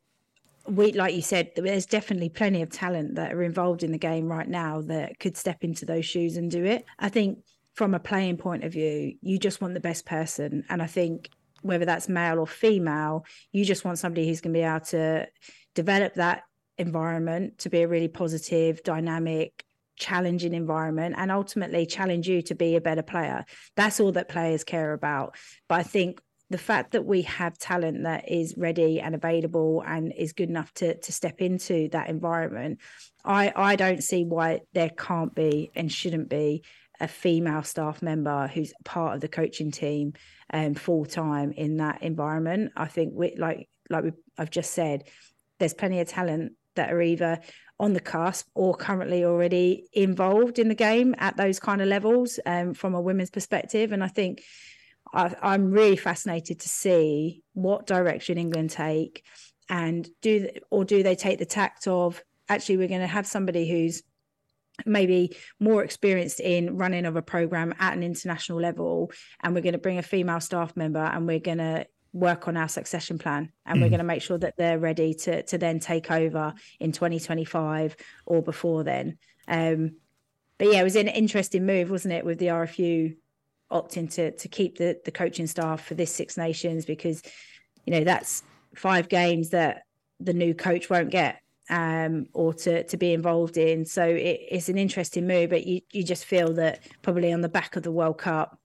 we, 0.66 0.92
like 0.92 1.14
you 1.14 1.22
said, 1.22 1.52
there's 1.56 1.86
definitely 1.86 2.28
plenty 2.28 2.62
of 2.62 2.70
talent 2.70 3.14
that 3.14 3.32
are 3.32 3.42
involved 3.42 3.82
in 3.82 3.92
the 3.92 3.98
game 3.98 4.28
right 4.28 4.48
now 4.48 4.82
that 4.82 5.18
could 5.18 5.36
step 5.36 5.64
into 5.64 5.86
those 5.86 6.04
shoes 6.04 6.36
and 6.36 6.50
do 6.50 6.64
it. 6.64 6.84
I 6.98 7.08
think 7.08 7.38
from 7.72 7.94
a 7.94 7.98
playing 7.98 8.36
point 8.36 8.64
of 8.64 8.72
view, 8.72 9.14
you 9.22 9.38
just 9.38 9.60
want 9.60 9.74
the 9.74 9.80
best 9.80 10.04
person, 10.04 10.64
and 10.68 10.82
I 10.82 10.86
think 10.86 11.30
whether 11.62 11.84
that's 11.84 12.08
male 12.08 12.38
or 12.38 12.46
female, 12.46 13.24
you 13.52 13.64
just 13.64 13.84
want 13.84 13.98
somebody 13.98 14.26
who's 14.26 14.40
going 14.40 14.54
to 14.54 14.58
be 14.58 14.64
able 14.64 14.80
to 14.86 15.28
develop 15.74 16.14
that 16.14 16.42
environment 16.76 17.58
to 17.58 17.70
be 17.70 17.82
a 17.82 17.88
really 17.88 18.08
positive, 18.08 18.82
dynamic, 18.82 19.64
challenging 19.98 20.54
environment 20.54 21.14
and 21.18 21.30
ultimately 21.30 21.84
challenge 21.84 22.28
you 22.28 22.40
to 22.42 22.54
be 22.54 22.76
a 22.76 22.80
better 22.80 23.02
player. 23.02 23.44
That's 23.76 24.00
all 24.00 24.12
that 24.12 24.28
players 24.28 24.64
care 24.64 24.92
about. 24.92 25.36
But 25.68 25.80
I 25.80 25.82
think 25.82 26.20
the 26.50 26.58
fact 26.58 26.92
that 26.92 27.04
we 27.04 27.22
have 27.22 27.58
talent 27.58 28.04
that 28.04 28.30
is 28.30 28.54
ready 28.56 29.00
and 29.00 29.14
available 29.14 29.82
and 29.86 30.12
is 30.16 30.32
good 30.32 30.48
enough 30.48 30.72
to 30.74 30.96
to 30.96 31.12
step 31.12 31.40
into 31.40 31.88
that 31.90 32.08
environment, 32.08 32.78
I 33.24 33.52
I 33.54 33.76
don't 33.76 34.02
see 34.02 34.24
why 34.24 34.60
there 34.72 34.88
can't 34.90 35.34
be 35.34 35.70
and 35.74 35.92
shouldn't 35.92 36.30
be 36.30 36.62
a 37.00 37.08
female 37.08 37.62
staff 37.62 38.02
member 38.02 38.48
who's 38.48 38.72
part 38.84 39.14
of 39.14 39.20
the 39.20 39.28
coaching 39.28 39.70
team 39.70 40.14
um, 40.52 40.74
full 40.74 41.04
time 41.04 41.52
in 41.52 41.76
that 41.78 42.02
environment. 42.02 42.72
I 42.76 42.86
think 42.86 43.12
we 43.14 43.34
like 43.36 43.68
like 43.90 44.04
we, 44.04 44.12
I've 44.36 44.50
just 44.50 44.72
said, 44.72 45.04
there's 45.58 45.74
plenty 45.74 46.00
of 46.00 46.08
talent 46.08 46.52
that 46.74 46.92
are 46.92 47.00
either 47.00 47.40
on 47.80 47.92
the 47.92 48.00
cusp 48.00 48.48
or 48.54 48.74
currently 48.74 49.24
already 49.24 49.88
involved 49.92 50.58
in 50.58 50.68
the 50.68 50.74
game 50.74 51.14
at 51.18 51.36
those 51.36 51.60
kind 51.60 51.80
of 51.80 51.88
levels 51.88 52.40
um, 52.44 52.74
from 52.74 52.94
a 52.94 53.00
women's 53.00 53.30
perspective. 53.30 53.92
And 53.92 54.02
I 54.02 54.08
think 54.08 54.42
I, 55.12 55.34
I'm 55.40 55.70
really 55.70 55.96
fascinated 55.96 56.60
to 56.60 56.68
see 56.68 57.42
what 57.54 57.86
direction 57.86 58.38
England 58.38 58.70
take 58.70 59.24
and 59.68 60.08
do 60.22 60.48
or 60.70 60.84
do 60.84 61.02
they 61.02 61.14
take 61.14 61.38
the 61.38 61.46
tact 61.46 61.86
of 61.86 62.22
actually 62.48 62.78
we're 62.78 62.88
going 62.88 63.00
to 63.00 63.06
have 63.06 63.26
somebody 63.26 63.68
who's 63.68 64.02
maybe 64.86 65.36
more 65.58 65.82
experienced 65.82 66.40
in 66.40 66.76
running 66.76 67.04
of 67.04 67.16
a 67.16 67.22
program 67.22 67.74
at 67.78 67.94
an 67.94 68.02
international 68.02 68.60
level 68.60 69.10
and 69.42 69.54
we're 69.54 69.60
going 69.60 69.72
to 69.72 69.78
bring 69.78 69.98
a 69.98 70.02
female 70.02 70.40
staff 70.40 70.76
member 70.76 71.00
and 71.00 71.26
we're 71.26 71.38
going 71.38 71.58
to 71.58 71.86
work 72.12 72.48
on 72.48 72.56
our 72.56 72.68
succession 72.68 73.18
plan 73.18 73.50
and 73.66 73.78
mm. 73.78 73.82
we're 73.82 73.88
going 73.88 73.98
to 73.98 74.04
make 74.04 74.22
sure 74.22 74.38
that 74.38 74.56
they're 74.56 74.78
ready 74.78 75.12
to 75.12 75.42
to 75.42 75.58
then 75.58 75.78
take 75.78 76.10
over 76.10 76.54
in 76.80 76.92
2025 76.92 77.96
or 78.26 78.42
before 78.42 78.82
then 78.82 79.18
um 79.46 79.92
but 80.56 80.68
yeah 80.68 80.80
it 80.80 80.84
was 80.84 80.96
an 80.96 81.08
interesting 81.08 81.66
move 81.66 81.90
wasn't 81.90 82.12
it 82.12 82.24
with 82.24 82.38
the 82.38 82.46
RFU 82.46 83.14
opting 83.70 84.10
to 84.14 84.30
to 84.32 84.48
keep 84.48 84.78
the 84.78 84.98
the 85.04 85.10
coaching 85.10 85.46
staff 85.46 85.84
for 85.84 85.94
this 85.94 86.12
six 86.14 86.36
nations 86.36 86.86
because 86.86 87.22
you 87.84 87.92
know 87.92 88.04
that's 88.04 88.42
five 88.74 89.08
games 89.08 89.50
that 89.50 89.82
the 90.20 90.32
new 90.32 90.54
coach 90.54 90.88
won't 90.88 91.10
get 91.10 91.40
um, 91.70 92.26
or 92.32 92.54
to 92.54 92.84
to 92.84 92.96
be 92.96 93.12
involved 93.12 93.56
in. 93.56 93.84
So 93.84 94.04
it, 94.04 94.40
it's 94.50 94.68
an 94.68 94.78
interesting 94.78 95.26
move, 95.26 95.50
but 95.50 95.66
you 95.66 95.80
you 95.92 96.02
just 96.02 96.24
feel 96.24 96.52
that 96.54 96.80
probably 97.02 97.32
on 97.32 97.40
the 97.40 97.48
back 97.48 97.76
of 97.76 97.82
the 97.82 97.92
World 97.92 98.18
Cup, 98.18 98.58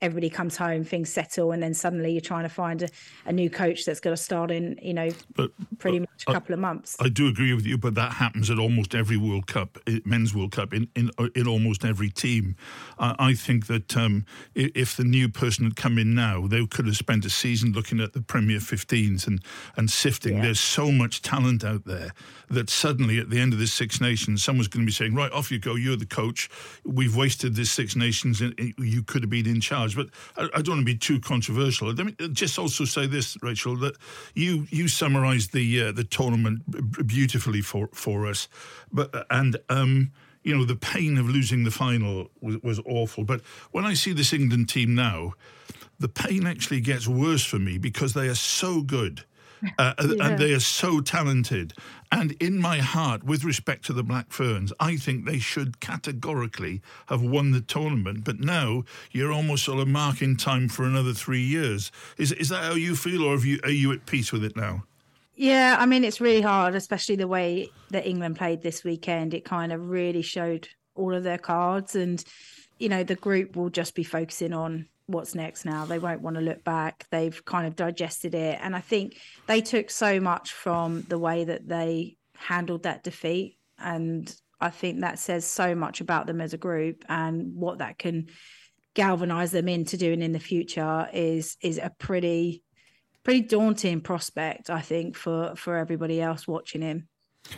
everybody 0.00 0.30
comes 0.30 0.56
home, 0.56 0.84
things 0.84 1.10
settle, 1.10 1.52
and 1.52 1.62
then 1.62 1.74
suddenly 1.74 2.12
you're 2.12 2.20
trying 2.20 2.44
to 2.44 2.48
find 2.48 2.82
a, 2.82 2.88
a 3.26 3.32
new 3.32 3.50
coach 3.50 3.84
that's 3.84 4.00
going 4.00 4.14
to 4.14 4.22
start 4.22 4.50
in, 4.50 4.78
you 4.80 4.94
know, 4.94 5.08
but, 5.34 5.50
pretty 5.78 5.98
but 5.98 6.08
much 6.10 6.24
a 6.28 6.32
couple 6.32 6.52
I, 6.52 6.54
of 6.54 6.60
months. 6.60 6.96
I 7.00 7.08
do 7.08 7.26
agree 7.26 7.52
with 7.52 7.66
you, 7.66 7.76
but 7.78 7.94
that 7.96 8.12
happens 8.12 8.48
at 8.50 8.58
almost 8.58 8.94
every 8.94 9.16
World 9.16 9.46
Cup, 9.46 9.78
men's 10.04 10.34
World 10.34 10.52
Cup, 10.52 10.72
in 10.72 10.88
in, 10.94 11.10
in 11.34 11.48
almost 11.48 11.84
every 11.84 12.10
team. 12.10 12.56
Uh, 12.98 13.14
I 13.18 13.34
think 13.34 13.66
that 13.66 13.96
um, 13.96 14.24
if 14.54 14.96
the 14.96 15.04
new 15.04 15.28
person 15.28 15.64
had 15.64 15.76
come 15.76 15.98
in 15.98 16.14
now, 16.14 16.46
they 16.46 16.64
could 16.66 16.86
have 16.86 16.96
spent 16.96 17.24
a 17.24 17.30
season 17.30 17.72
looking 17.72 18.00
at 18.00 18.12
the 18.12 18.22
Premier 18.22 18.58
15s 18.58 19.26
and 19.26 19.42
and 19.76 19.90
sifting. 19.90 20.36
Yeah. 20.36 20.42
There's 20.44 20.60
so 20.60 20.92
much 20.92 21.22
talent 21.22 21.64
out 21.64 21.84
there 21.84 22.12
that 22.50 22.70
suddenly 22.70 23.18
at 23.18 23.30
the 23.30 23.40
end 23.40 23.52
of 23.52 23.58
this 23.58 23.72
Six 23.72 24.00
Nations, 24.00 24.44
someone's 24.44 24.68
going 24.68 24.84
to 24.84 24.86
be 24.86 24.92
saying, 24.92 25.14
"Right, 25.14 25.32
off 25.32 25.50
you 25.50 25.58
go. 25.58 25.74
You're 25.74 25.96
the 25.96 26.06
coach. 26.06 26.48
We've 26.84 27.16
wasted 27.16 27.56
this 27.56 27.70
Six 27.70 27.96
Nations, 27.96 28.40
and 28.40 28.54
you 28.78 29.02
could 29.02 29.22
have 29.22 29.30
been 29.30 29.48
in 29.48 29.60
charge." 29.60 29.87
But 29.94 30.08
I, 30.36 30.48
I, 30.54 30.62
don't 30.62 30.76
want 30.76 30.80
to 30.80 30.92
be 30.92 30.96
too 30.96 31.20
controversial. 31.20 31.92
Let 31.92 32.06
me 32.06 32.14
just 32.32 32.58
also 32.58 32.84
say 32.84 33.06
this, 33.06 33.36
Rachael, 33.42 33.76
that 33.76 33.96
you 34.34 34.66
you 34.70 34.88
summarised 34.88 35.52
the 35.52 35.84
uh, 35.84 35.92
the 35.92 36.04
tournament 36.04 36.62
beautifully 37.06 37.60
for 37.60 37.88
for 37.92 38.26
us, 38.26 38.48
but 38.92 39.26
and. 39.30 39.56
Um, 39.68 40.12
you 40.44 40.56
know 40.56 40.64
the 40.64 40.76
pain 40.76 41.18
of 41.18 41.28
losing 41.28 41.64
the 41.64 41.70
final 41.70 42.30
was, 42.40 42.62
was 42.62 42.80
awful. 42.86 43.24
But 43.24 43.42
when 43.72 43.84
I 43.84 43.92
see 43.92 44.14
this 44.14 44.32
England 44.32 44.70
team 44.70 44.94
now, 44.94 45.34
the 45.98 46.08
pain 46.08 46.46
actually 46.46 46.80
gets 46.80 47.06
worse 47.06 47.44
for 47.44 47.58
me 47.58 47.76
because 47.76 48.14
they 48.14 48.28
are 48.28 48.34
so 48.34 48.80
good. 48.80 49.24
Uh, 49.76 49.92
yeah. 49.98 50.28
and 50.28 50.38
they 50.38 50.52
are 50.52 50.60
so 50.60 51.00
talented. 51.00 51.74
And 52.10 52.32
in 52.40 52.58
my 52.58 52.78
heart, 52.78 53.22
with 53.22 53.44
respect 53.44 53.84
to 53.86 53.92
the 53.92 54.02
Black 54.02 54.32
Ferns, 54.32 54.72
I 54.80 54.96
think 54.96 55.24
they 55.24 55.38
should 55.38 55.80
categorically 55.80 56.80
have 57.06 57.22
won 57.22 57.50
the 57.50 57.60
tournament. 57.60 58.24
But 58.24 58.40
now 58.40 58.84
you're 59.10 59.32
almost 59.32 59.64
sort 59.64 59.80
of 59.80 59.88
marking 59.88 60.36
time 60.36 60.68
for 60.68 60.84
another 60.84 61.12
three 61.12 61.42
years. 61.42 61.92
Is 62.16 62.32
is 62.32 62.48
that 62.48 62.64
how 62.64 62.74
you 62.74 62.96
feel, 62.96 63.22
or 63.22 63.36
you, 63.38 63.60
are 63.62 63.70
you 63.70 63.92
at 63.92 64.06
peace 64.06 64.32
with 64.32 64.42
it 64.42 64.56
now? 64.56 64.84
Yeah, 65.34 65.76
I 65.78 65.86
mean, 65.86 66.02
it's 66.02 66.20
really 66.20 66.40
hard, 66.40 66.74
especially 66.74 67.14
the 67.14 67.28
way 67.28 67.70
that 67.90 68.06
England 68.06 68.36
played 68.36 68.62
this 68.62 68.82
weekend. 68.82 69.34
It 69.34 69.44
kind 69.44 69.72
of 69.72 69.88
really 69.88 70.22
showed 70.22 70.68
all 70.96 71.14
of 71.14 71.22
their 71.22 71.38
cards. 71.38 71.94
And, 71.94 72.24
you 72.78 72.88
know, 72.88 73.04
the 73.04 73.14
group 73.14 73.54
will 73.54 73.70
just 73.70 73.94
be 73.94 74.02
focusing 74.02 74.52
on 74.52 74.86
what's 75.08 75.34
next 75.34 75.64
now. 75.64 75.84
They 75.84 75.98
won't 75.98 76.20
want 76.20 76.36
to 76.36 76.42
look 76.42 76.62
back. 76.62 77.06
They've 77.10 77.44
kind 77.44 77.66
of 77.66 77.74
digested 77.74 78.34
it. 78.34 78.58
And 78.62 78.76
I 78.76 78.80
think 78.80 79.18
they 79.46 79.60
took 79.60 79.90
so 79.90 80.20
much 80.20 80.52
from 80.52 81.02
the 81.08 81.18
way 81.18 81.44
that 81.44 81.66
they 81.66 82.16
handled 82.36 82.84
that 82.84 83.02
defeat. 83.02 83.58
And 83.78 84.32
I 84.60 84.70
think 84.70 85.00
that 85.00 85.18
says 85.18 85.44
so 85.44 85.74
much 85.74 86.00
about 86.00 86.26
them 86.26 86.40
as 86.40 86.52
a 86.52 86.58
group 86.58 87.04
and 87.08 87.54
what 87.54 87.78
that 87.78 87.98
can 87.98 88.28
galvanize 88.94 89.50
them 89.50 89.68
into 89.68 89.96
doing 89.96 90.22
in 90.22 90.32
the 90.32 90.40
future 90.40 91.08
is 91.12 91.56
is 91.62 91.78
a 91.78 91.92
pretty 91.98 92.64
pretty 93.22 93.42
daunting 93.42 94.00
prospect, 94.00 94.70
I 94.70 94.80
think, 94.80 95.16
for 95.16 95.54
for 95.56 95.76
everybody 95.76 96.20
else 96.20 96.48
watching 96.48 96.82
him. 96.82 97.08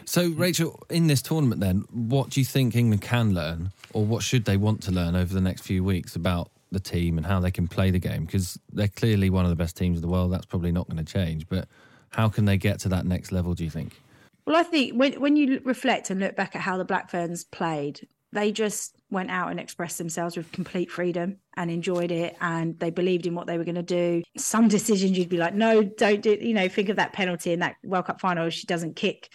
So, 0.05 0.29
Rachael, 0.29 0.83
in 0.91 1.07
this 1.07 1.23
tournament, 1.23 1.61
then, 1.61 1.85
what 1.91 2.31
do 2.31 2.41
you 2.41 2.45
think 2.45 2.77
England 2.77 3.03
can 3.03 3.35
learn, 3.35 3.73
or 3.93 4.05
what 4.05 4.23
should 4.23 4.45
they 4.45 4.57
want 4.57 4.83
to 4.83 4.93
learn 4.93 5.17
over 5.17 5.33
the 5.33 5.41
next 5.41 5.63
few 5.63 5.83
weeks 5.83 6.15
about 6.15 6.51
the 6.71 6.81
team 6.81 7.19
and 7.19 7.27
how 7.27 7.41
they 7.41 7.51
can 7.51 7.69
play 7.69 7.91
the 7.91 7.99
game 7.99 8.25
because 8.25 8.59
they're 8.73 8.89
clearly 8.89 9.31
one 9.31 9.45
of 9.45 9.51
the 9.51 9.57
best 9.57 9.77
teams 9.77 9.99
in 9.99 10.03
the 10.03 10.09
world. 10.09 10.33
That's 10.33 10.47
probably 10.47 10.73
not 10.73 10.89
going 10.89 11.05
to 11.05 11.13
change. 11.13 11.49
But 11.49 11.69
how 12.11 12.29
can 12.29 12.45
they 12.45 12.57
get 12.57 12.81
to 12.81 12.89
that 12.91 13.07
next 13.07 13.33
level? 13.33 13.55
Do 13.55 13.65
you 13.65 13.71
think? 13.71 14.01
Well, 14.47 14.57
I 14.57 14.63
think 14.63 14.95
when 14.95 15.21
when 15.21 15.37
you 15.37 15.61
reflect 15.65 16.11
and 16.11 16.21
look 16.21 16.37
back 16.37 16.55
at 16.57 16.63
how 16.63 16.77
the 16.77 16.85
Black 16.85 17.11
Ferns 17.11 17.45
played, 17.45 18.07
they 18.33 18.53
just 18.53 18.97
went 19.11 19.31
out 19.31 19.51
and 19.51 19.59
expressed 19.59 19.99
themselves 19.99 20.37
with 20.37 20.53
complete 20.53 20.91
freedom 20.91 21.37
and 21.57 21.71
enjoyed 21.71 22.13
it 22.13 22.37
and 22.41 22.79
they 22.79 22.91
believed 22.91 23.27
in 23.27 23.35
what 23.35 23.47
they 23.47 23.59
were 23.59 23.65
going 23.65 23.75
to 23.75 23.83
do 23.83 24.23
some 24.37 24.69
decisions 24.69 25.19
you'd 25.19 25.29
be 25.29 25.37
like 25.37 25.55
no 25.55 25.83
don't 25.83 26.23
do 26.23 26.39
you 26.41 26.55
know 26.55 26.69
think 26.69 26.89
of 26.89 26.97
that 26.97 27.13
penalty 27.13 27.53
in 27.53 27.61
that 27.61 27.77
world 27.83 28.07
cup 28.07 28.21
final 28.21 28.49
she 28.51 28.67
doesn't 28.67 28.97
kick 28.97 29.29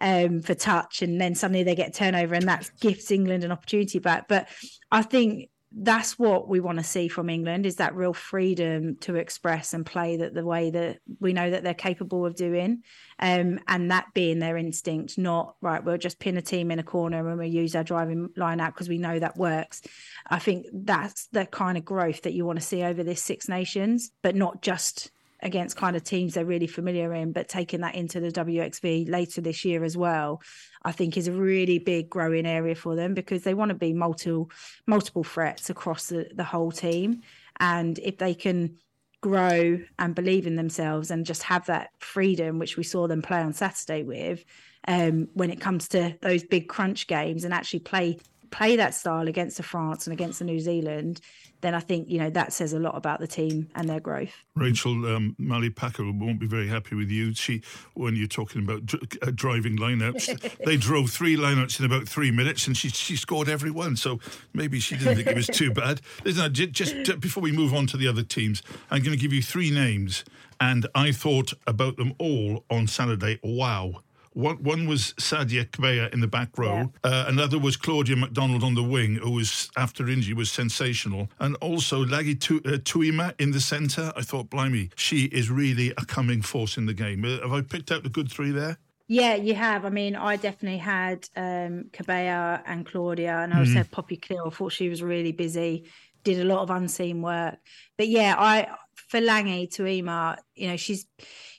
um, 0.00 0.42
for 0.42 0.54
touch 0.54 1.02
and 1.02 1.20
then 1.20 1.34
suddenly 1.34 1.62
they 1.62 1.74
get 1.74 1.94
turnover 1.94 2.34
and 2.34 2.48
that 2.48 2.70
gives 2.80 3.10
england 3.10 3.42
an 3.42 3.50
opportunity 3.50 3.98
back 3.98 4.28
but 4.28 4.48
i 4.92 5.02
think 5.02 5.48
that's 5.72 6.18
what 6.18 6.48
we 6.48 6.60
want 6.60 6.78
to 6.78 6.84
see 6.84 7.08
from 7.08 7.28
England 7.28 7.66
is 7.66 7.76
that 7.76 7.94
real 7.94 8.12
freedom 8.12 8.96
to 8.96 9.16
express 9.16 9.74
and 9.74 9.84
play 9.84 10.16
that 10.16 10.32
the 10.32 10.44
way 10.44 10.70
that 10.70 11.00
we 11.20 11.32
know 11.32 11.50
that 11.50 11.64
they're 11.64 11.74
capable 11.74 12.24
of 12.24 12.36
doing. 12.36 12.82
Um, 13.18 13.58
and 13.66 13.90
that 13.90 14.06
being 14.14 14.38
their 14.38 14.56
instinct 14.56 15.18
not 15.18 15.56
right 15.60 15.82
we'll 15.82 15.98
just 15.98 16.18
pin 16.18 16.36
a 16.36 16.42
team 16.42 16.70
in 16.70 16.78
a 16.78 16.84
corner 16.84 17.28
and 17.28 17.38
we'll 17.38 17.48
use 17.48 17.74
our 17.74 17.84
driving 17.84 18.28
line 18.36 18.60
out 18.60 18.74
because 18.74 18.88
we 18.88 18.98
know 18.98 19.18
that 19.18 19.36
works. 19.36 19.82
I 20.28 20.38
think 20.38 20.66
that's 20.72 21.26
the 21.28 21.46
kind 21.46 21.76
of 21.76 21.84
growth 21.84 22.22
that 22.22 22.34
you 22.34 22.44
want 22.44 22.58
to 22.60 22.64
see 22.64 22.82
over 22.82 23.02
this 23.02 23.22
Six 23.22 23.48
Nations 23.48 24.10
but 24.22 24.36
not 24.36 24.62
just 24.62 25.10
against 25.46 25.76
kind 25.76 25.96
of 25.96 26.04
teams 26.04 26.34
they're 26.34 26.44
really 26.44 26.66
familiar 26.66 27.14
in, 27.14 27.32
but 27.32 27.48
taking 27.48 27.80
that 27.80 27.94
into 27.94 28.20
the 28.20 28.30
WXV 28.30 29.08
later 29.08 29.40
this 29.40 29.64
year 29.64 29.84
as 29.84 29.96
well, 29.96 30.42
I 30.82 30.92
think 30.92 31.16
is 31.16 31.28
a 31.28 31.32
really 31.32 31.78
big 31.78 32.10
growing 32.10 32.46
area 32.46 32.74
for 32.74 32.96
them 32.96 33.14
because 33.14 33.42
they 33.44 33.54
want 33.54 33.70
to 33.70 33.74
be 33.74 33.92
multiple 33.92 34.50
multiple 34.86 35.24
threats 35.24 35.70
across 35.70 36.08
the, 36.08 36.28
the 36.34 36.44
whole 36.44 36.72
team. 36.72 37.22
And 37.58 37.98
if 38.00 38.18
they 38.18 38.34
can 38.34 38.76
grow 39.22 39.80
and 39.98 40.14
believe 40.14 40.46
in 40.46 40.56
themselves 40.56 41.10
and 41.10 41.24
just 41.24 41.42
have 41.44 41.66
that 41.66 41.90
freedom, 41.98 42.58
which 42.58 42.76
we 42.76 42.82
saw 42.82 43.06
them 43.06 43.22
play 43.22 43.40
on 43.40 43.52
Saturday 43.52 44.02
with, 44.02 44.44
um, 44.88 45.28
when 45.34 45.50
it 45.50 45.60
comes 45.60 45.88
to 45.88 46.16
those 46.22 46.44
big 46.44 46.68
crunch 46.68 47.06
games 47.06 47.44
and 47.44 47.52
actually 47.54 47.80
play 47.80 48.18
play 48.50 48.76
that 48.76 48.94
style 48.94 49.28
against 49.28 49.56
the 49.56 49.62
France 49.62 50.06
and 50.06 50.12
against 50.12 50.38
the 50.38 50.44
New 50.44 50.60
Zealand, 50.60 51.20
then 51.60 51.74
I 51.74 51.80
think 51.80 52.08
you 52.08 52.18
know 52.18 52.30
that 52.30 52.52
says 52.52 52.72
a 52.72 52.78
lot 52.78 52.96
about 52.96 53.20
the 53.20 53.26
team 53.26 53.68
and 53.74 53.88
their 53.88 54.00
growth. 54.00 54.44
Rachael 54.54 55.06
um, 55.06 55.34
Marlie 55.38 55.70
Packer 55.70 56.04
won't 56.04 56.38
be 56.38 56.46
very 56.46 56.68
happy 56.68 56.94
with 56.94 57.10
you. 57.10 57.34
She, 57.34 57.62
when 57.94 58.14
you're 58.14 58.28
talking 58.28 58.62
about 58.62 58.86
dr- 58.86 59.02
uh, 59.22 59.30
driving 59.34 59.76
lineouts, 59.76 60.56
they 60.64 60.76
drove 60.76 61.10
three 61.10 61.36
lineouts 61.36 61.80
in 61.80 61.86
about 61.86 62.08
three 62.08 62.30
minutes, 62.30 62.66
and 62.66 62.76
she 62.76 62.88
she 62.90 63.16
scored 63.16 63.48
every 63.48 63.70
one. 63.70 63.96
So 63.96 64.20
maybe 64.52 64.80
she 64.80 64.96
didn't 64.96 65.16
think 65.16 65.28
it 65.28 65.36
was 65.36 65.46
too 65.46 65.72
bad. 65.72 66.00
Listen, 66.24 66.52
just, 66.52 66.72
just 66.72 67.20
before 67.20 67.42
we 67.42 67.52
move 67.52 67.74
on 67.74 67.86
to 67.88 67.96
the 67.96 68.08
other 68.08 68.22
teams, 68.22 68.62
I'm 68.90 69.02
going 69.02 69.16
to 69.16 69.20
give 69.20 69.32
you 69.32 69.42
three 69.42 69.70
names, 69.70 70.24
and 70.60 70.86
I 70.94 71.12
thought 71.12 71.52
about 71.66 71.96
them 71.96 72.14
all 72.18 72.64
on 72.70 72.86
Saturday. 72.86 73.40
Wow. 73.42 74.02
One, 74.36 74.62
one 74.62 74.86
was 74.86 75.14
Sadia 75.14 75.64
Kabeya 75.64 76.12
in 76.12 76.20
the 76.20 76.26
back 76.26 76.58
row. 76.58 76.92
Yeah. 77.02 77.10
Uh, 77.10 77.24
another 77.26 77.58
was 77.58 77.74
Claudia 77.78 78.16
MacDonald 78.16 78.62
on 78.62 78.74
the 78.74 78.82
wing, 78.82 79.14
who 79.14 79.30
was, 79.30 79.70
after 79.78 80.10
injury, 80.10 80.34
was 80.34 80.52
sensational. 80.52 81.30
And 81.38 81.56
also 81.56 82.04
Lagi 82.04 82.38
tu- 82.38 82.60
uh, 82.66 82.76
Tuima 82.76 83.32
in 83.40 83.52
the 83.52 83.62
centre. 83.62 84.12
I 84.14 84.20
thought, 84.20 84.50
blimey, 84.50 84.90
she 84.94 85.24
is 85.24 85.50
really 85.50 85.92
a 85.96 86.04
coming 86.04 86.42
force 86.42 86.76
in 86.76 86.84
the 86.84 86.92
game. 86.92 87.24
Uh, 87.24 87.40
have 87.40 87.52
I 87.54 87.62
picked 87.62 87.90
out 87.90 88.02
the 88.02 88.10
good 88.10 88.30
three 88.30 88.50
there? 88.50 88.76
Yeah, 89.08 89.36
you 89.36 89.54
have. 89.54 89.86
I 89.86 89.88
mean, 89.88 90.14
I 90.14 90.36
definitely 90.36 90.80
had 90.80 91.28
um, 91.34 91.86
and 92.06 92.84
Claudia, 92.84 93.38
and 93.38 93.54
I 93.54 93.64
mm. 93.64 93.72
had 93.72 93.90
Poppy 93.90 94.18
Cleall. 94.18 94.48
I 94.48 94.50
thought 94.50 94.72
she 94.72 94.90
was 94.90 95.02
really 95.02 95.32
busy, 95.32 95.88
did 96.26 96.40
a 96.40 96.44
lot 96.44 96.60
of 96.60 96.70
unseen 96.70 97.22
work. 97.22 97.56
But 97.96 98.08
yeah, 98.08 98.34
I 98.36 98.68
for 99.08 99.20
Lagi 99.20 99.68
Tuima, 99.68 100.36
you 100.54 100.68
know, 100.68 100.76
she's 100.76 101.06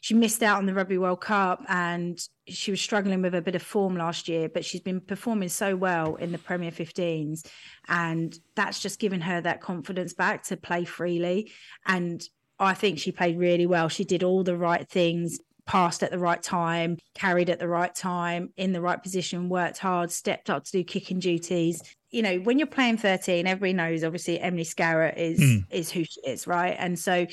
she 0.02 0.14
missed 0.14 0.44
out 0.44 0.58
on 0.58 0.66
the 0.66 0.74
Rugby 0.74 0.98
World 0.98 1.22
Cup 1.22 1.64
and 1.68 2.20
she 2.48 2.72
was 2.72 2.82
struggling 2.82 3.22
with 3.22 3.34
a 3.34 3.42
bit 3.42 3.56
of 3.56 3.62
form 3.62 3.96
last 3.96 4.28
year, 4.28 4.50
but 4.50 4.66
she's 4.66 4.82
been 4.82 5.02
performing 5.02 5.50
so 5.50 5.76
well 5.76 6.16
in 6.16 6.32
the 6.32 6.38
Premier 6.38 6.72
15s. 6.72 7.46
And 7.88 8.38
that's 8.56 8.80
just 8.80 9.00
given 9.00 9.22
her 9.22 9.42
that 9.42 9.62
confidence 9.62 10.14
back 10.14 10.44
to 10.44 10.58
play 10.58 10.86
freely. 10.86 11.52
And 11.86 12.22
I 12.60 12.74
think 12.74 13.00
she 13.00 13.12
played 13.12 13.38
really 13.38 13.66
well. 13.66 13.88
She 13.88 14.04
did 14.04 14.24
all 14.24 14.44
the 14.44 14.58
right 14.58 14.88
things, 14.88 15.40
passed 15.68 16.02
at 16.02 16.12
the 16.12 16.18
right 16.18 16.42
time, 16.42 16.98
carried 17.14 17.50
at 17.50 17.60
the 17.60 17.68
right 17.68 17.94
time, 17.94 18.52
in 18.58 18.72
the 18.72 18.82
right 18.82 19.02
position, 19.02 19.50
worked 19.50 19.78
hard, 19.78 20.12
stepped 20.12 20.50
up 20.50 20.64
to 20.64 20.72
do 20.72 20.84
kicking 20.84 21.20
duties. 21.20 21.84
You 22.10 22.22
know, 22.22 22.38
when 22.38 22.58
you're 22.58 22.68
playing 22.68 22.98
13, 22.98 23.46
everybody 23.46 23.74
knows 23.74 24.04
obviously 24.04 24.40
Emily 24.40 24.64
Scarratt 24.64 25.18
is 25.18 25.40
mm. 25.40 25.64
is 25.70 25.92
who 25.92 26.04
she 26.04 26.22
is, 26.22 26.48
right? 26.48 26.76
And 26.80 26.98
so 26.98 27.28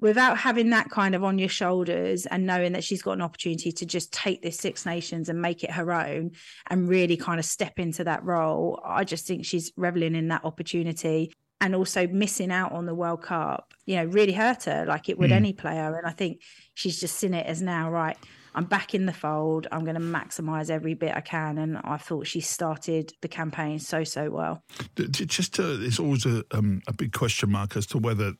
without 0.00 0.36
having 0.38 0.70
that 0.70 0.90
kind 0.90 1.14
of 1.14 1.24
on 1.24 1.38
your 1.38 1.48
shoulders 1.48 2.26
and 2.26 2.46
knowing 2.46 2.72
that 2.72 2.84
she's 2.84 3.02
got 3.02 3.12
an 3.12 3.22
opportunity 3.22 3.72
to 3.72 3.86
just 3.86 4.12
take 4.12 4.42
this 4.42 4.58
Six 4.58 4.84
Nations 4.84 5.28
and 5.28 5.40
make 5.40 5.64
it 5.64 5.70
her 5.70 5.92
own 5.92 6.32
and 6.68 6.88
really 6.88 7.16
kind 7.16 7.38
of 7.38 7.44
step 7.44 7.78
into 7.78 8.04
that 8.04 8.24
role, 8.24 8.80
I 8.84 9.04
just 9.04 9.26
think 9.26 9.44
she's 9.44 9.72
reveling 9.76 10.14
in 10.14 10.28
that 10.28 10.44
opportunity 10.44 11.32
and 11.60 11.74
also 11.74 12.06
missing 12.06 12.50
out 12.50 12.72
on 12.72 12.86
the 12.86 12.94
World 12.94 13.22
Cup, 13.22 13.72
you 13.86 13.96
know, 13.96 14.04
really 14.04 14.32
hurt 14.32 14.64
her 14.64 14.84
like 14.86 15.08
it 15.08 15.18
would 15.18 15.30
mm. 15.30 15.34
any 15.34 15.52
player. 15.52 15.96
And 15.96 16.06
I 16.06 16.10
think 16.10 16.40
she's 16.74 17.00
just 17.00 17.16
seen 17.16 17.34
it 17.34 17.46
as 17.46 17.62
now, 17.62 17.90
right, 17.90 18.16
I'm 18.54 18.64
back 18.64 18.94
in 18.94 19.06
the 19.06 19.12
fold. 19.12 19.66
I'm 19.72 19.84
going 19.84 19.96
to 19.96 20.00
maximize 20.00 20.70
every 20.70 20.94
bit 20.94 21.14
I 21.14 21.20
can. 21.20 21.58
And 21.58 21.78
I 21.84 21.96
thought 21.96 22.26
she 22.26 22.40
started 22.40 23.12
the 23.20 23.28
campaign 23.28 23.78
so, 23.78 24.04
so 24.04 24.30
well. 24.30 24.62
Just 24.96 25.58
uh, 25.58 25.76
it's 25.80 25.98
always 25.98 26.24
a, 26.26 26.44
um, 26.52 26.82
a 26.86 26.92
big 26.92 27.12
question 27.12 27.50
mark 27.50 27.76
as 27.76 27.86
to 27.86 27.98
whether 27.98 28.32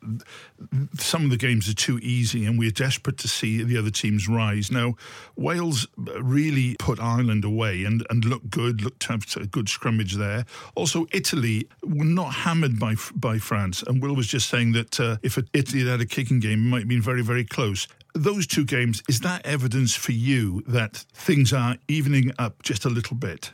some 0.99 1.25
of 1.25 1.31
the 1.31 1.37
games 1.37 1.69
are 1.69 1.75
too 1.75 1.99
easy 1.99 2.45
and 2.45 2.59
we're 2.59 2.71
desperate 2.71 3.19
to 3.19 3.29
see 3.29 3.63
the 3.63 3.77
other 3.77 3.91
teams 3.91 4.29
rise. 4.29 4.71
Now, 4.71 4.95
Wales 5.37 5.87
really 5.97 6.77
put 6.79 7.01
Ireland 7.01 7.45
away 7.45 7.85
and, 7.85 8.07
and 8.11 8.25
looked 8.25 8.51
good, 8.51 8.83
looked 8.83 9.01
to 9.03 9.13
have 9.13 9.25
a 9.37 9.47
good 9.47 9.67
scrummage 9.67 10.13
there. 10.13 10.45
Also, 10.75 11.07
Italy 11.13 11.69
were 11.83 12.05
not 12.05 12.35
hammered 12.35 12.79
by 12.79 12.95
by 13.15 13.39
France. 13.39 13.83
And 13.83 14.03
Will 14.03 14.15
was 14.15 14.27
just 14.27 14.49
saying 14.49 14.73
that 14.73 15.01
uh, 15.01 15.17
if 15.23 15.39
Italy 15.53 15.81
had 15.81 15.89
had 15.89 16.01
a 16.01 16.07
kicking 16.07 16.41
game, 16.41 16.67
it 16.67 16.71
might 16.71 16.79
have 16.81 16.89
been 16.89 17.03
very, 17.03 17.23
very 17.23 17.45
close 17.45 17.87
those 18.15 18.47
two 18.47 18.65
games, 18.65 19.03
is 19.09 19.21
that 19.21 19.45
evidence 19.45 19.95
for 19.95 20.13
you 20.13 20.63
that 20.67 21.05
things 21.13 21.53
are 21.53 21.77
evening 21.89 22.33
up 22.39 22.63
just 22.63 22.85
a 22.85 22.89
little 22.89 23.17
bit? 23.17 23.53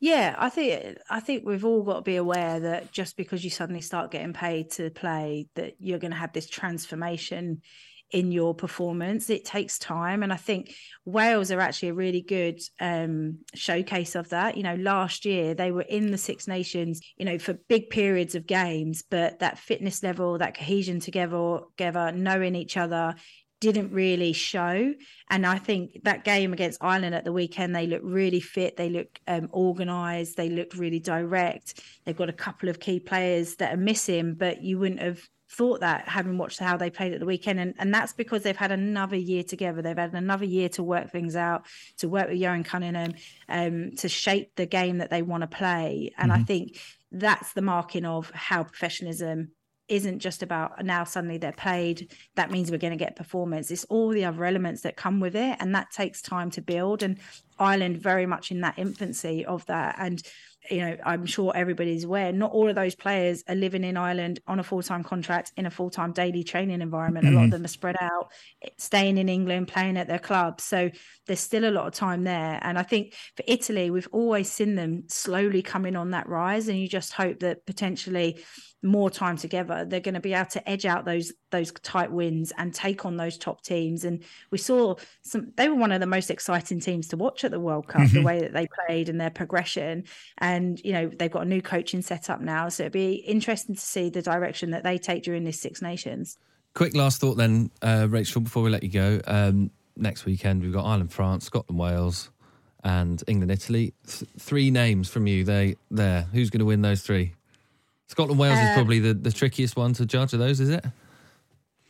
Yeah, 0.00 0.34
I 0.38 0.48
think 0.48 0.98
I 1.10 1.20
think 1.20 1.44
we've 1.44 1.64
all 1.64 1.82
got 1.82 1.96
to 1.96 2.02
be 2.02 2.16
aware 2.16 2.58
that 2.58 2.90
just 2.90 3.16
because 3.16 3.44
you 3.44 3.50
suddenly 3.50 3.82
start 3.82 4.10
getting 4.10 4.32
paid 4.32 4.70
to 4.72 4.90
play, 4.90 5.48
that 5.56 5.74
you're 5.78 5.98
going 5.98 6.12
to 6.12 6.16
have 6.16 6.32
this 6.32 6.48
transformation 6.48 7.60
in 8.10 8.32
your 8.32 8.54
performance. 8.54 9.28
It 9.28 9.44
takes 9.44 9.78
time, 9.78 10.22
and 10.22 10.32
I 10.32 10.36
think 10.36 10.74
Wales 11.04 11.52
are 11.52 11.60
actually 11.60 11.90
a 11.90 11.94
really 11.94 12.22
good 12.22 12.60
um, 12.80 13.40
showcase 13.54 14.14
of 14.14 14.30
that. 14.30 14.56
You 14.56 14.62
know, 14.62 14.74
last 14.76 15.26
year 15.26 15.54
they 15.54 15.70
were 15.70 15.82
in 15.82 16.10
the 16.10 16.18
Six 16.18 16.48
Nations, 16.48 17.02
you 17.18 17.26
know, 17.26 17.38
for 17.38 17.52
big 17.68 17.90
periods 17.90 18.34
of 18.34 18.46
games, 18.46 19.04
but 19.08 19.40
that 19.40 19.58
fitness 19.58 20.02
level, 20.02 20.38
that 20.38 20.56
cohesion 20.56 20.98
together, 20.98 21.60
together, 21.76 22.10
knowing 22.10 22.54
each 22.54 22.78
other, 22.78 23.14
didn't 23.60 23.92
really 23.92 24.32
show. 24.32 24.94
And 25.28 25.46
I 25.46 25.58
think 25.58 26.02
that 26.04 26.24
game 26.24 26.52
against 26.52 26.82
Ireland 26.82 27.14
at 27.14 27.24
the 27.24 27.32
weekend, 27.32 27.76
they 27.76 27.86
looked 27.86 28.04
really 28.04 28.40
fit. 28.40 28.76
They 28.76 28.88
looked 28.88 29.20
um, 29.28 29.48
organised. 29.52 30.36
They 30.36 30.48
looked 30.48 30.74
really 30.74 30.98
direct. 30.98 31.80
They've 32.04 32.16
got 32.16 32.30
a 32.30 32.34
couple 32.34 32.68
of 32.68 32.80
key 32.80 32.98
players 32.98 33.56
that 33.56 33.74
are 33.74 33.78
missing, 33.78 34.34
but 34.34 34.62
you 34.62 34.78
wouldn't 34.78 35.02
have 35.02 35.20
thought 35.52 35.80
that 35.80 36.08
having 36.08 36.38
watched 36.38 36.60
how 36.60 36.76
they 36.76 36.90
played 36.90 37.12
at 37.12 37.20
the 37.20 37.26
weekend. 37.26 37.60
And, 37.60 37.74
and 37.78 37.92
that's 37.92 38.12
because 38.12 38.42
they've 38.42 38.56
had 38.56 38.72
another 38.72 39.16
year 39.16 39.42
together. 39.42 39.82
They've 39.82 39.96
had 39.96 40.14
another 40.14 40.44
year 40.44 40.68
to 40.70 40.82
work 40.82 41.10
things 41.10 41.36
out, 41.36 41.66
to 41.98 42.08
work 42.08 42.28
with 42.28 42.40
Ioan 42.40 42.64
Cunningham, 42.64 43.14
um, 43.48 43.92
to 43.96 44.08
shape 44.08 44.54
the 44.56 44.66
game 44.66 44.98
that 44.98 45.10
they 45.10 45.22
want 45.22 45.42
to 45.42 45.48
play. 45.48 46.12
And 46.16 46.30
mm-hmm. 46.30 46.40
I 46.40 46.44
think 46.44 46.80
that's 47.12 47.52
the 47.52 47.62
marking 47.62 48.04
of 48.04 48.30
how 48.30 48.62
professionalism 48.62 49.50
isn't 49.90 50.20
just 50.20 50.42
about 50.42 50.84
now 50.84 51.04
suddenly 51.04 51.36
they're 51.36 51.52
paid. 51.52 52.14
That 52.36 52.50
means 52.50 52.70
we're 52.70 52.78
going 52.78 52.96
to 52.96 53.04
get 53.04 53.16
performance. 53.16 53.70
It's 53.70 53.84
all 53.84 54.08
the 54.08 54.24
other 54.24 54.44
elements 54.44 54.82
that 54.82 54.96
come 54.96 55.20
with 55.20 55.34
it. 55.34 55.56
And 55.60 55.74
that 55.74 55.90
takes 55.90 56.22
time 56.22 56.50
to 56.52 56.62
build. 56.62 57.02
And 57.02 57.18
Ireland 57.60 57.98
very 57.98 58.26
much 58.26 58.50
in 58.50 58.62
that 58.62 58.78
infancy 58.78 59.44
of 59.44 59.64
that. 59.66 59.96
And 59.98 60.22
you 60.68 60.80
know, 60.80 60.96
I'm 61.04 61.24
sure 61.24 61.52
everybody's 61.54 62.04
aware, 62.04 62.32
not 62.32 62.52
all 62.52 62.68
of 62.68 62.74
those 62.74 62.94
players 62.94 63.42
are 63.48 63.54
living 63.54 63.82
in 63.82 63.96
Ireland 63.96 64.40
on 64.46 64.58
a 64.58 64.62
full 64.62 64.82
time 64.82 65.02
contract 65.02 65.52
in 65.56 65.64
a 65.66 65.70
full 65.70 65.90
time 65.90 66.12
daily 66.12 66.44
training 66.44 66.82
environment. 66.82 67.24
Mm-hmm. 67.24 67.34
A 67.34 67.38
lot 67.38 67.44
of 67.44 67.50
mm-hmm. 67.50 67.56
them 67.56 67.64
are 67.64 67.68
spread 67.68 67.96
out, 68.00 68.30
staying 68.76 69.16
in 69.16 69.28
England, 69.28 69.68
playing 69.68 69.96
at 69.96 70.06
their 70.06 70.18
clubs. 70.18 70.64
So 70.64 70.90
there's 71.26 71.40
still 71.40 71.64
a 71.64 71.70
lot 71.70 71.86
of 71.86 71.94
time 71.94 72.24
there. 72.24 72.58
And 72.62 72.78
I 72.78 72.82
think 72.82 73.14
for 73.36 73.44
Italy, 73.46 73.90
we've 73.90 74.08
always 74.12 74.50
seen 74.50 74.74
them 74.74 75.04
slowly 75.08 75.62
coming 75.62 75.96
on 75.96 76.10
that 76.10 76.28
rise. 76.28 76.68
And 76.68 76.78
you 76.78 76.88
just 76.88 77.12
hope 77.14 77.40
that 77.40 77.64
potentially 77.64 78.42
more 78.82 79.10
time 79.10 79.36
together, 79.36 79.84
they're 79.84 80.00
going 80.00 80.14
to 80.14 80.20
be 80.20 80.32
able 80.32 80.48
to 80.50 80.68
edge 80.68 80.86
out 80.86 81.04
those 81.04 81.32
those 81.50 81.72
tight 81.82 82.10
wins 82.10 82.52
and 82.56 82.72
take 82.72 83.04
on 83.04 83.16
those 83.16 83.36
top 83.36 83.62
teams. 83.62 84.04
And 84.04 84.24
we 84.50 84.58
saw 84.58 84.94
some; 85.22 85.52
they 85.56 85.68
were 85.68 85.74
one 85.74 85.92
of 85.92 86.00
the 86.00 86.06
most 86.06 86.30
exciting 86.30 86.80
teams 86.80 87.08
to 87.08 87.16
watch 87.16 87.44
at 87.44 87.49
the 87.50 87.60
World 87.60 87.88
Cup. 87.88 88.02
Mm-hmm. 88.02 88.14
The 88.14 88.22
way 88.22 88.40
that 88.40 88.52
they 88.52 88.68
played 88.86 89.08
and 89.08 89.20
their 89.20 89.30
progression, 89.30 90.04
and 90.38 90.80
you 90.84 90.92
know 90.92 91.08
they've 91.08 91.30
got 91.30 91.42
a 91.42 91.48
new 91.48 91.62
coaching 91.62 92.02
setup 92.02 92.40
now, 92.40 92.68
so 92.68 92.84
it'd 92.84 92.92
be 92.92 93.14
interesting 93.14 93.74
to 93.74 93.80
see 93.80 94.10
the 94.10 94.22
direction 94.22 94.70
that 94.70 94.82
they 94.82 94.98
take 94.98 95.22
during 95.22 95.44
this 95.44 95.60
Six 95.60 95.82
Nations. 95.82 96.38
Quick 96.74 96.94
last 96.94 97.20
thought, 97.20 97.36
then, 97.36 97.70
uh, 97.82 98.06
Rachael, 98.08 98.42
before 98.42 98.62
we 98.62 98.70
let 98.70 98.84
you 98.84 98.90
go. 98.90 99.20
Um, 99.26 99.70
next 99.96 100.24
weekend 100.24 100.62
we've 100.62 100.72
got 100.72 100.84
Ireland, 100.84 101.12
France, 101.12 101.44
Scotland, 101.44 101.78
Wales, 101.78 102.30
and 102.84 103.22
England, 103.26 103.50
Italy. 103.50 103.92
Th- 104.06 104.30
three 104.38 104.70
names 104.70 105.08
from 105.08 105.26
you. 105.26 105.44
They 105.44 105.76
there. 105.90 106.22
Who's 106.32 106.50
going 106.50 106.60
to 106.60 106.64
win 106.64 106.82
those 106.82 107.02
three? 107.02 107.34
Scotland 108.06 108.40
Wales 108.40 108.58
uh, 108.58 108.62
is 108.62 108.74
probably 108.74 108.98
the, 108.98 109.14
the 109.14 109.30
trickiest 109.30 109.76
one 109.76 109.92
to 109.94 110.06
judge 110.06 110.32
of 110.32 110.38
those, 110.40 110.60
is 110.60 110.68
it? 110.68 110.84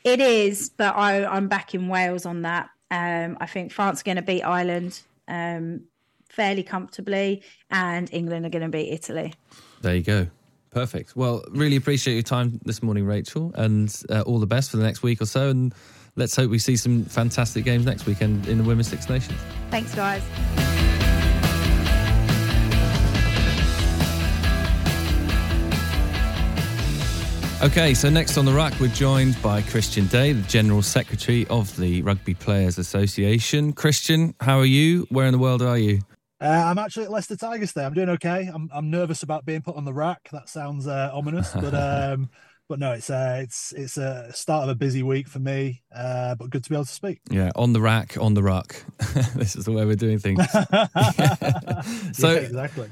It 0.05 0.20
is, 0.20 0.70
but 0.70 0.94
I, 0.96 1.25
I'm 1.25 1.49
back 1.49 1.75
in 1.75 1.88
Wales 1.88 2.27
on 2.27 2.42
that. 2.42 2.70
Um, 2.90 3.38
I 3.40 3.46
think 3.46 3.73
France 3.73 4.01
are 4.01 4.05
going 4.05 4.16
to 4.16 4.23
beat 4.23 4.42
Ireland 4.42 5.01
um, 5.31 5.85
fairly 6.29 6.62
comfortably, 6.62 7.43
and 7.71 8.12
England 8.12 8.45
are 8.45 8.51
going 8.51 8.62
to 8.62 8.69
beat 8.69 8.93
Italy. 8.93 9.33
There 9.81 9.95
you 9.95 10.03
go. 10.03 10.27
Perfect. 10.71 11.16
Well, 11.16 11.43
really 11.51 11.77
appreciate 11.77 12.14
your 12.14 12.23
time 12.23 12.61
this 12.64 12.83
morning, 12.83 13.05
Rachael, 13.05 13.53
and 13.57 13.95
uh, 14.09 14.21
all 14.23 14.38
the 14.38 14.47
best 14.47 14.71
for 14.71 14.77
the 14.77 14.85
next 14.85 15.03
week 15.03 15.21
or 15.21 15.27
so. 15.27 15.49
And 15.49 15.75
let's 16.16 16.37
hope 16.37 16.51
we 16.51 16.59
see 16.59 16.77
some 16.77 17.05
fantastic 17.05 17.64
games 17.64 17.87
next 17.87 18.07
weekend 18.07 18.47
in 18.47 18.59
the 18.59 18.64
Women's 18.64 18.88
Six 18.88 19.09
Nations. 19.09 19.38
Thanks, 19.71 19.95
guys. 19.95 20.23
Okay, 27.62 27.92
so 27.92 28.09
next 28.09 28.38
on 28.38 28.46
the 28.46 28.55
rack, 28.55 28.73
we're 28.81 28.88
joined 28.88 29.40
by 29.42 29.61
Christian 29.61 30.07
Day, 30.07 30.33
the 30.33 30.49
General 30.49 30.81
Secretary 30.81 31.46
of 31.49 31.77
the 31.77 32.01
Rugby 32.01 32.33
Players 32.33 32.79
Association. 32.79 33.75
Christian, 33.75 34.35
how 34.40 34.59
are 34.59 34.64
you? 34.64 35.07
Where 35.11 35.27
in 35.27 35.33
the 35.33 35.38
world 35.38 35.61
are 35.61 35.77
you? 35.77 36.01
Uh, 36.40 36.46
I'm 36.46 36.79
actually 36.79 37.05
at 37.05 37.11
Leicester 37.11 37.37
Tigers 37.37 37.75
today. 37.75 37.85
I'm 37.85 37.92
doing 37.92 38.09
okay. 38.09 38.51
I'm, 38.51 38.70
I'm 38.73 38.88
nervous 38.88 39.23
about 39.23 39.44
being 39.44 39.61
put 39.61 39.77
on 39.77 39.85
the 39.85 39.92
rack. 39.92 40.31
That 40.33 40.49
sounds 40.49 40.87
uh, 40.87 41.11
ominous, 41.12 41.53
but 41.53 41.75
um, 42.14 42.31
but 42.70 42.78
no, 42.78 42.92
it's 42.92 43.11
uh, 43.11 43.40
it's 43.42 43.72
it's 43.72 43.96
a 43.96 44.33
start 44.33 44.62
of 44.62 44.68
a 44.68 44.74
busy 44.76 45.02
week 45.02 45.26
for 45.26 45.40
me. 45.40 45.83
Uh, 45.92 46.37
but 46.37 46.50
good 46.50 46.62
to 46.62 46.70
be 46.70 46.76
able 46.76 46.85
to 46.85 46.92
speak. 46.92 47.20
Yeah, 47.28 47.50
on 47.56 47.72
the 47.72 47.80
rack, 47.80 48.16
on 48.16 48.35
the 48.35 48.44
ruck. 48.44 48.76
this 49.35 49.56
is 49.56 49.64
the 49.64 49.72
way 49.72 49.85
we're 49.85 49.96
doing 49.96 50.20
things. 50.20 50.40
so 52.12 52.30
yeah, 52.30 52.38
exactly. 52.38 52.88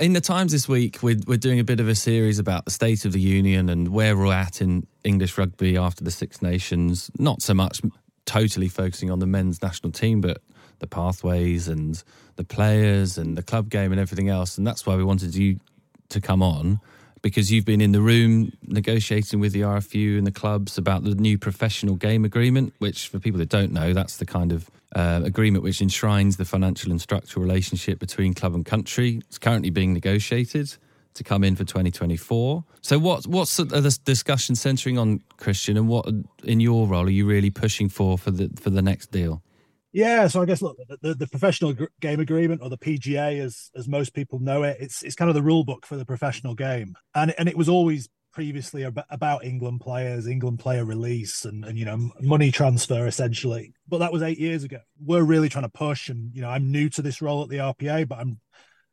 In 0.00 0.12
the 0.12 0.20
Times 0.20 0.50
this 0.50 0.68
week, 0.68 1.04
we're 1.04 1.20
we're 1.28 1.38
doing 1.38 1.60
a 1.60 1.64
bit 1.64 1.78
of 1.78 1.88
a 1.88 1.94
series 1.94 2.40
about 2.40 2.64
the 2.64 2.72
state 2.72 3.04
of 3.04 3.12
the 3.12 3.20
union 3.20 3.68
and 3.68 3.88
where 3.90 4.16
we're 4.16 4.32
at 4.32 4.60
in 4.60 4.88
English 5.04 5.38
rugby 5.38 5.76
after 5.76 6.02
the 6.02 6.10
Six 6.10 6.42
Nations. 6.42 7.08
Not 7.16 7.42
so 7.42 7.54
much 7.54 7.80
totally 8.26 8.66
focusing 8.66 9.08
on 9.08 9.20
the 9.20 9.26
men's 9.26 9.62
national 9.62 9.92
team, 9.92 10.20
but 10.20 10.42
the 10.80 10.88
pathways 10.88 11.68
and 11.68 12.02
the 12.34 12.44
players 12.44 13.16
and 13.18 13.38
the 13.38 13.42
club 13.44 13.70
game 13.70 13.92
and 13.92 14.00
everything 14.00 14.28
else. 14.28 14.58
And 14.58 14.66
that's 14.66 14.84
why 14.84 14.96
we 14.96 15.04
wanted 15.04 15.36
you 15.36 15.60
to 16.08 16.20
come 16.20 16.42
on 16.42 16.80
because 17.22 17.52
you've 17.52 17.64
been 17.64 17.80
in 17.80 17.92
the 17.92 18.00
room 18.00 18.52
negotiating 18.66 19.40
with 19.40 19.52
the 19.52 19.60
RFU 19.60 20.18
and 20.18 20.26
the 20.26 20.32
clubs 20.32 20.76
about 20.76 21.04
the 21.04 21.14
new 21.14 21.38
professional 21.38 21.94
game 21.94 22.24
agreement, 22.24 22.74
which, 22.78 23.08
for 23.08 23.18
people 23.18 23.38
that 23.38 23.48
don't 23.48 23.72
know, 23.72 23.92
that's 23.92 24.16
the 24.16 24.26
kind 24.26 24.52
of 24.52 24.68
uh, 24.94 25.20
agreement 25.24 25.64
which 25.64 25.80
enshrines 25.80 26.36
the 26.36 26.44
financial 26.44 26.90
and 26.90 27.00
structural 27.00 27.42
relationship 27.42 27.98
between 27.98 28.34
club 28.34 28.54
and 28.54 28.66
country. 28.66 29.22
It's 29.28 29.38
currently 29.38 29.70
being 29.70 29.94
negotiated 29.94 30.76
to 31.14 31.24
come 31.24 31.44
in 31.44 31.54
for 31.56 31.64
2024. 31.64 32.64
So, 32.80 32.98
what 32.98 33.26
what's 33.26 33.56
the 33.56 33.98
discussion 34.04 34.56
centering 34.56 34.98
on 34.98 35.22
Christian, 35.36 35.76
and 35.76 35.88
what 35.88 36.08
in 36.42 36.60
your 36.60 36.86
role 36.86 37.06
are 37.06 37.10
you 37.10 37.26
really 37.26 37.50
pushing 37.50 37.88
for 37.88 38.18
for 38.18 38.30
the 38.30 38.50
for 38.60 38.70
the 38.70 38.82
next 38.82 39.12
deal? 39.12 39.42
Yeah, 39.92 40.26
so 40.28 40.40
I 40.40 40.46
guess 40.46 40.62
look, 40.62 40.78
the, 41.02 41.14
the 41.14 41.26
professional 41.26 41.74
game 42.00 42.20
agreement 42.20 42.62
or 42.62 42.70
the 42.70 42.78
PGA, 42.78 43.40
as 43.40 43.70
as 43.76 43.86
most 43.86 44.14
people 44.14 44.38
know 44.38 44.62
it, 44.62 44.78
it's 44.80 45.02
it's 45.02 45.14
kind 45.14 45.28
of 45.28 45.34
the 45.34 45.42
rule 45.42 45.64
book 45.64 45.84
for 45.84 45.96
the 45.96 46.06
professional 46.06 46.54
game, 46.54 46.94
and 47.14 47.34
and 47.38 47.48
it 47.48 47.56
was 47.56 47.68
always 47.68 48.08
previously 48.32 48.82
about 49.10 49.44
England 49.44 49.82
players, 49.82 50.26
England 50.26 50.58
player 50.58 50.86
release, 50.86 51.44
and 51.44 51.64
and 51.66 51.78
you 51.78 51.84
know 51.84 52.10
money 52.20 52.50
transfer 52.50 53.06
essentially. 53.06 53.74
But 53.86 53.98
that 53.98 54.12
was 54.12 54.22
eight 54.22 54.38
years 54.38 54.64
ago. 54.64 54.78
We're 54.98 55.24
really 55.24 55.50
trying 55.50 55.64
to 55.64 55.68
push, 55.68 56.08
and 56.08 56.34
you 56.34 56.40
know 56.40 56.48
I'm 56.48 56.72
new 56.72 56.88
to 56.90 57.02
this 57.02 57.20
role 57.20 57.42
at 57.42 57.50
the 57.50 57.58
RPA, 57.58 58.08
but 58.08 58.18
I'm 58.18 58.40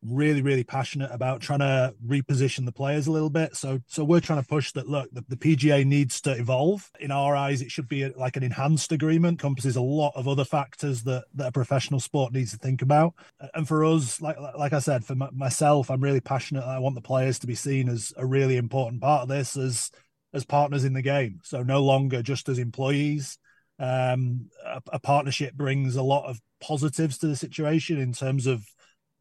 really 0.02 0.42
really 0.42 0.64
passionate 0.64 1.12
about 1.12 1.42
trying 1.42 1.60
to 1.60 1.94
reposition 2.08 2.66
the 2.66 2.72
players 2.72 3.08
a 3.08 3.12
little 3.12 3.30
bit. 3.30 3.56
So 3.56 3.80
so 3.88 4.04
we're 4.04 4.22
trying 4.22 4.42
to 4.42 4.48
push 4.48 4.72
that 4.74 4.88
look 4.88 5.10
the, 5.12 5.24
the 5.28 5.36
pga 5.36 5.86
needs 5.86 6.22
to 6.22 6.32
evolve. 6.32 6.90
In 7.00 7.12
our 7.12 7.36
eyes 7.36 7.62
it 7.62 7.72
should 7.72 7.88
be 7.90 8.04
a, 8.04 8.12
like 8.16 8.38
an 8.38 8.44
enhanced 8.44 8.92
agreement 8.92 9.34
encompasses 9.34 9.76
a 9.76 9.82
lot 9.82 10.14
of 10.16 10.28
other 10.28 10.46
factors 10.46 11.04
that 11.04 11.26
that 11.36 11.48
a 11.48 11.52
professional 11.52 12.00
sport 12.00 12.34
needs 12.34 12.52
to 12.52 12.58
think 12.58 12.82
about. 12.82 13.14
And 13.54 13.68
for 13.68 13.84
us 13.84 14.22
like 14.22 14.38
like 14.58 14.74
i 14.74 14.80
said 14.80 15.04
for 15.04 15.14
m- 15.14 15.30
myself 15.34 15.92
i'm 15.92 16.02
really 16.02 16.22
passionate 16.22 16.64
i 16.64 16.80
want 16.80 16.96
the 16.96 17.02
players 17.02 17.40
to 17.40 17.48
be 17.48 17.56
seen 17.56 17.90
as 17.90 18.14
a 18.16 18.26
really 18.26 18.58
important 18.58 19.02
part 19.02 19.24
of 19.24 19.28
this 19.28 19.58
as 19.58 19.92
as 20.34 20.46
partners 20.46 20.84
in 20.84 20.94
the 20.94 21.02
game. 21.02 21.40
So 21.44 21.64
no 21.64 21.84
longer 21.84 22.22
just 22.22 22.50
as 22.50 22.60
employees. 22.60 23.38
Um, 23.80 24.50
a, 24.66 24.82
a 24.94 25.00
partnership 25.00 25.54
brings 25.54 25.96
a 25.96 26.04
lot 26.04 26.26
of 26.30 26.40
positives 26.62 27.18
to 27.20 27.28
the 27.28 27.36
situation 27.36 28.00
in 28.00 28.14
terms 28.14 28.46
of 28.46 28.66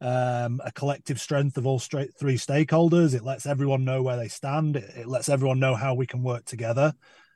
um, 0.01 0.61
a 0.63 0.71
collective 0.71 1.19
strength 1.19 1.57
of 1.57 1.67
all 1.67 1.79
straight 1.79 2.15
three 2.17 2.37
stakeholders. 2.37 3.13
It 3.13 3.23
lets 3.23 3.45
everyone 3.45 3.85
know 3.85 4.01
where 4.01 4.17
they 4.17 4.27
stand. 4.27 4.75
It, 4.75 4.89
it 4.95 5.07
lets 5.07 5.29
everyone 5.29 5.59
know 5.59 5.75
how 5.75 5.93
we 5.93 6.07
can 6.07 6.23
work 6.23 6.45
together. 6.45 6.93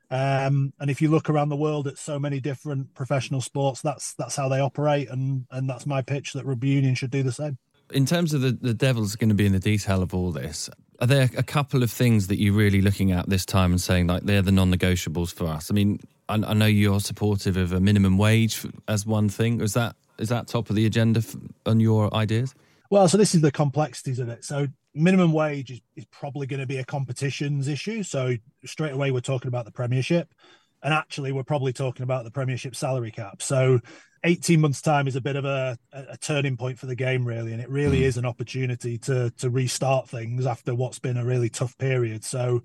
Um, 0.09 0.73
and 0.79 0.91
if 0.91 1.01
you 1.01 1.09
look 1.09 1.29
around 1.29 1.49
the 1.49 1.55
world 1.55 1.87
at 1.87 1.97
so 1.97 2.19
many 2.19 2.39
different 2.39 2.93
professional 2.93 3.41
sports, 3.41 3.81
that's 3.81 4.13
that's 4.13 4.35
how 4.35 4.47
they 4.47 4.59
operate, 4.59 5.09
and 5.09 5.45
and 5.49 5.67
that's 5.67 5.85
my 5.85 6.01
pitch 6.01 6.33
that 6.33 6.45
rugby 6.45 6.69
union 6.69 6.93
should 6.95 7.11
do 7.11 7.23
the 7.23 7.31
same. 7.31 7.57
In 7.91 8.05
terms 8.05 8.33
of 8.33 8.41
the 8.41 8.51
the 8.51 8.73
devil's 8.73 9.15
going 9.15 9.29
to 9.29 9.35
be 9.35 9.45
in 9.45 9.53
the 9.53 9.59
detail 9.59 10.03
of 10.03 10.13
all 10.13 10.31
this, 10.31 10.69
are 10.99 11.07
there 11.07 11.29
a 11.35 11.43
couple 11.43 11.81
of 11.81 11.89
things 11.89 12.27
that 12.27 12.39
you're 12.39 12.53
really 12.53 12.81
looking 12.81 13.11
at 13.11 13.27
this 13.27 13.45
time 13.45 13.71
and 13.71 13.81
saying 13.81 14.07
like 14.07 14.23
they're 14.23 14.43
the 14.43 14.51
non-negotiables 14.51 15.33
for 15.33 15.47
us? 15.47 15.71
I 15.71 15.73
mean, 15.73 15.99
I, 16.29 16.35
I 16.35 16.53
know 16.53 16.67
you're 16.67 16.99
supportive 16.99 17.57
of 17.57 17.71
a 17.71 17.79
minimum 17.79 18.17
wage 18.19 18.63
as 18.87 19.07
one 19.07 19.29
thing. 19.29 19.61
Is 19.61 19.73
that 19.73 19.95
is 20.23 20.29
that 20.29 20.47
top 20.47 20.69
of 20.69 20.75
the 20.75 20.87
agenda 20.87 21.19
f- 21.19 21.35
on 21.65 21.79
your 21.79 22.13
ideas? 22.15 22.55
Well, 22.89 23.07
so 23.07 23.17
this 23.17 23.35
is 23.35 23.41
the 23.41 23.51
complexities 23.51 24.19
of 24.19 24.29
it. 24.29 24.43
So 24.43 24.67
minimum 24.95 25.31
wage 25.31 25.71
is, 25.71 25.81
is 25.95 26.05
probably 26.05 26.47
going 26.47 26.59
to 26.59 26.65
be 26.65 26.77
a 26.77 26.85
competitions 26.85 27.67
issue. 27.67 28.03
So 28.03 28.35
straight 28.65 28.93
away 28.93 29.11
we're 29.11 29.19
talking 29.19 29.47
about 29.47 29.65
the 29.65 29.71
Premiership, 29.71 30.33
and 30.81 30.93
actually 30.93 31.31
we're 31.31 31.43
probably 31.43 31.73
talking 31.73 32.03
about 32.03 32.23
the 32.23 32.31
Premiership 32.31 32.75
salary 32.75 33.11
cap. 33.11 33.41
So 33.41 33.79
18 34.23 34.61
months 34.61 34.81
time 34.81 35.07
is 35.07 35.15
a 35.15 35.21
bit 35.21 35.35
of 35.35 35.45
a, 35.45 35.77
a 35.91 36.17
turning 36.17 36.55
point 36.55 36.79
for 36.79 36.85
the 36.85 36.95
game 36.95 37.25
really 37.25 37.51
and 37.51 37.61
it 37.61 37.69
really 37.69 38.01
mm. 38.01 38.03
is 38.03 38.17
an 38.17 38.25
opportunity 38.25 38.97
to 38.97 39.29
to 39.31 39.49
restart 39.49 40.09
things 40.09 40.45
after 40.45 40.73
what's 40.73 40.99
been 40.99 41.17
a 41.17 41.25
really 41.25 41.49
tough 41.49 41.77
period 41.77 42.23
so 42.23 42.63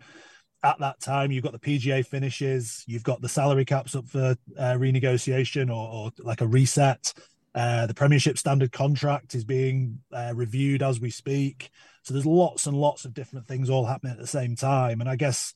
at 0.63 0.79
that 0.79 1.01
time 1.01 1.33
you've 1.33 1.43
got 1.43 1.53
the 1.53 1.59
pga 1.59 2.07
finishes 2.07 2.85
you've 2.87 3.03
got 3.03 3.21
the 3.21 3.29
salary 3.29 3.65
caps 3.65 3.97
up 3.97 4.07
for 4.07 4.37
uh, 4.57 4.75
renegotiation 4.75 5.69
or, 5.69 5.89
or, 5.89 6.11
like 6.21 6.41
a 6.41 6.47
reset 6.47 7.13
uh, 7.55 7.87
the 7.87 7.95
Premiership 7.95 8.39
standard 8.39 8.73
contract 8.73 9.35
is 9.35 9.45
being 9.45 10.01
uh, 10.13 10.33
reviewed 10.35 10.83
as 10.83 11.01
we 11.01 11.11
speak. 11.11 11.71
So 12.03 12.15
there's 12.15 12.27
lots 12.27 12.67
and 12.67 12.77
lots 12.77 13.05
of 13.05 13.15
different 13.15 13.47
things 13.47 13.69
all 13.69 13.87
happening 13.87 14.13
at 14.13 14.19
the 14.19 14.27
same 14.27 14.57
time. 14.57 15.01
And 15.01 15.11
I 15.11 15.17
guess 15.17 15.55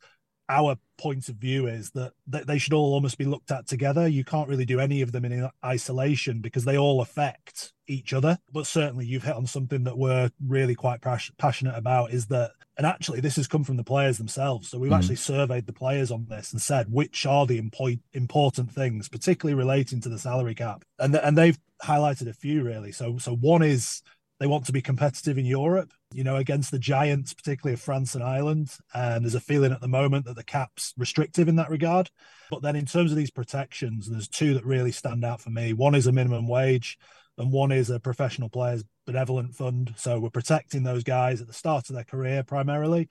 our 0.49 0.77
point 0.99 1.29
of 1.29 1.37
view 1.37 1.67
is 1.67 1.91
that, 1.93 2.13
that 2.27 2.47
they 2.47 2.59
should 2.59 2.73
all 2.73 2.93
almost 2.93 3.17
be 3.17 3.25
looked 3.25 3.51
at 3.51 3.67
together. 3.67 4.07
You 4.07 4.25
can't 4.25 4.49
really 4.49 4.65
do 4.65 4.81
any 4.81 5.01
of 5.01 5.13
them 5.13 5.25
in 5.25 5.49
isolation 5.65 6.41
because 6.41 6.65
they 6.65 6.77
all 6.77 7.01
affect 7.01 7.73
each 7.87 8.13
other. 8.13 8.39
But 8.53 8.67
certainly, 8.67 9.07
you've 9.07 9.23
hit 9.23 9.37
on 9.37 9.47
something 9.47 9.85
that 9.85 9.97
we're 9.97 10.31
really 10.47 10.75
quite 10.75 11.01
passionate 11.01 11.77
about 11.77 12.13
is 12.13 12.27
that, 12.27 12.53
and 12.77 12.87
actually, 12.87 13.21
this 13.21 13.37
has 13.37 13.47
come 13.47 13.65
from 13.65 13.77
the 13.77 13.85
players 13.85 14.19
themselves. 14.19 14.71
So 14.71 14.79
we've 14.79 14.91
mm. 14.91 14.97
actually 14.97 15.17
surveyed 15.17 15.67
the 15.67 15.73
players 15.73 16.11
on 16.11 16.27
this 16.29 16.53
and 16.53 16.61
said 16.61 16.87
which 16.91 17.27
are 17.27 17.47
the 17.47 17.61
impo- 17.61 18.01
important 18.13 18.73
things, 18.73 19.09
particularly 19.09 19.59
relating 19.59 20.01
to 20.01 20.09
the 20.09 20.19
salary 20.19 20.55
cap, 20.55 20.85
and 20.99 21.15
and 21.15 21.37
they've 21.37 21.59
highlighted 21.83 22.29
a 22.29 22.33
few 22.33 22.63
really. 22.63 22.93
So 22.93 23.19
so 23.19 23.35
one 23.35 23.63
is 23.63 24.03
they 24.41 24.47
want 24.47 24.67
to 24.67 24.73
be 24.73 24.83
competitive 24.83 25.39
in 25.39 25.47
Europe. 25.47 25.93
you 26.15 26.25
know, 26.25 26.37
against 26.37 26.71
the 26.71 26.79
giants, 26.79 27.33
particularly 27.35 27.75
of 27.75 27.81
France 27.81 28.15
and 28.15 28.25
Ireland. 28.25 28.77
And 28.95 29.25
there's 29.25 29.35
a 29.35 29.41
feeling 29.41 29.73
at 29.73 29.81
the 29.81 29.89
moment 29.89 30.27
that 30.27 30.37
the 30.37 30.45
cap's 30.45 30.93
restrictive 30.97 31.49
in 31.49 31.57
that 31.57 31.71
regard. 31.71 32.11
But 32.51 32.63
then 32.63 32.77
in 32.77 32.87
terms 32.87 33.11
of 33.11 33.17
these 33.17 33.31
protections, 33.31 34.09
there's 34.09 34.29
two 34.29 34.55
that 34.55 34.65
really 34.65 34.93
stand 34.93 35.25
out 35.25 35.41
for 35.41 35.51
me. 35.51 35.73
One 35.73 35.95
is 35.95 36.07
a 36.07 36.13
minimum 36.13 36.49
wage, 36.49 36.99
and 37.39 37.51
one 37.51 37.73
is 37.73 37.91
a 37.91 38.01
professional 38.01 38.49
players 38.49 38.85
benevolent 39.07 39.55
fund. 39.55 39.95
So 39.97 40.19
we're 40.19 40.31
protecting 40.31 40.83
those 40.83 41.05
guys 41.05 41.41
at 41.41 41.47
the 41.47 41.53
start 41.53 41.89
of 41.89 41.95
their 41.95 42.05
career 42.05 42.43
primarily. 42.43 43.09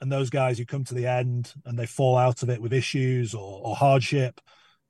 And 0.00 0.12
those 0.12 0.30
guys 0.30 0.58
who 0.58 0.64
come 0.64 0.84
to 0.84 0.94
the 0.94 1.06
end 1.06 1.52
and 1.64 1.76
they 1.76 1.86
fall 1.86 2.16
out 2.16 2.42
of 2.42 2.50
it 2.50 2.62
with 2.62 2.72
issues 2.72 3.34
or, 3.34 3.60
or 3.64 3.74
hardship, 3.74 4.40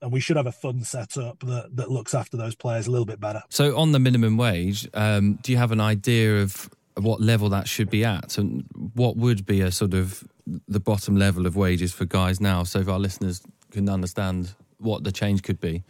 and 0.01 0.11
we 0.11 0.19
should 0.19 0.37
have 0.37 0.47
a 0.47 0.51
fund 0.51 0.85
set 0.85 1.17
up 1.17 1.39
that, 1.39 1.75
that 1.75 1.89
looks 1.89 2.13
after 2.13 2.37
those 2.37 2.55
players 2.55 2.87
a 2.87 2.91
little 2.91 3.05
bit 3.05 3.19
better. 3.19 3.41
So, 3.49 3.75
on 3.77 3.91
the 3.91 3.99
minimum 3.99 4.37
wage, 4.37 4.87
um, 4.93 5.39
do 5.41 5.51
you 5.51 5.57
have 5.57 5.71
an 5.71 5.81
idea 5.81 6.41
of 6.41 6.69
what 6.95 7.21
level 7.21 7.49
that 7.49 7.67
should 7.67 7.89
be 7.89 8.05
at, 8.05 8.37
and 8.37 8.65
what 8.93 9.17
would 9.17 9.45
be 9.45 9.61
a 9.61 9.71
sort 9.71 9.93
of 9.93 10.23
the 10.67 10.79
bottom 10.79 11.15
level 11.15 11.45
of 11.45 11.55
wages 11.55 11.91
for 11.91 12.05
guys 12.05 12.39
now, 12.39 12.63
so 12.63 12.79
if 12.79 12.87
our 12.87 12.99
listeners 12.99 13.41
can 13.71 13.89
understand 13.89 14.53
what 14.77 15.03
the 15.03 15.11
change 15.11 15.43
could 15.43 15.59
be? 15.59 15.83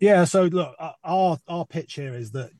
Yeah. 0.00 0.24
So, 0.24 0.44
look, 0.44 0.74
our 1.04 1.38
our 1.46 1.66
pitch 1.66 1.94
here 1.94 2.14
is 2.14 2.32
that 2.32 2.50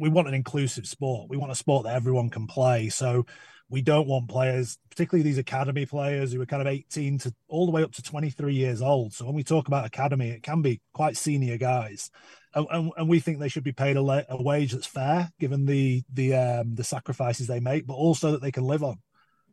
we 0.00 0.08
want 0.08 0.28
an 0.28 0.34
inclusive 0.34 0.86
sport. 0.86 1.28
We 1.28 1.36
want 1.36 1.52
a 1.52 1.56
sport 1.56 1.84
that 1.84 1.94
everyone 1.94 2.30
can 2.30 2.46
play. 2.46 2.88
So 2.88 3.26
we 3.68 3.82
don't 3.82 4.08
want 4.08 4.28
players, 4.28 4.78
particularly 4.88 5.22
these 5.22 5.38
academy 5.38 5.84
players 5.86 6.32
who 6.32 6.40
are 6.40 6.46
kind 6.46 6.62
of 6.62 6.66
18 6.66 7.18
to 7.18 7.34
all 7.48 7.66
the 7.66 7.72
way 7.72 7.82
up 7.82 7.92
to 7.92 8.02
23 8.02 8.54
years 8.54 8.82
old. 8.82 9.12
So 9.12 9.26
when 9.26 9.34
we 9.34 9.44
talk 9.44 9.68
about 9.68 9.84
academy, 9.84 10.30
it 10.30 10.42
can 10.42 10.62
be 10.62 10.80
quite 10.94 11.16
senior 11.16 11.58
guys, 11.58 12.10
and, 12.54 12.66
and, 12.70 12.92
and 12.96 13.08
we 13.08 13.20
think 13.20 13.38
they 13.38 13.48
should 13.48 13.62
be 13.62 13.72
paid 13.72 13.96
a, 13.96 14.02
le- 14.02 14.24
a, 14.28 14.42
wage 14.42 14.72
that's 14.72 14.86
fair 14.86 15.30
given 15.38 15.66
the 15.66 16.02
the 16.12 16.34
um, 16.34 16.74
the 16.74 16.82
sacrifices 16.82 17.46
they 17.46 17.60
make, 17.60 17.86
but 17.86 17.94
also 17.94 18.32
that 18.32 18.42
they 18.42 18.50
can 18.50 18.64
live 18.64 18.82
on. 18.82 18.96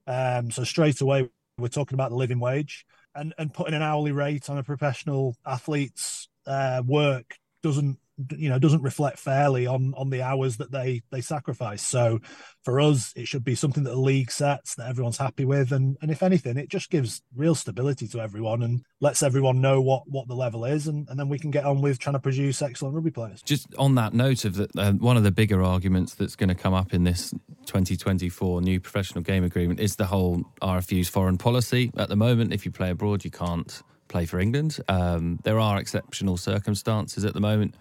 Um, 0.07 0.49
so 0.49 0.63
straight 0.63 0.99
away, 1.01 1.29
we're 1.59 1.67
talking 1.67 1.95
about 1.95 2.09
the 2.09 2.15
living 2.15 2.39
wage 2.39 2.85
and 3.13 3.35
and 3.37 3.53
putting 3.53 3.75
an 3.75 3.83
hourly 3.83 4.13
rate 4.13 4.49
on 4.49 4.57
a 4.57 4.63
professional 4.63 5.35
athlete's 5.45 6.27
uh, 6.47 6.81
work 6.85 7.35
doesn't 7.61 7.99
you 8.35 8.49
know 8.49 8.57
doesn't 8.57 8.81
reflect 8.81 9.19
fairly 9.19 9.67
on 9.67 9.93
on 9.95 10.09
the 10.09 10.21
hours 10.21 10.57
that 10.57 10.71
they 10.71 11.01
they 11.11 11.21
sacrifice. 11.21 11.81
So 11.81 12.19
for 12.63 12.79
us 12.79 13.13
it 13.15 13.27
should 13.27 13.43
be 13.43 13.55
something 13.55 13.83
that 13.83 13.91
the 13.91 13.99
league 13.99 14.31
sets 14.31 14.75
that 14.75 14.89
everyone's 14.89 15.17
happy 15.17 15.45
with. 15.45 15.71
And 15.71 15.97
and 16.01 16.09
if 16.09 16.23
anything 16.23 16.57
it 16.57 16.69
just 16.69 16.89
gives 16.89 17.21
real 17.35 17.55
stability 17.55 18.07
to 18.09 18.19
everyone 18.19 18.63
and 18.63 18.83
lets 19.01 19.21
everyone 19.21 19.61
know 19.61 19.81
what 19.81 20.03
what 20.07 20.27
the 20.27 20.35
level 20.35 20.65
is. 20.65 20.87
And, 20.87 21.07
and 21.09 21.19
then 21.19 21.29
we 21.29 21.37
can 21.37 21.51
get 21.51 21.65
on 21.65 21.81
with 21.81 21.99
trying 21.99 22.13
to 22.13 22.19
produce 22.19 22.61
excellent 22.61 22.95
rugby 22.95 23.11
players. 23.11 23.41
Just 23.43 23.67
on 23.77 23.95
that 23.95 24.13
note 24.13 24.45
of 24.45 24.55
that 24.55 24.75
uh, 24.75 24.93
one 24.93 25.17
of 25.17 25.23
the 25.23 25.31
bigger 25.31 25.61
arguments 25.61 26.15
that's 26.15 26.35
going 26.35 26.49
to 26.49 26.55
come 26.55 26.73
up 26.73 26.93
in 26.93 27.03
this 27.03 27.31
2024 27.65 28.61
new 28.61 28.79
professional 28.79 29.21
game 29.21 29.43
agreement 29.43 29.79
is 29.79 29.95
the 29.95 30.05
whole 30.05 30.43
rfu's 30.61 31.09
foreign 31.09 31.37
policy. 31.37 31.91
At 31.97 32.09
the 32.09 32.15
moment 32.15 32.53
if 32.53 32.65
you 32.65 32.71
play 32.71 32.89
abroad 32.89 33.23
you 33.23 33.31
can't 33.31 33.83
play 34.07 34.25
for 34.25 34.39
england. 34.39 34.79
Um, 34.87 35.39
there 35.43 35.59
are 35.59 35.77
exceptional 35.77 36.37
circumstances 36.37 37.25
at 37.25 37.33
the 37.33 37.41
moment 37.41 37.75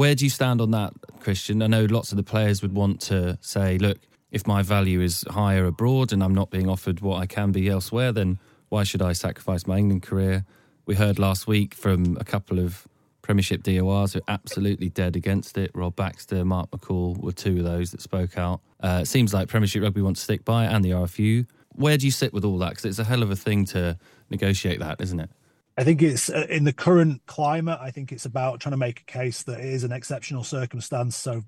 where 0.00 0.14
do 0.14 0.24
you 0.24 0.30
stand 0.30 0.62
on 0.62 0.70
that, 0.70 0.94
Christian? 1.20 1.60
I 1.60 1.66
know 1.66 1.84
lots 1.84 2.10
of 2.10 2.16
the 2.16 2.22
players 2.22 2.62
would 2.62 2.72
want 2.72 3.02
to 3.02 3.36
say, 3.42 3.76
look, 3.76 3.98
if 4.30 4.46
my 4.46 4.62
value 4.62 5.02
is 5.02 5.26
higher 5.28 5.66
abroad 5.66 6.10
and 6.10 6.24
I'm 6.24 6.34
not 6.34 6.48
being 6.50 6.70
offered 6.70 7.00
what 7.00 7.18
I 7.18 7.26
can 7.26 7.52
be 7.52 7.68
elsewhere, 7.68 8.10
then 8.10 8.38
why 8.70 8.82
should 8.82 9.02
I 9.02 9.12
sacrifice 9.12 9.66
my 9.66 9.76
England 9.76 10.02
career? 10.02 10.46
We 10.86 10.94
heard 10.94 11.18
last 11.18 11.46
week 11.46 11.74
from 11.74 12.16
a 12.18 12.24
couple 12.24 12.58
of 12.58 12.88
Premiership 13.20 13.62
DORs 13.62 14.14
who 14.14 14.20
are 14.20 14.28
absolutely 14.28 14.88
dead 14.88 15.16
against 15.16 15.58
it. 15.58 15.70
Rob 15.74 15.96
Baxter, 15.96 16.46
Mark 16.46 16.70
McCall 16.70 17.18
were 17.18 17.32
two 17.32 17.58
of 17.58 17.64
those 17.64 17.90
that 17.90 18.00
spoke 18.00 18.38
out. 18.38 18.62
Uh, 18.82 19.00
it 19.02 19.06
seems 19.06 19.34
like 19.34 19.48
Premiership 19.48 19.82
Rugby 19.82 20.00
wants 20.00 20.20
to 20.20 20.24
stick 20.24 20.46
by 20.46 20.64
it 20.64 20.68
and 20.68 20.82
the 20.82 20.92
RFU. 20.92 21.46
Where 21.74 21.98
do 21.98 22.06
you 22.06 22.10
sit 22.10 22.32
with 22.32 22.46
all 22.46 22.56
that? 22.60 22.70
Because 22.70 22.86
it's 22.86 22.98
a 22.98 23.04
hell 23.04 23.22
of 23.22 23.30
a 23.30 23.36
thing 23.36 23.66
to 23.66 23.98
negotiate 24.30 24.80
that, 24.80 24.98
isn't 25.02 25.20
it? 25.20 25.28
I 25.80 25.84
think 25.84 26.02
it's 26.02 26.28
uh, 26.28 26.46
in 26.50 26.64
the 26.64 26.74
current 26.74 27.22
climate. 27.24 27.78
I 27.80 27.90
think 27.90 28.12
it's 28.12 28.26
about 28.26 28.60
trying 28.60 28.72
to 28.72 28.76
make 28.76 29.00
a 29.00 29.04
case 29.10 29.44
that 29.44 29.60
it 29.60 29.64
is 29.64 29.82
an 29.82 29.92
exceptional 29.92 30.44
circumstance. 30.44 31.16
So, 31.16 31.40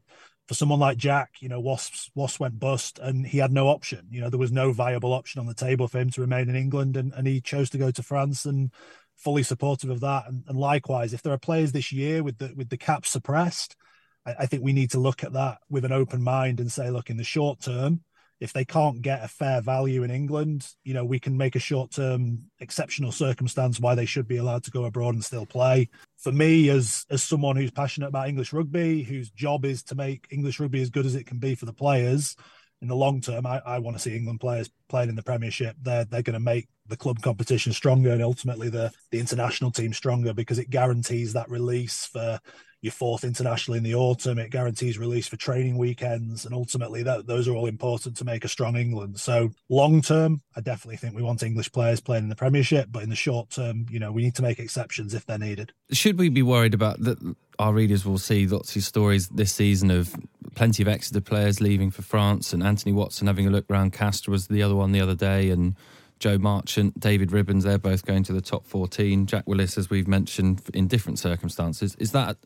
for 0.48 0.54
someone 0.54 0.78
like 0.78 0.96
Jack, 0.96 1.34
you 1.40 1.50
know, 1.50 1.60
Wasps 1.60 2.10
Wasps 2.14 2.40
went 2.40 2.58
bust, 2.58 2.98
and 2.98 3.26
he 3.26 3.36
had 3.36 3.52
no 3.52 3.68
option. 3.68 4.06
You 4.10 4.22
know, 4.22 4.30
there 4.30 4.38
was 4.38 4.50
no 4.50 4.72
viable 4.72 5.12
option 5.12 5.38
on 5.38 5.46
the 5.46 5.52
table 5.52 5.86
for 5.86 5.98
him 5.98 6.08
to 6.08 6.22
remain 6.22 6.48
in 6.48 6.56
England, 6.56 6.96
and, 6.96 7.12
and 7.12 7.26
he 7.26 7.42
chose 7.42 7.68
to 7.70 7.78
go 7.78 7.90
to 7.90 8.02
France, 8.02 8.46
and 8.46 8.72
fully 9.18 9.42
supportive 9.42 9.90
of 9.90 10.00
that. 10.00 10.26
And, 10.26 10.44
and 10.48 10.58
likewise, 10.58 11.12
if 11.12 11.20
there 11.20 11.34
are 11.34 11.38
players 11.38 11.72
this 11.72 11.92
year 11.92 12.22
with 12.22 12.38
the 12.38 12.54
with 12.56 12.70
the 12.70 12.78
cap 12.78 13.04
suppressed, 13.04 13.76
I, 14.24 14.34
I 14.38 14.46
think 14.46 14.62
we 14.62 14.72
need 14.72 14.92
to 14.92 14.98
look 14.98 15.22
at 15.24 15.34
that 15.34 15.58
with 15.68 15.84
an 15.84 15.92
open 15.92 16.22
mind 16.22 16.58
and 16.58 16.72
say, 16.72 16.88
look, 16.88 17.10
in 17.10 17.18
the 17.18 17.22
short 17.22 17.60
term, 17.60 18.02
if 18.42 18.52
they 18.52 18.64
can't 18.64 19.00
get 19.02 19.22
a 19.22 19.28
fair 19.28 19.60
value 19.60 20.02
in 20.02 20.10
England, 20.10 20.66
you 20.82 20.94
know, 20.94 21.04
we 21.04 21.20
can 21.20 21.36
make 21.36 21.54
a 21.54 21.60
short 21.60 21.92
term 21.92 22.42
exceptional 22.58 23.12
circumstance 23.12 23.78
why 23.78 23.94
they 23.94 24.04
should 24.04 24.26
be 24.26 24.38
allowed 24.38 24.64
to 24.64 24.72
go 24.72 24.84
abroad 24.84 25.14
and 25.14 25.24
still 25.24 25.46
play. 25.46 25.88
For 26.18 26.32
me, 26.32 26.68
as 26.68 27.06
as 27.08 27.22
someone 27.22 27.54
who's 27.54 27.70
passionate 27.70 28.08
about 28.08 28.28
English 28.28 28.52
rugby, 28.52 29.04
whose 29.04 29.30
job 29.30 29.64
is 29.64 29.84
to 29.84 29.94
make 29.94 30.26
English 30.30 30.58
rugby 30.58 30.82
as 30.82 30.90
good 30.90 31.06
as 31.06 31.14
it 31.14 31.24
can 31.24 31.38
be 31.38 31.54
for 31.54 31.66
the 31.66 31.72
players, 31.72 32.34
in 32.80 32.88
the 32.88 32.96
long 32.96 33.20
term, 33.20 33.46
I, 33.46 33.62
I 33.64 33.78
want 33.78 33.96
to 33.96 34.02
see 34.02 34.16
England 34.16 34.40
players 34.40 34.68
playing 34.88 35.08
in 35.08 35.14
the 35.14 35.22
Premiership. 35.22 35.76
They're 35.80 36.04
they're 36.04 36.22
going 36.22 36.34
to 36.34 36.40
make 36.40 36.68
the 36.88 36.96
club 36.96 37.22
competition 37.22 37.72
stronger 37.72 38.10
and 38.10 38.22
ultimately 38.22 38.68
the 38.70 38.90
the 39.12 39.20
international 39.20 39.70
team 39.70 39.92
stronger 39.92 40.34
because 40.34 40.58
it 40.58 40.68
guarantees 40.68 41.32
that 41.34 41.48
release 41.48 42.06
for 42.06 42.40
your 42.82 42.92
fourth 42.92 43.22
international 43.22 43.76
in 43.76 43.84
the 43.84 43.94
autumn. 43.94 44.38
It 44.38 44.50
guarantees 44.50 44.98
release 44.98 45.28
for 45.28 45.36
training 45.36 45.78
weekends, 45.78 46.44
and 46.44 46.52
ultimately, 46.52 47.02
that 47.04 47.26
those 47.26 47.48
are 47.48 47.54
all 47.54 47.66
important 47.66 48.16
to 48.18 48.24
make 48.24 48.44
a 48.44 48.48
strong 48.48 48.76
England. 48.76 49.20
So, 49.20 49.50
long 49.68 50.02
term, 50.02 50.42
I 50.56 50.60
definitely 50.60 50.96
think 50.96 51.14
we 51.14 51.22
want 51.22 51.42
English 51.44 51.72
players 51.72 52.00
playing 52.00 52.24
in 52.24 52.28
the 52.28 52.36
Premiership, 52.36 52.88
but 52.90 53.04
in 53.04 53.08
the 53.08 53.16
short 53.16 53.50
term, 53.50 53.86
you 53.88 54.00
know, 54.00 54.10
we 54.10 54.22
need 54.22 54.34
to 54.34 54.42
make 54.42 54.58
exceptions 54.58 55.14
if 55.14 55.24
they're 55.24 55.38
needed. 55.38 55.72
Should 55.92 56.18
we 56.18 56.28
be 56.28 56.42
worried 56.42 56.74
about 56.74 57.00
that? 57.00 57.36
Our 57.58 57.72
readers 57.72 58.04
will 58.04 58.18
see 58.18 58.46
lots 58.48 58.74
of 58.74 58.82
stories 58.82 59.28
this 59.28 59.52
season 59.52 59.90
of 59.90 60.16
plenty 60.56 60.82
of 60.82 60.88
Exeter 60.88 61.20
players 61.20 61.60
leaving 61.60 61.92
for 61.92 62.02
France, 62.02 62.52
and 62.52 62.64
Anthony 62.64 62.92
Watson 62.92 63.28
having 63.28 63.46
a 63.46 63.50
look 63.50 63.70
around. 63.70 63.92
Castres 63.92 64.28
was 64.28 64.46
the 64.48 64.62
other 64.62 64.74
one 64.74 64.90
the 64.90 65.00
other 65.00 65.14
day, 65.14 65.50
and 65.50 65.76
Joe 66.18 66.38
Marchant, 66.38 66.98
David 66.98 67.30
Ribbans, 67.30 67.62
they're 67.62 67.78
both 67.78 68.04
going 68.04 68.22
to 68.24 68.32
the 68.32 68.40
top 68.40 68.66
14. 68.66 69.26
Jack 69.26 69.44
Willis, 69.46 69.78
as 69.78 69.90
we've 69.90 70.08
mentioned, 70.08 70.62
in 70.74 70.88
different 70.88 71.18
circumstances. 71.18 71.94
Is 71.98 72.12
that 72.12 72.36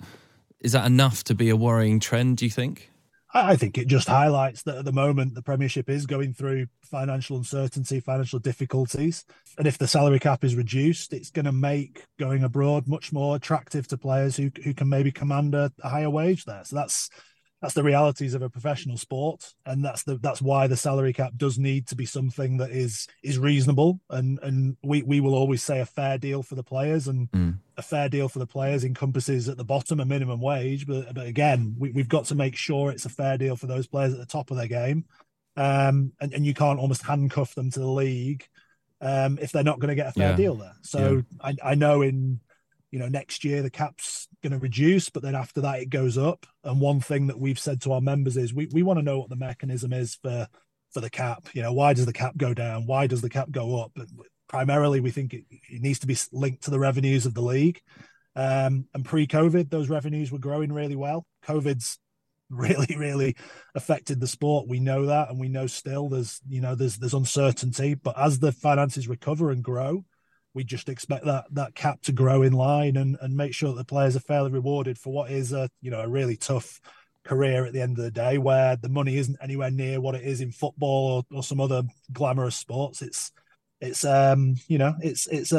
is 0.60 0.72
that 0.72 0.86
enough 0.86 1.24
to 1.24 1.34
be 1.34 1.48
a 1.50 1.56
worrying 1.56 2.00
trend, 2.00 2.38
do 2.38 2.44
you 2.44 2.50
think? 2.50 2.90
I 3.34 3.56
think 3.56 3.76
it 3.76 3.88
just 3.88 4.08
highlights 4.08 4.62
that 4.62 4.78
at 4.78 4.84
the 4.84 4.92
moment 4.92 5.34
the 5.34 5.42
Premiership 5.42 5.90
is 5.90 6.06
going 6.06 6.32
through 6.32 6.68
financial 6.82 7.36
uncertainty, 7.36 8.00
financial 8.00 8.38
difficulties. 8.38 9.24
And 9.58 9.66
if 9.66 9.76
the 9.76 9.88
salary 9.88 10.18
cap 10.18 10.42
is 10.42 10.54
reduced, 10.54 11.12
it's 11.12 11.30
going 11.30 11.44
to 11.44 11.52
make 11.52 12.04
going 12.18 12.44
abroad 12.44 12.88
much 12.88 13.12
more 13.12 13.36
attractive 13.36 13.88
to 13.88 13.98
players 13.98 14.36
who, 14.36 14.50
who 14.64 14.72
can 14.72 14.88
maybe 14.88 15.12
command 15.12 15.54
a, 15.54 15.70
a 15.82 15.88
higher 15.88 16.08
wage 16.08 16.44
there. 16.44 16.62
So 16.64 16.76
that's 16.76 17.10
that's 17.62 17.74
the 17.74 17.82
realities 17.82 18.34
of 18.34 18.42
a 18.42 18.50
professional 18.50 18.98
sport 18.98 19.54
and 19.64 19.84
that's 19.84 20.02
the 20.02 20.18
that's 20.18 20.42
why 20.42 20.66
the 20.66 20.76
salary 20.76 21.12
cap 21.12 21.32
does 21.36 21.58
need 21.58 21.86
to 21.86 21.96
be 21.96 22.04
something 22.04 22.58
that 22.58 22.70
is 22.70 23.06
is 23.22 23.38
reasonable 23.38 24.00
and 24.10 24.38
and 24.42 24.76
we 24.82 25.02
we 25.02 25.20
will 25.20 25.34
always 25.34 25.62
say 25.62 25.80
a 25.80 25.86
fair 25.86 26.18
deal 26.18 26.42
for 26.42 26.54
the 26.54 26.62
players 26.62 27.08
and 27.08 27.30
mm. 27.30 27.58
a 27.76 27.82
fair 27.82 28.08
deal 28.08 28.28
for 28.28 28.38
the 28.38 28.46
players 28.46 28.84
encompasses 28.84 29.48
at 29.48 29.56
the 29.56 29.64
bottom 29.64 30.00
a 30.00 30.04
minimum 30.04 30.40
wage 30.40 30.86
but 30.86 31.14
but 31.14 31.26
again 31.26 31.74
we, 31.78 31.90
we've 31.92 32.08
got 32.08 32.26
to 32.26 32.34
make 32.34 32.56
sure 32.56 32.90
it's 32.90 33.06
a 33.06 33.10
fair 33.10 33.38
deal 33.38 33.56
for 33.56 33.66
those 33.66 33.86
players 33.86 34.12
at 34.12 34.20
the 34.20 34.26
top 34.26 34.50
of 34.50 34.56
their 34.56 34.68
game 34.68 35.04
um 35.56 36.12
and, 36.20 36.34
and 36.34 36.44
you 36.44 36.52
can't 36.52 36.78
almost 36.78 37.02
handcuff 37.02 37.54
them 37.54 37.70
to 37.70 37.80
the 37.80 37.86
league 37.86 38.46
um 39.00 39.38
if 39.40 39.50
they're 39.50 39.62
not 39.62 39.78
going 39.78 39.88
to 39.88 39.94
get 39.94 40.08
a 40.08 40.12
fair 40.12 40.30
yeah. 40.30 40.36
deal 40.36 40.54
there 40.56 40.76
so 40.82 41.16
yeah. 41.16 41.52
I, 41.64 41.70
I 41.70 41.74
know 41.74 42.02
in 42.02 42.40
you 42.90 42.98
know 42.98 43.08
next 43.08 43.44
year 43.44 43.62
the 43.62 43.70
cap's 43.70 44.25
going 44.42 44.52
to 44.52 44.58
reduce 44.58 45.08
but 45.10 45.22
then 45.22 45.34
after 45.34 45.60
that 45.60 45.80
it 45.80 45.90
goes 45.90 46.18
up. 46.18 46.46
And 46.64 46.80
one 46.80 47.00
thing 47.00 47.26
that 47.28 47.38
we've 47.38 47.58
said 47.58 47.80
to 47.82 47.92
our 47.92 48.00
members 48.00 48.36
is 48.36 48.54
we, 48.54 48.68
we 48.72 48.82
want 48.82 48.98
to 48.98 49.04
know 49.04 49.18
what 49.18 49.28
the 49.28 49.36
mechanism 49.36 49.92
is 49.92 50.16
for 50.16 50.48
for 50.92 51.00
the 51.00 51.10
cap. 51.10 51.48
You 51.52 51.62
know 51.62 51.72
why 51.72 51.92
does 51.92 52.06
the 52.06 52.12
cap 52.12 52.36
go 52.36 52.54
down? 52.54 52.86
Why 52.86 53.06
does 53.06 53.20
the 53.20 53.30
cap 53.30 53.50
go 53.50 53.80
up? 53.80 53.92
But 53.94 54.08
primarily 54.48 55.00
we 55.00 55.10
think 55.10 55.34
it, 55.34 55.44
it 55.50 55.82
needs 55.82 55.98
to 56.00 56.06
be 56.06 56.16
linked 56.32 56.64
to 56.64 56.70
the 56.70 56.78
revenues 56.78 57.26
of 57.26 57.34
the 57.34 57.42
league. 57.42 57.80
Um, 58.34 58.86
and 58.94 59.04
pre-covid 59.04 59.70
those 59.70 59.88
revenues 59.88 60.30
were 60.30 60.38
growing 60.38 60.72
really 60.72 60.96
well. 60.96 61.26
Covid's 61.42 61.98
really 62.50 62.94
really 62.96 63.36
affected 63.74 64.20
the 64.20 64.26
sport. 64.28 64.68
We 64.68 64.78
know 64.78 65.06
that 65.06 65.30
and 65.30 65.40
we 65.40 65.48
know 65.48 65.66
still 65.66 66.08
there's 66.08 66.40
you 66.48 66.60
know 66.60 66.74
there's 66.74 66.96
there's 66.98 67.14
uncertainty. 67.14 67.94
But 67.94 68.18
as 68.18 68.38
the 68.38 68.52
finances 68.52 69.08
recover 69.08 69.50
and 69.50 69.64
grow 69.64 70.04
we 70.56 70.64
just 70.64 70.88
expect 70.88 71.26
that 71.26 71.44
that 71.52 71.74
cap 71.74 72.00
to 72.00 72.12
grow 72.12 72.40
in 72.40 72.54
line 72.54 72.96
and 72.96 73.18
and 73.20 73.36
make 73.36 73.54
sure 73.54 73.68
that 73.68 73.76
the 73.76 73.84
players 73.84 74.16
are 74.16 74.20
fairly 74.20 74.50
rewarded 74.50 74.98
for 74.98 75.12
what 75.12 75.30
is 75.30 75.52
a 75.52 75.68
you 75.82 75.90
know 75.90 76.00
a 76.00 76.08
really 76.08 76.36
tough 76.36 76.80
career 77.24 77.66
at 77.66 77.74
the 77.74 77.82
end 77.82 77.98
of 77.98 78.04
the 78.04 78.10
day 78.10 78.38
where 78.38 78.74
the 78.76 78.88
money 78.88 79.18
isn't 79.18 79.36
anywhere 79.42 79.70
near 79.70 80.00
what 80.00 80.14
it 80.14 80.22
is 80.22 80.40
in 80.40 80.50
football 80.50 81.24
or, 81.30 81.36
or 81.36 81.42
some 81.42 81.60
other 81.60 81.82
glamorous 82.10 82.56
sports. 82.56 83.02
It's 83.02 83.32
it's 83.80 84.04
um 84.04 84.56
you 84.66 84.78
know 84.78 84.94
it's 85.00 85.26
it's 85.26 85.52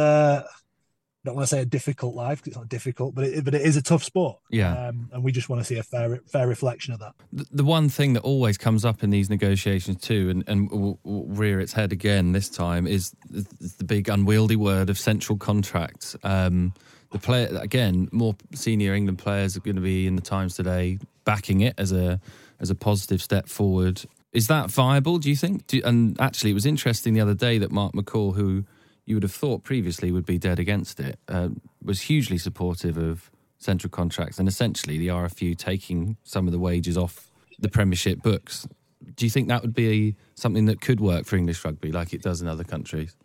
uh 1.24 1.28
don't 1.28 1.36
want 1.36 1.50
to 1.50 1.56
say 1.56 1.62
a 1.62 1.66
difficult 1.66 2.16
life 2.16 2.40
because 2.40 2.52
it's 2.52 2.58
not 2.58 2.70
difficult, 2.70 3.16
but 3.16 3.26
it, 3.26 3.44
but 3.44 3.54
it 3.54 3.62
is 3.62 3.76
a 3.76 3.82
tough 3.82 4.04
sport. 4.04 4.40
Yeah. 4.50 4.88
Um, 4.88 5.10
and 5.12 5.24
we 5.24 5.32
just 5.32 5.50
want 5.50 5.62
to 5.62 5.66
see 5.66 5.78
a 5.78 5.84
fair 5.84 6.22
fair 6.26 6.48
reflection 6.48 6.94
of 6.94 7.00
that. 7.00 7.14
The, 7.34 7.46
the 7.52 7.64
one 7.64 7.90
thing 7.90 8.14
that 8.14 8.22
always 8.22 8.58
comes 8.58 8.86
up 8.86 9.04
in 9.04 9.10
these 9.10 9.30
negotiations 9.30 10.02
too, 10.02 10.30
and, 10.30 10.44
and 10.48 10.72
will, 10.72 11.00
will 11.04 11.26
rear 11.28 11.60
its 11.60 11.74
head 11.74 11.92
again 11.92 12.32
this 12.32 12.50
time, 12.50 12.88
is 12.88 13.14
the, 13.30 13.46
the 13.78 13.84
big 13.84 14.10
unwieldy 14.10 14.56
word 14.56 14.90
of 14.90 14.98
central 14.98 15.38
contracts. 15.38 16.16
Um, 16.24 16.74
the 17.12 17.20
player 17.20 17.50
again, 17.62 18.10
more 18.12 18.36
senior 18.54 18.94
England 18.94 19.20
players 19.20 19.56
are 19.56 19.62
going 19.62 19.76
to 19.76 19.82
be 19.82 20.08
in 20.08 20.16
the 20.16 20.22
Times 20.22 20.56
today 20.56 21.00
backing 21.24 21.62
it 21.62 21.74
as 21.78 21.92
a 21.92 22.20
as 22.60 22.70
a 22.70 22.76
positive 22.76 23.22
step 23.22 23.48
forward. 23.48 24.04
Is 24.34 24.48
that 24.48 24.70
viable? 24.70 25.18
Do 25.18 25.30
you 25.30 25.36
think? 25.36 25.68
Do, 25.68 25.82
and 25.84 26.20
actually, 26.20 26.52
it 26.52 26.56
was 26.56 26.66
interesting 26.66 27.14
the 27.14 27.22
other 27.22 27.34
day 27.34 27.58
that 27.58 27.72
Mark 27.72 27.94
McCall, 27.94 28.36
who 28.36 28.66
you 29.08 29.16
would 29.16 29.24
have 29.24 29.32
thought 29.32 29.64
previously 29.64 30.12
would 30.12 30.26
be 30.26 30.38
dead 30.38 30.60
against 30.60 31.00
it, 31.00 31.18
uh, 31.30 31.50
was 31.82 32.02
hugely 32.02 32.38
supportive 32.38 32.98
of 32.98 33.32
central 33.58 33.90
contracts 33.90 34.38
and 34.38 34.48
essentially 34.48 35.00
the 35.00 35.08
RFU 35.08 35.58
taking 35.58 36.18
some 36.24 36.46
of 36.46 36.52
the 36.52 36.60
wages 36.60 36.98
off 36.98 37.32
the 37.58 37.70
Premiership 37.70 38.22
books. 38.22 38.68
Do 39.16 39.26
you 39.26 39.30
think 39.30 39.48
that 39.48 39.62
would 39.62 39.74
be 39.74 40.16
something 40.36 40.66
that 40.66 40.82
could 40.82 41.00
work 41.00 41.26
for 41.26 41.38
English 41.38 41.64
rugby 41.64 41.92
like 41.92 42.14
it 42.14 42.22
does 42.22 42.42
in 42.42 42.48
other 42.48 42.66
countries? 42.66 43.16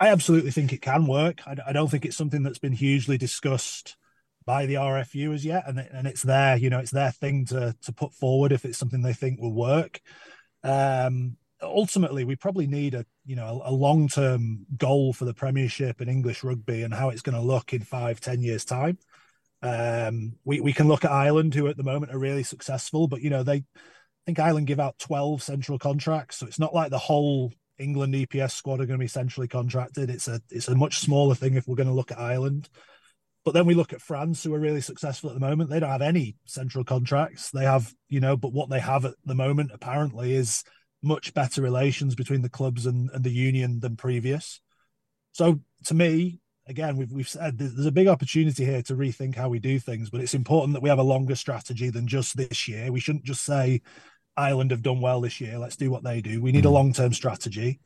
I 0.00 0.08
absolutely 0.08 0.50
think 0.50 0.72
it 0.72 0.82
can 0.82 1.06
work. 1.06 1.40
I, 1.46 1.56
I 1.68 1.72
don't 1.72 1.88
think 1.88 2.04
it's 2.04 2.16
something 2.16 2.42
that's 2.42 2.58
been 2.58 2.72
hugely 2.72 3.16
discussed 3.16 3.96
by 4.44 4.66
the 4.66 4.74
RFU 4.74 5.32
as 5.32 5.44
yet, 5.44 5.64
and 5.66 5.78
and 5.78 6.06
it's 6.06 6.22
their 6.22 6.56
you 6.56 6.68
know 6.68 6.80
it's 6.80 6.90
their 6.90 7.12
thing 7.12 7.46
to 7.46 7.74
to 7.82 7.92
put 7.92 8.12
forward 8.12 8.52
if 8.52 8.64
it's 8.64 8.76
something 8.76 9.00
they 9.00 9.12
think 9.12 9.40
will 9.40 9.54
work. 9.54 10.00
Um, 10.62 11.36
ultimately, 11.66 12.24
we 12.24 12.36
probably 12.36 12.66
need 12.66 12.94
a 12.94 13.04
you 13.24 13.36
know 13.36 13.62
a, 13.64 13.70
a 13.70 13.72
long 13.72 14.08
term 14.08 14.66
goal 14.76 15.12
for 15.12 15.24
the 15.24 15.34
Premiership 15.34 16.00
and 16.00 16.10
English 16.10 16.44
rugby 16.44 16.82
and 16.82 16.94
how 16.94 17.10
it's 17.10 17.22
going 17.22 17.36
to 17.36 17.42
look 17.42 17.72
in 17.72 17.82
five 17.82 18.20
ten 18.20 18.42
years 18.42 18.64
time. 18.64 18.98
Um, 19.62 20.34
we 20.44 20.60
we 20.60 20.72
can 20.72 20.88
look 20.88 21.04
at 21.04 21.10
Ireland, 21.10 21.54
who 21.54 21.66
at 21.68 21.76
the 21.76 21.82
moment 21.82 22.12
are 22.12 22.18
really 22.18 22.42
successful, 22.42 23.08
but 23.08 23.22
you 23.22 23.30
know 23.30 23.42
they 23.42 23.56
I 23.56 24.24
think 24.26 24.38
Ireland 24.38 24.66
give 24.66 24.80
out 24.80 24.98
twelve 24.98 25.42
central 25.42 25.78
contracts, 25.78 26.36
so 26.36 26.46
it's 26.46 26.58
not 26.58 26.74
like 26.74 26.90
the 26.90 26.98
whole 26.98 27.52
England 27.78 28.14
EPS 28.14 28.52
squad 28.52 28.74
are 28.80 28.86
going 28.86 28.98
to 28.98 29.04
be 29.04 29.08
centrally 29.08 29.48
contracted. 29.48 30.10
It's 30.10 30.28
a 30.28 30.40
it's 30.50 30.68
a 30.68 30.74
much 30.74 30.98
smaller 30.98 31.34
thing 31.34 31.54
if 31.54 31.66
we're 31.66 31.76
going 31.76 31.88
to 31.88 31.94
look 31.94 32.12
at 32.12 32.18
Ireland. 32.18 32.68
But 33.44 33.52
then 33.52 33.66
we 33.66 33.74
look 33.74 33.92
at 33.92 34.00
France, 34.00 34.42
who 34.42 34.54
are 34.54 34.60
really 34.60 34.80
successful 34.80 35.28
at 35.28 35.34
the 35.34 35.46
moment. 35.46 35.68
They 35.68 35.78
don't 35.78 35.90
have 35.90 36.00
any 36.00 36.36
central 36.46 36.82
contracts. 36.82 37.50
They 37.50 37.64
have, 37.64 37.92
you 38.08 38.20
know, 38.20 38.38
but 38.38 38.54
what 38.54 38.70
they 38.70 38.80
have 38.80 39.04
at 39.04 39.14
the 39.26 39.34
moment 39.34 39.70
apparently 39.72 40.32
is 40.32 40.64
much 41.04 41.34
better 41.34 41.62
relations 41.62 42.14
between 42.14 42.42
the 42.42 42.48
clubs 42.48 42.86
and, 42.86 43.10
and 43.12 43.24
the 43.24 43.30
union 43.30 43.80
than 43.80 43.96
previous. 43.96 44.60
So 45.32 45.60
to 45.86 45.94
me, 45.94 46.40
again, 46.66 46.96
we've 46.96 47.12
we've 47.12 47.28
said 47.28 47.58
there's 47.58 47.86
a 47.86 47.92
big 47.92 48.08
opportunity 48.08 48.64
here 48.64 48.82
to 48.82 48.94
rethink 48.94 49.36
how 49.36 49.48
we 49.48 49.58
do 49.58 49.78
things, 49.78 50.10
but 50.10 50.20
it's 50.20 50.34
important 50.34 50.74
that 50.74 50.82
we 50.82 50.88
have 50.88 50.98
a 50.98 51.02
longer 51.02 51.34
strategy 51.34 51.90
than 51.90 52.06
just 52.06 52.36
this 52.36 52.68
year. 52.68 52.90
We 52.90 53.00
shouldn't 53.00 53.24
just 53.24 53.44
say 53.44 53.82
Ireland 54.36 54.70
have 54.70 54.82
done 54.82 55.00
well 55.00 55.20
this 55.20 55.40
year. 55.40 55.58
Let's 55.58 55.76
do 55.76 55.90
what 55.90 56.04
they 56.04 56.20
do. 56.20 56.42
We 56.42 56.52
need 56.52 56.64
a 56.64 56.68
mm. 56.68 56.72
long 56.72 56.92
term 56.92 57.12
strategy. 57.12 57.80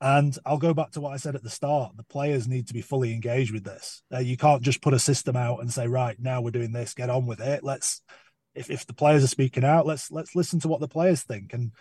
And 0.00 0.36
I'll 0.44 0.58
go 0.58 0.74
back 0.74 0.90
to 0.92 1.00
what 1.00 1.12
I 1.12 1.16
said 1.16 1.36
at 1.36 1.44
the 1.44 1.50
start. 1.50 1.96
The 1.96 2.02
players 2.02 2.48
need 2.48 2.66
to 2.66 2.74
be 2.74 2.80
fully 2.80 3.14
engaged 3.14 3.52
with 3.52 3.62
this. 3.62 4.02
Uh, 4.12 4.18
you 4.18 4.36
can't 4.36 4.60
just 4.60 4.82
put 4.82 4.94
a 4.94 4.98
system 4.98 5.36
out 5.36 5.60
and 5.60 5.72
say, 5.72 5.86
right, 5.86 6.16
now 6.18 6.40
we're 6.40 6.50
doing 6.50 6.72
this, 6.72 6.94
get 6.94 7.08
on 7.08 7.24
with 7.24 7.38
it. 7.38 7.62
Let's 7.62 8.02
if, 8.54 8.70
if 8.70 8.86
the 8.86 8.94
players 8.94 9.24
are 9.24 9.28
speaking 9.28 9.64
out, 9.64 9.86
let's 9.86 10.10
let's 10.10 10.34
listen 10.34 10.60
to 10.60 10.68
what 10.68 10.80
the 10.80 10.88
players 10.88 11.22
think. 11.22 11.52
And 11.52 11.72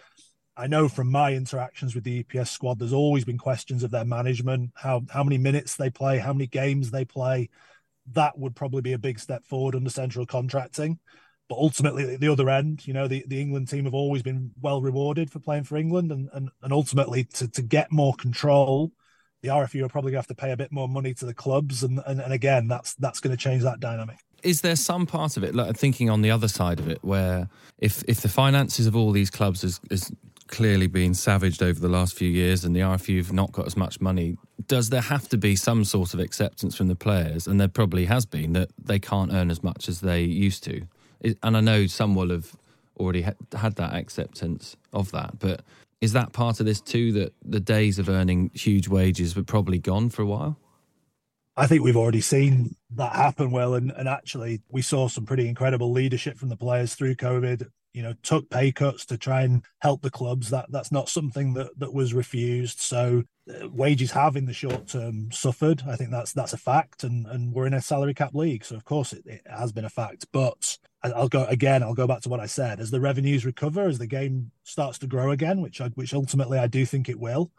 I 0.57 0.67
know 0.67 0.89
from 0.89 1.09
my 1.09 1.33
interactions 1.33 1.95
with 1.95 2.03
the 2.03 2.23
EPS 2.23 2.49
squad, 2.49 2.79
there's 2.79 2.93
always 2.93 3.23
been 3.23 3.37
questions 3.37 3.83
of 3.83 3.91
their 3.91 4.05
management, 4.05 4.71
how 4.75 5.01
how 5.09 5.23
many 5.23 5.37
minutes 5.37 5.75
they 5.75 5.89
play, 5.89 6.17
how 6.17 6.33
many 6.33 6.47
games 6.47 6.91
they 6.91 7.05
play. 7.05 7.49
That 8.13 8.37
would 8.37 8.55
probably 8.55 8.81
be 8.81 8.93
a 8.93 8.97
big 8.97 9.19
step 9.19 9.45
forward 9.45 9.75
under 9.75 9.89
central 9.89 10.25
contracting. 10.25 10.99
But 11.47 11.57
ultimately, 11.57 12.13
at 12.13 12.19
the 12.19 12.29
other 12.29 12.49
end, 12.49 12.87
you 12.87 12.93
know, 12.93 13.07
the, 13.07 13.25
the 13.27 13.39
England 13.41 13.67
team 13.69 13.85
have 13.85 13.93
always 13.93 14.23
been 14.23 14.51
well 14.61 14.81
rewarded 14.81 15.29
for 15.29 15.39
playing 15.39 15.63
for 15.63 15.77
England, 15.77 16.11
and 16.11 16.29
and, 16.33 16.49
and 16.61 16.73
ultimately 16.73 17.23
to 17.25 17.47
to 17.49 17.61
get 17.61 17.91
more 17.91 18.13
control, 18.15 18.91
the 19.41 19.49
RFU 19.49 19.85
are 19.85 19.89
probably 19.89 20.11
going 20.11 20.23
to 20.23 20.27
have 20.29 20.35
to 20.37 20.41
pay 20.41 20.51
a 20.51 20.57
bit 20.57 20.71
more 20.71 20.89
money 20.89 21.13
to 21.15 21.25
the 21.25 21.33
clubs, 21.33 21.83
and 21.83 22.01
and, 22.05 22.19
and 22.19 22.33
again, 22.33 22.67
that's 22.67 22.93
that's 22.95 23.19
going 23.19 23.35
to 23.35 23.41
change 23.41 23.63
that 23.63 23.79
dynamic 23.79 24.17
is 24.43 24.61
there 24.61 24.75
some 24.75 25.05
part 25.05 25.37
of 25.37 25.43
it, 25.43 25.53
like 25.53 25.77
thinking 25.77 26.09
on 26.09 26.23
the 26.23 26.31
other 26.31 26.47
side 26.47 26.79
of 26.79 26.87
it, 26.87 26.97
where 27.03 27.47
if 27.77 28.03
if 28.07 28.21
the 28.21 28.29
finances 28.29 28.87
of 28.87 28.95
all 28.95 29.11
these 29.11 29.29
clubs 29.29 29.63
is, 29.63 29.79
is 29.89 30.11
clearly 30.51 30.87
been 30.87 31.13
savaged 31.13 31.63
over 31.63 31.79
the 31.79 31.89
last 31.89 32.13
few 32.13 32.29
years 32.29 32.63
and 32.63 32.75
the 32.75 32.81
RFU 32.81 33.17
have 33.17 33.33
not 33.33 33.51
got 33.51 33.65
as 33.65 33.75
much 33.75 33.99
money, 33.99 34.37
does 34.67 34.89
there 34.89 35.01
have 35.01 35.27
to 35.29 35.37
be 35.37 35.55
some 35.55 35.83
sort 35.83 36.13
of 36.13 36.19
acceptance 36.19 36.75
from 36.75 36.87
the 36.87 36.95
players? 36.95 37.47
And 37.47 37.59
there 37.59 37.67
probably 37.67 38.05
has 38.05 38.25
been 38.25 38.53
that 38.53 38.69
they 38.77 38.99
can't 38.99 39.33
earn 39.33 39.49
as 39.49 39.63
much 39.63 39.89
as 39.89 40.01
they 40.01 40.21
used 40.21 40.63
to. 40.65 40.83
And 41.41 41.57
I 41.57 41.61
know 41.61 41.87
some 41.87 42.13
will 42.13 42.29
have 42.29 42.55
already 42.99 43.21
had 43.21 43.75
that 43.75 43.93
acceptance 43.95 44.75
of 44.93 45.11
that, 45.11 45.39
but 45.39 45.63
is 46.01 46.13
that 46.13 46.33
part 46.33 46.59
of 46.59 46.65
this 46.65 46.81
too 46.81 47.11
that 47.13 47.33
the 47.43 47.59
days 47.59 47.99
of 47.99 48.09
earning 48.09 48.51
huge 48.53 48.87
wages 48.87 49.35
were 49.35 49.43
probably 49.43 49.79
gone 49.79 50.09
for 50.09 50.21
a 50.21 50.25
while? 50.25 50.57
I 51.55 51.67
think 51.67 51.83
we've 51.83 51.97
already 51.97 52.21
seen 52.21 52.75
that 52.95 53.13
happen 53.13 53.51
well, 53.51 53.75
and, 53.75 53.91
and 53.91 54.07
actually 54.07 54.61
we 54.69 54.81
saw 54.81 55.07
some 55.07 55.25
pretty 55.25 55.47
incredible 55.47 55.91
leadership 55.91 56.37
from 56.37 56.49
the 56.49 56.57
players 56.57 56.95
through 56.95 57.15
COVID 57.15 57.67
you 57.93 58.01
know 58.01 58.13
took 58.23 58.49
pay 58.49 58.71
cuts 58.71 59.05
to 59.05 59.17
try 59.17 59.41
and 59.41 59.63
help 59.79 60.01
the 60.01 60.09
clubs. 60.09 60.49
That 60.49 60.67
that's 60.69 60.91
not 60.91 61.09
something 61.09 61.53
that 61.53 61.77
that 61.79 61.93
was 61.93 62.13
refused. 62.13 62.79
So 62.79 63.23
uh, 63.49 63.69
wages 63.69 64.11
have 64.11 64.35
in 64.35 64.45
the 64.45 64.53
short 64.53 64.87
term 64.87 65.31
suffered. 65.31 65.83
I 65.87 65.95
think 65.95 66.11
that's 66.11 66.33
that's 66.33 66.53
a 66.53 66.57
fact 66.57 67.03
and 67.03 67.25
and 67.27 67.53
we're 67.53 67.67
in 67.67 67.73
a 67.73 67.81
salary 67.81 68.13
cap 68.13 68.33
league 68.33 68.63
so 68.63 68.75
of 68.75 68.85
course 68.85 69.13
it, 69.13 69.23
it 69.25 69.41
has 69.49 69.71
been 69.71 69.85
a 69.85 69.89
fact. 69.89 70.25
But 70.31 70.77
i'll 71.03 71.27
go 71.27 71.45
again 71.45 71.81
i'll 71.81 71.95
go 71.95 72.05
back 72.05 72.21
to 72.21 72.29
what 72.29 72.39
i 72.39 72.45
said. 72.45 72.79
As 72.79 72.91
the 72.91 73.01
revenues 73.01 73.45
recover 73.45 73.87
as 73.87 73.97
the 73.97 74.07
game 74.07 74.51
starts 74.63 74.99
to 74.99 75.07
grow 75.07 75.31
again 75.31 75.61
which 75.61 75.81
I, 75.81 75.87
which 75.89 76.13
ultimately 76.13 76.59
i 76.59 76.67
do 76.67 76.85
think 76.85 77.09
it 77.09 77.19
will 77.19 77.51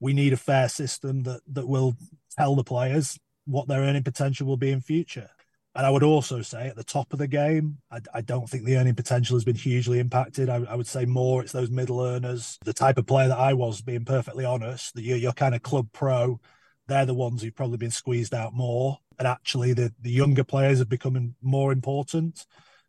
we 0.00 0.12
need 0.12 0.32
a 0.32 0.36
fair 0.36 0.68
system 0.68 1.24
that 1.24 1.40
that 1.52 1.66
will 1.66 1.96
tell 2.38 2.54
the 2.54 2.62
players 2.62 3.18
what 3.46 3.66
their 3.66 3.80
earning 3.80 4.04
potential 4.04 4.46
will 4.46 4.56
be 4.56 4.70
in 4.70 4.80
future 4.80 5.28
and 5.76 5.84
I 5.84 5.90
would 5.90 6.04
also 6.04 6.40
say 6.40 6.68
at 6.68 6.76
the 6.76 6.84
top 6.84 7.12
of 7.12 7.18
the 7.18 7.26
game, 7.26 7.78
I, 7.90 8.00
I 8.12 8.20
don't 8.20 8.48
think 8.48 8.64
the 8.64 8.76
earning 8.76 8.94
potential 8.94 9.36
has 9.36 9.44
been 9.44 9.56
hugely 9.56 9.98
impacted. 9.98 10.48
I, 10.48 10.56
I, 10.68 10.76
would 10.76 10.86
say 10.86 11.04
more 11.04 11.42
it's 11.42 11.50
those 11.50 11.70
middle 11.70 12.00
earners, 12.00 12.58
the 12.64 12.72
type 12.72 12.96
of 12.96 13.06
player 13.06 13.28
that 13.28 13.38
I 13.38 13.54
was, 13.54 13.82
being 13.82 14.04
perfectly 14.04 14.44
honest, 14.44 14.94
that 14.94 15.02
you're, 15.02 15.16
you're 15.16 15.32
kind 15.32 15.54
of 15.54 15.62
club 15.62 15.88
pro. 15.92 16.38
They're 16.86 17.06
the 17.06 17.14
ones 17.14 17.42
who've 17.42 17.54
probably 17.54 17.78
been 17.78 17.90
squeezed 17.90 18.34
out 18.34 18.54
more. 18.54 18.98
And 19.18 19.26
actually, 19.26 19.72
the, 19.72 19.92
the 20.00 20.10
younger 20.10 20.44
players 20.44 20.80
are 20.80 20.86
becoming 20.86 21.34
more 21.42 21.72
important. 21.72 22.46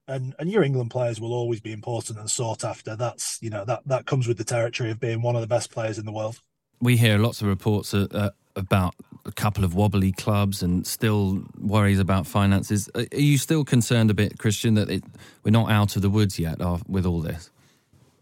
And, 0.07 0.35
and 0.37 0.51
your 0.51 0.63
England 0.63 0.91
players 0.91 1.19
will 1.19 1.33
always 1.33 1.61
be 1.61 1.71
important 1.71 2.19
and 2.19 2.29
sought 2.29 2.63
after. 2.63 2.95
That's, 2.95 3.39
you 3.41 3.49
know, 3.49 3.65
that, 3.65 3.81
that 3.87 4.05
comes 4.05 4.27
with 4.27 4.37
the 4.37 4.43
territory 4.43 4.91
of 4.91 4.99
being 4.99 5.23
one 5.23 5.35
of 5.35 5.41
the 5.41 5.47
best 5.47 5.71
players 5.71 5.97
in 5.97 6.05
the 6.05 6.11
world. 6.11 6.39
We 6.79 6.97
hear 6.97 7.17
lots 7.17 7.41
of 7.41 7.47
reports 7.47 7.95
uh, 7.95 8.29
about 8.55 8.93
a 9.25 9.31
couple 9.31 9.63
of 9.63 9.73
wobbly 9.73 10.11
clubs 10.11 10.61
and 10.61 10.85
still 10.85 11.43
worries 11.59 11.99
about 11.99 12.27
finances. 12.27 12.89
Are 12.95 13.05
you 13.11 13.37
still 13.37 13.63
concerned 13.63 14.11
a 14.11 14.13
bit, 14.13 14.37
Christian, 14.37 14.75
that 14.75 14.89
it, 14.89 15.03
we're 15.43 15.51
not 15.51 15.71
out 15.71 15.95
of 15.95 16.01
the 16.01 16.09
woods 16.09 16.37
yet 16.37 16.59
with 16.87 17.05
all 17.05 17.21
this? 17.21 17.49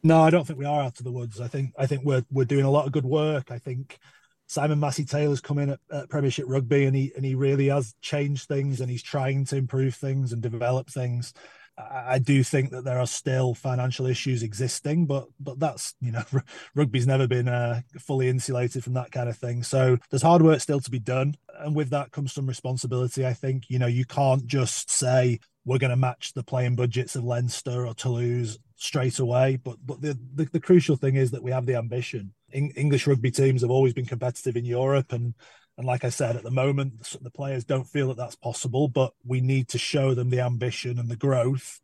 No, 0.03 0.21
I 0.21 0.29
don't 0.29 0.45
think 0.45 0.59
we 0.59 0.65
are 0.65 0.81
out 0.81 0.99
of 0.99 1.05
the 1.05 1.11
woods. 1.11 1.39
I 1.39 1.47
think 1.47 1.73
I 1.77 1.85
think 1.85 2.03
we're 2.03 2.25
we're 2.29 2.45
doing 2.45 2.65
a 2.65 2.71
lot 2.71 2.85
of 2.85 2.91
good 2.91 3.05
work. 3.05 3.51
I 3.51 3.57
think 3.57 3.99
Simon 4.47 4.79
Massey 4.79 5.05
Taylor's 5.05 5.39
come 5.39 5.59
in 5.59 5.69
at, 5.71 5.79
at, 5.91 6.09
Premiership 6.09 6.45
Rugby 6.47 6.85
and 6.85 6.95
he 6.95 7.13
and 7.15 7.23
he 7.23 7.35
really 7.35 7.67
has 7.67 7.95
changed 8.01 8.47
things 8.47 8.81
and 8.81 8.89
he's 8.89 9.03
trying 9.03 9.45
to 9.45 9.55
improve 9.55 9.95
things 9.95 10.33
and 10.33 10.41
develop 10.41 10.89
things. 10.89 11.33
I 11.77 12.19
do 12.19 12.43
think 12.43 12.69
that 12.69 12.83
there 12.83 12.99
are 12.99 13.07
still 13.07 13.55
financial 13.55 14.05
issues 14.05 14.43
existing, 14.43 15.07
but 15.07 15.25
but 15.39 15.59
that's 15.59 15.95
you 15.99 16.11
know 16.11 16.23
rugby's 16.75 17.07
never 17.07 17.27
been 17.27 17.47
uh, 17.47 17.81
fully 17.99 18.29
insulated 18.29 18.83
from 18.83 18.93
that 18.93 19.11
kind 19.11 19.27
of 19.27 19.37
thing. 19.37 19.63
So 19.63 19.97
there's 20.09 20.21
hard 20.21 20.43
work 20.43 20.61
still 20.61 20.79
to 20.79 20.91
be 20.91 20.99
done, 20.99 21.35
and 21.59 21.75
with 21.75 21.89
that 21.89 22.11
comes 22.11 22.33
some 22.33 22.45
responsibility. 22.45 23.25
I 23.25 23.33
think 23.33 23.69
you 23.69 23.79
know 23.79 23.87
you 23.87 24.05
can't 24.05 24.45
just 24.45 24.91
say 24.91 25.39
we're 25.65 25.79
going 25.79 25.89
to 25.89 25.95
match 25.95 26.33
the 26.33 26.43
playing 26.43 26.75
budgets 26.75 27.15
of 27.15 27.23
Leinster 27.23 27.87
or 27.87 27.93
Toulouse 27.93 28.59
straight 28.75 29.17
away. 29.17 29.55
But 29.63 29.77
but 29.83 29.99
the 30.01 30.17
the, 30.35 30.45
the 30.45 30.59
crucial 30.59 30.95
thing 30.95 31.15
is 31.15 31.31
that 31.31 31.43
we 31.43 31.51
have 31.51 31.65
the 31.65 31.75
ambition. 31.75 32.33
In, 32.51 32.69
English 32.71 33.07
rugby 33.07 33.31
teams 33.31 33.61
have 33.61 33.71
always 33.71 33.93
been 33.93 34.05
competitive 34.05 34.57
in 34.57 34.65
Europe, 34.65 35.11
and 35.11 35.33
and 35.77 35.87
like 35.87 36.03
I 36.03 36.09
said, 36.09 36.35
at 36.35 36.43
the 36.43 36.51
moment, 36.51 37.17
the 37.21 37.31
players 37.31 37.65
don't 37.65 37.87
feel 37.87 38.09
that 38.09 38.17
that's 38.17 38.35
possible, 38.35 38.87
but 38.87 39.13
we 39.25 39.41
need 39.41 39.69
to 39.69 39.77
show 39.77 40.13
them 40.13 40.29
the 40.29 40.41
ambition 40.41 40.99
and 40.99 41.09
the 41.09 41.15
growth. 41.15 41.79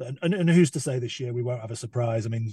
And, 0.00 0.18
and, 0.22 0.34
and 0.34 0.50
who's 0.50 0.72
to 0.72 0.80
say 0.80 0.98
this 0.98 1.20
year 1.20 1.32
we 1.32 1.42
won't 1.42 1.60
have 1.60 1.70
a 1.70 1.76
surprise? 1.76 2.26
I 2.26 2.30
mean, 2.30 2.52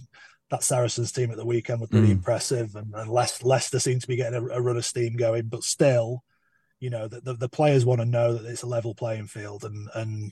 that 0.52 0.64
Saracens 0.64 1.12
team 1.12 1.32
at 1.32 1.38
the 1.38 1.46
weekend 1.46 1.82
was 1.82 1.90
pretty 1.90 2.08
mm. 2.08 2.12
impressive, 2.12 2.76
and, 2.76 2.94
and 2.94 3.10
Leicester, 3.10 3.48
Leicester 3.48 3.80
seem 3.80 4.00
to 4.00 4.08
be 4.08 4.16
getting 4.16 4.40
a, 4.40 4.46
a 4.48 4.62
run 4.62 4.78
of 4.78 4.86
steam 4.86 5.16
going. 5.16 5.48
But 5.48 5.64
still, 5.64 6.24
you 6.80 6.92
know, 6.92 7.08
the, 7.08 7.22
the, 7.22 7.34
the 7.34 7.50
players 7.50 7.86
want 7.86 8.02
to 8.02 8.06
know 8.06 8.34
that 8.34 8.50
it's 8.50 8.64
a 8.64 8.68
level 8.68 8.94
playing 8.94 9.28
field, 9.28 9.64
and 9.64 9.90
and 9.96 10.32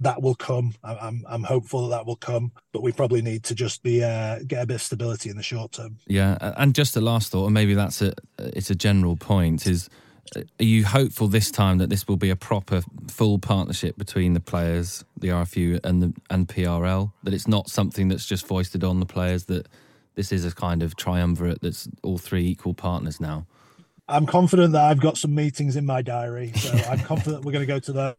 that 0.00 0.22
will 0.22 0.34
come. 0.34 0.74
I'm 0.82 1.24
I'm 1.28 1.42
hopeful 1.44 1.88
that 1.88 1.96
that 1.96 2.06
will 2.06 2.16
come, 2.16 2.52
but 2.72 2.82
we 2.82 2.92
probably 2.92 3.22
need 3.22 3.44
to 3.44 3.54
just 3.54 3.82
be 3.82 4.02
uh, 4.02 4.40
get 4.46 4.62
a 4.62 4.66
bit 4.66 4.76
of 4.76 4.82
stability 4.82 5.30
in 5.30 5.36
the 5.36 5.42
short 5.42 5.72
term. 5.72 5.98
Yeah, 6.06 6.54
and 6.56 6.74
just 6.74 6.96
a 6.96 7.00
last 7.00 7.30
thought, 7.30 7.46
and 7.46 7.54
maybe 7.54 7.74
that's 7.74 8.02
a 8.02 8.14
it's 8.38 8.70
a 8.70 8.74
general 8.74 9.16
point 9.16 9.66
is 9.66 9.88
Are 10.36 10.64
you 10.64 10.84
hopeful 10.84 11.28
this 11.28 11.50
time 11.50 11.78
that 11.78 11.90
this 11.90 12.08
will 12.08 12.16
be 12.16 12.30
a 12.30 12.36
proper, 12.36 12.82
full 13.08 13.38
partnership 13.38 13.96
between 13.98 14.32
the 14.34 14.40
players, 14.40 15.04
the 15.16 15.28
RFU, 15.28 15.80
and 15.84 16.02
the 16.02 16.14
and 16.30 16.48
PRL? 16.48 17.12
That 17.22 17.34
it's 17.34 17.48
not 17.48 17.68
something 17.68 18.08
that's 18.08 18.26
just 18.26 18.46
foisted 18.46 18.82
on 18.82 19.00
the 19.00 19.06
players. 19.06 19.44
That 19.44 19.68
this 20.14 20.32
is 20.32 20.44
a 20.44 20.54
kind 20.54 20.82
of 20.82 20.96
triumvirate 20.96 21.60
that's 21.60 21.88
all 22.02 22.18
three 22.18 22.46
equal 22.46 22.74
partners 22.74 23.20
now. 23.20 23.46
I'm 24.08 24.26
confident 24.26 24.72
that 24.72 24.82
I've 24.82 25.00
got 25.00 25.16
some 25.16 25.34
meetings 25.34 25.76
in 25.76 25.86
my 25.86 26.02
diary, 26.02 26.52
so 26.56 26.72
I'm 26.90 26.98
confident 27.00 27.44
we're 27.44 27.52
going 27.52 27.66
to 27.66 27.72
go 27.72 27.78
to 27.78 27.92
those. 27.92 28.14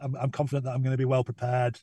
I'm, 0.00 0.16
I'm 0.16 0.30
confident 0.30 0.64
that 0.64 0.72
I'm 0.72 0.82
going 0.82 0.92
to 0.92 0.98
be 0.98 1.04
well 1.04 1.24
prepared, 1.24 1.78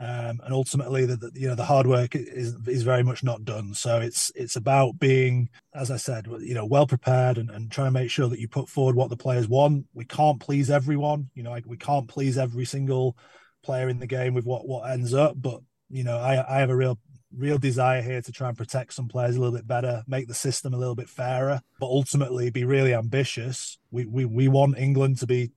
um, 0.00 0.40
and 0.44 0.52
ultimately, 0.52 1.06
that 1.06 1.32
you 1.34 1.48
know 1.48 1.54
the 1.54 1.64
hard 1.64 1.86
work 1.86 2.14
is 2.14 2.54
is 2.66 2.82
very 2.82 3.02
much 3.02 3.24
not 3.24 3.44
done. 3.44 3.74
So 3.74 3.98
it's 4.00 4.30
it's 4.34 4.56
about 4.56 4.98
being, 4.98 5.48
as 5.74 5.90
I 5.90 5.96
said, 5.96 6.26
you 6.40 6.54
know, 6.54 6.66
well 6.66 6.86
prepared 6.86 7.38
and, 7.38 7.50
and 7.50 7.70
trying 7.70 7.88
to 7.88 7.98
make 8.00 8.10
sure 8.10 8.28
that 8.28 8.38
you 8.38 8.48
put 8.48 8.68
forward 8.68 8.94
what 8.94 9.10
the 9.10 9.16
players 9.16 9.48
want. 9.48 9.86
We 9.94 10.04
can't 10.04 10.40
please 10.40 10.70
everyone, 10.70 11.30
you 11.34 11.42
know, 11.42 11.50
like 11.50 11.66
we 11.66 11.76
can't 11.76 12.08
please 12.08 12.38
every 12.38 12.64
single 12.64 13.16
player 13.64 13.88
in 13.88 13.98
the 13.98 14.06
game 14.06 14.34
with 14.34 14.44
what 14.44 14.68
what 14.68 14.88
ends 14.90 15.14
up, 15.14 15.34
but 15.36 15.60
you 15.90 16.04
know, 16.04 16.18
I 16.18 16.56
I 16.56 16.60
have 16.60 16.70
a 16.70 16.76
real 16.76 16.98
real 17.36 17.58
desire 17.58 18.00
here 18.00 18.22
to 18.22 18.32
try 18.32 18.48
and 18.48 18.56
protect 18.56 18.94
some 18.94 19.08
players 19.08 19.36
a 19.36 19.40
little 19.40 19.54
bit 19.54 19.66
better, 19.66 20.02
make 20.06 20.28
the 20.28 20.34
system 20.34 20.72
a 20.74 20.78
little 20.78 20.94
bit 20.94 21.08
fairer, 21.08 21.60
but 21.78 21.86
ultimately 21.86 22.50
be 22.50 22.64
really 22.64 22.94
ambitious. 22.94 23.78
We 23.90 24.06
we 24.06 24.24
we 24.24 24.48
want 24.48 24.78
England 24.78 25.18
to 25.18 25.26
be 25.26 25.50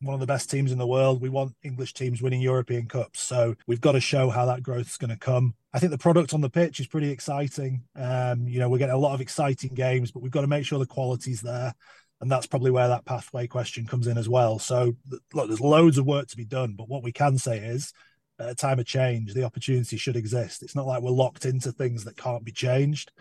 one 0.00 0.14
of 0.14 0.20
the 0.20 0.26
best 0.26 0.50
teams 0.50 0.72
in 0.72 0.78
the 0.78 0.86
world. 0.86 1.20
We 1.20 1.28
want 1.28 1.54
English 1.62 1.94
teams 1.94 2.20
winning 2.20 2.40
European 2.40 2.86
Cups. 2.86 3.20
So 3.20 3.54
we've 3.66 3.80
got 3.80 3.92
to 3.92 4.00
show 4.00 4.28
how 4.28 4.46
that 4.46 4.62
growth 4.62 4.88
is 4.88 4.96
going 4.96 5.10
to 5.10 5.18
come. 5.18 5.54
I 5.72 5.78
think 5.78 5.90
the 5.90 5.98
product 5.98 6.34
on 6.34 6.40
the 6.40 6.50
pitch 6.50 6.80
is 6.80 6.86
pretty 6.86 7.10
exciting. 7.10 7.82
Um, 7.96 8.46
you 8.46 8.58
know, 8.58 8.68
we're 8.68 8.78
getting 8.78 8.94
a 8.94 8.98
lot 8.98 9.14
of 9.14 9.20
exciting 9.20 9.74
games, 9.74 10.10
but 10.10 10.22
we've 10.22 10.32
got 10.32 10.42
to 10.42 10.46
make 10.46 10.66
sure 10.66 10.78
the 10.78 10.86
quality's 10.86 11.40
there. 11.40 11.74
And 12.20 12.30
that's 12.30 12.46
probably 12.46 12.70
where 12.70 12.88
that 12.88 13.04
pathway 13.04 13.46
question 13.46 13.86
comes 13.86 14.06
in 14.06 14.16
as 14.16 14.28
well. 14.28 14.58
So, 14.58 14.94
look, 15.34 15.48
there's 15.48 15.60
loads 15.60 15.98
of 15.98 16.06
work 16.06 16.28
to 16.28 16.36
be 16.36 16.46
done. 16.46 16.74
But 16.74 16.88
what 16.88 17.02
we 17.02 17.12
can 17.12 17.36
say 17.36 17.58
is 17.58 17.92
at 18.38 18.48
a 18.48 18.54
time 18.54 18.78
of 18.78 18.86
change, 18.86 19.34
the 19.34 19.44
opportunity 19.44 19.96
should 19.96 20.16
exist. 20.16 20.62
It's 20.62 20.74
not 20.74 20.86
like 20.86 21.02
we're 21.02 21.10
locked 21.10 21.44
into 21.44 21.72
things 21.72 22.04
that 22.04 22.16
can't 22.16 22.44
be 22.44 22.52
changed. 22.52 23.12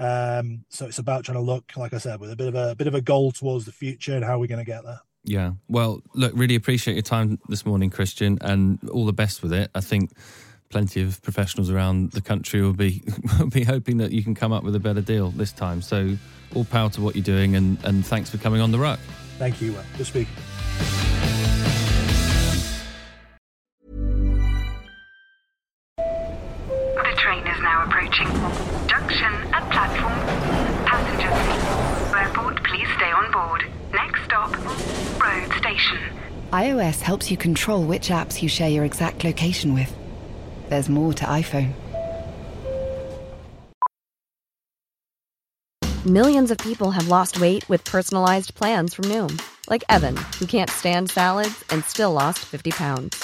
Um, 0.00 0.64
so 0.68 0.86
it's 0.86 0.98
about 0.98 1.24
trying 1.24 1.36
to 1.36 1.42
look, 1.42 1.72
like 1.76 1.92
I 1.92 1.98
said, 1.98 2.20
with 2.20 2.32
a 2.32 2.36
bit 2.36 2.48
of 2.48 2.54
a, 2.54 2.70
a 2.70 2.74
bit 2.74 2.86
of 2.86 2.94
a 2.94 3.02
goal 3.02 3.32
towards 3.32 3.66
the 3.66 3.72
future 3.72 4.14
and 4.14 4.24
how 4.24 4.38
we're 4.38 4.46
going 4.46 4.64
to 4.64 4.70
get 4.70 4.82
there. 4.82 5.00
Yeah. 5.24 5.52
Well, 5.68 6.02
look, 6.14 6.32
really 6.34 6.54
appreciate 6.54 6.94
your 6.94 7.02
time 7.02 7.38
this 7.48 7.66
morning, 7.66 7.90
Christian, 7.90 8.38
and 8.40 8.78
all 8.90 9.06
the 9.06 9.12
best 9.12 9.42
with 9.42 9.52
it. 9.52 9.70
I 9.74 9.80
think 9.80 10.12
plenty 10.70 11.02
of 11.02 11.20
professionals 11.22 11.68
around 11.70 12.12
the 12.12 12.20
country 12.20 12.62
will 12.62 12.72
be 12.72 13.02
will 13.38 13.48
be 13.50 13.64
hoping 13.64 13.98
that 13.98 14.12
you 14.12 14.22
can 14.22 14.34
come 14.34 14.52
up 14.52 14.64
with 14.64 14.74
a 14.74 14.80
better 14.80 15.02
deal 15.02 15.30
this 15.30 15.52
time. 15.52 15.82
So, 15.82 16.16
all 16.54 16.64
power 16.64 16.90
to 16.90 17.00
what 17.00 17.16
you're 17.16 17.24
doing, 17.24 17.56
and 17.56 17.82
and 17.84 18.04
thanks 18.04 18.30
for 18.30 18.38
coming 18.38 18.60
on 18.60 18.70
the 18.70 18.78
ruck. 18.78 19.00
Thank 19.38 19.60
you. 19.60 19.76
Good 19.96 20.06
speaking. 20.06 20.34
Junction 28.20 28.59
road 35.70 35.78
station. 35.78 35.98
iOS 36.52 37.00
helps 37.00 37.30
you 37.30 37.36
control 37.36 37.84
which 37.84 38.08
apps 38.08 38.42
you 38.42 38.48
share 38.48 38.68
your 38.68 38.84
exact 38.84 39.24
location 39.24 39.74
with. 39.74 39.94
There's 40.68 40.88
more 40.88 41.12
to 41.14 41.24
iPhone. 41.24 41.72
Millions 46.06 46.50
of 46.50 46.56
people 46.58 46.90
have 46.92 47.08
lost 47.08 47.40
weight 47.40 47.68
with 47.68 47.84
personalized 47.84 48.54
plans 48.54 48.94
from 48.94 49.04
Noom, 49.06 49.38
like 49.68 49.84
Evan, 49.90 50.16
who 50.38 50.46
can't 50.46 50.70
stand 50.70 51.10
salads 51.10 51.62
and 51.68 51.84
still 51.84 52.12
lost 52.12 52.38
50 52.38 52.70
pounds. 52.70 53.22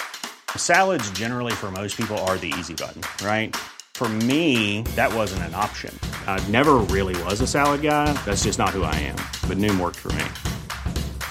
Salads, 0.56 1.10
generally, 1.12 1.52
for 1.52 1.70
most 1.70 1.96
people, 1.96 2.18
are 2.18 2.36
the 2.36 2.52
easy 2.58 2.74
button, 2.74 3.02
right? 3.24 3.56
For 3.94 4.08
me, 4.08 4.82
that 4.94 5.12
wasn't 5.14 5.44
an 5.44 5.54
option. 5.54 5.98
I 6.26 6.38
never 6.48 6.74
really 6.74 7.20
was 7.22 7.40
a 7.40 7.46
salad 7.46 7.80
guy. 7.80 8.12
That's 8.26 8.44
just 8.44 8.58
not 8.58 8.70
who 8.70 8.82
I 8.82 8.94
am. 8.94 9.16
But 9.48 9.56
Noom 9.56 9.80
worked 9.80 9.96
for 9.96 10.12
me. 10.12 10.24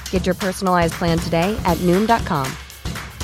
Get 0.09 0.25
your 0.25 0.33
personalized 0.33 0.93
plan 0.93 1.19
today 1.19 1.55
at 1.65 1.77
Noom.com. 1.85 2.51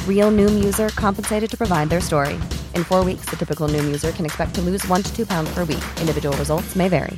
Real 0.07 0.29
Noom 0.29 0.63
user 0.63 0.89
compensated 0.89 1.49
to 1.49 1.57
provide 1.57 1.89
their 1.89 2.01
story. 2.01 2.35
In 2.75 2.83
four 2.83 3.03
weeks, 3.03 3.25
the 3.31 3.35
typical 3.35 3.67
Noom 3.67 3.85
user 3.85 4.11
can 4.11 4.25
expect 4.25 4.53
to 4.55 4.61
lose 4.61 4.87
one 4.87 5.01
to 5.01 5.15
two 5.15 5.25
pounds 5.25 5.51
per 5.55 5.65
week. 5.65 5.83
Individual 5.99 6.37
results 6.37 6.75
may 6.75 6.87
vary. 6.87 7.17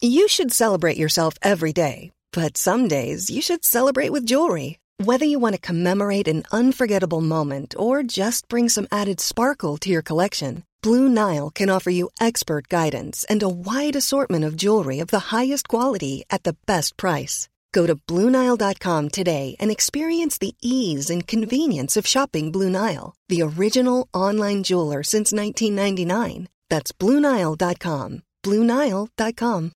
You 0.00 0.28
should 0.28 0.52
celebrate 0.52 0.96
yourself 0.96 1.34
every 1.42 1.72
day. 1.72 2.12
But 2.32 2.56
some 2.56 2.88
days 2.88 3.30
you 3.30 3.42
should 3.42 3.64
celebrate 3.64 4.10
with 4.10 4.26
jewelry. 4.26 4.78
Whether 4.98 5.24
you 5.24 5.38
want 5.38 5.54
to 5.54 5.60
commemorate 5.60 6.28
an 6.28 6.44
unforgettable 6.52 7.20
moment 7.20 7.74
or 7.78 8.02
just 8.02 8.48
bring 8.48 8.68
some 8.68 8.86
added 8.92 9.18
sparkle 9.18 9.76
to 9.78 9.90
your 9.90 10.02
collection. 10.02 10.64
Blue 10.82 11.08
Nile 11.08 11.50
can 11.50 11.70
offer 11.70 11.90
you 11.90 12.10
expert 12.20 12.68
guidance 12.68 13.24
and 13.24 13.42
a 13.42 13.48
wide 13.48 13.96
assortment 13.96 14.44
of 14.44 14.56
jewelry 14.56 15.00
of 15.00 15.08
the 15.08 15.34
highest 15.34 15.68
quality 15.68 16.22
at 16.30 16.44
the 16.44 16.56
best 16.66 16.96
price. 16.96 17.48
Go 17.72 17.86
to 17.86 17.96
BlueNile.com 17.96 19.08
today 19.08 19.56
and 19.58 19.70
experience 19.70 20.38
the 20.38 20.54
ease 20.60 21.10
and 21.10 21.26
convenience 21.26 21.96
of 21.96 22.06
shopping 22.06 22.52
Blue 22.52 22.70
Nile, 22.70 23.14
the 23.28 23.42
original 23.42 24.08
online 24.12 24.62
jeweler 24.62 25.02
since 25.02 25.32
1999. 25.32 26.48
That's 26.68 26.92
BlueNile.com. 26.92 28.22
BlueNile.com. 28.44 29.72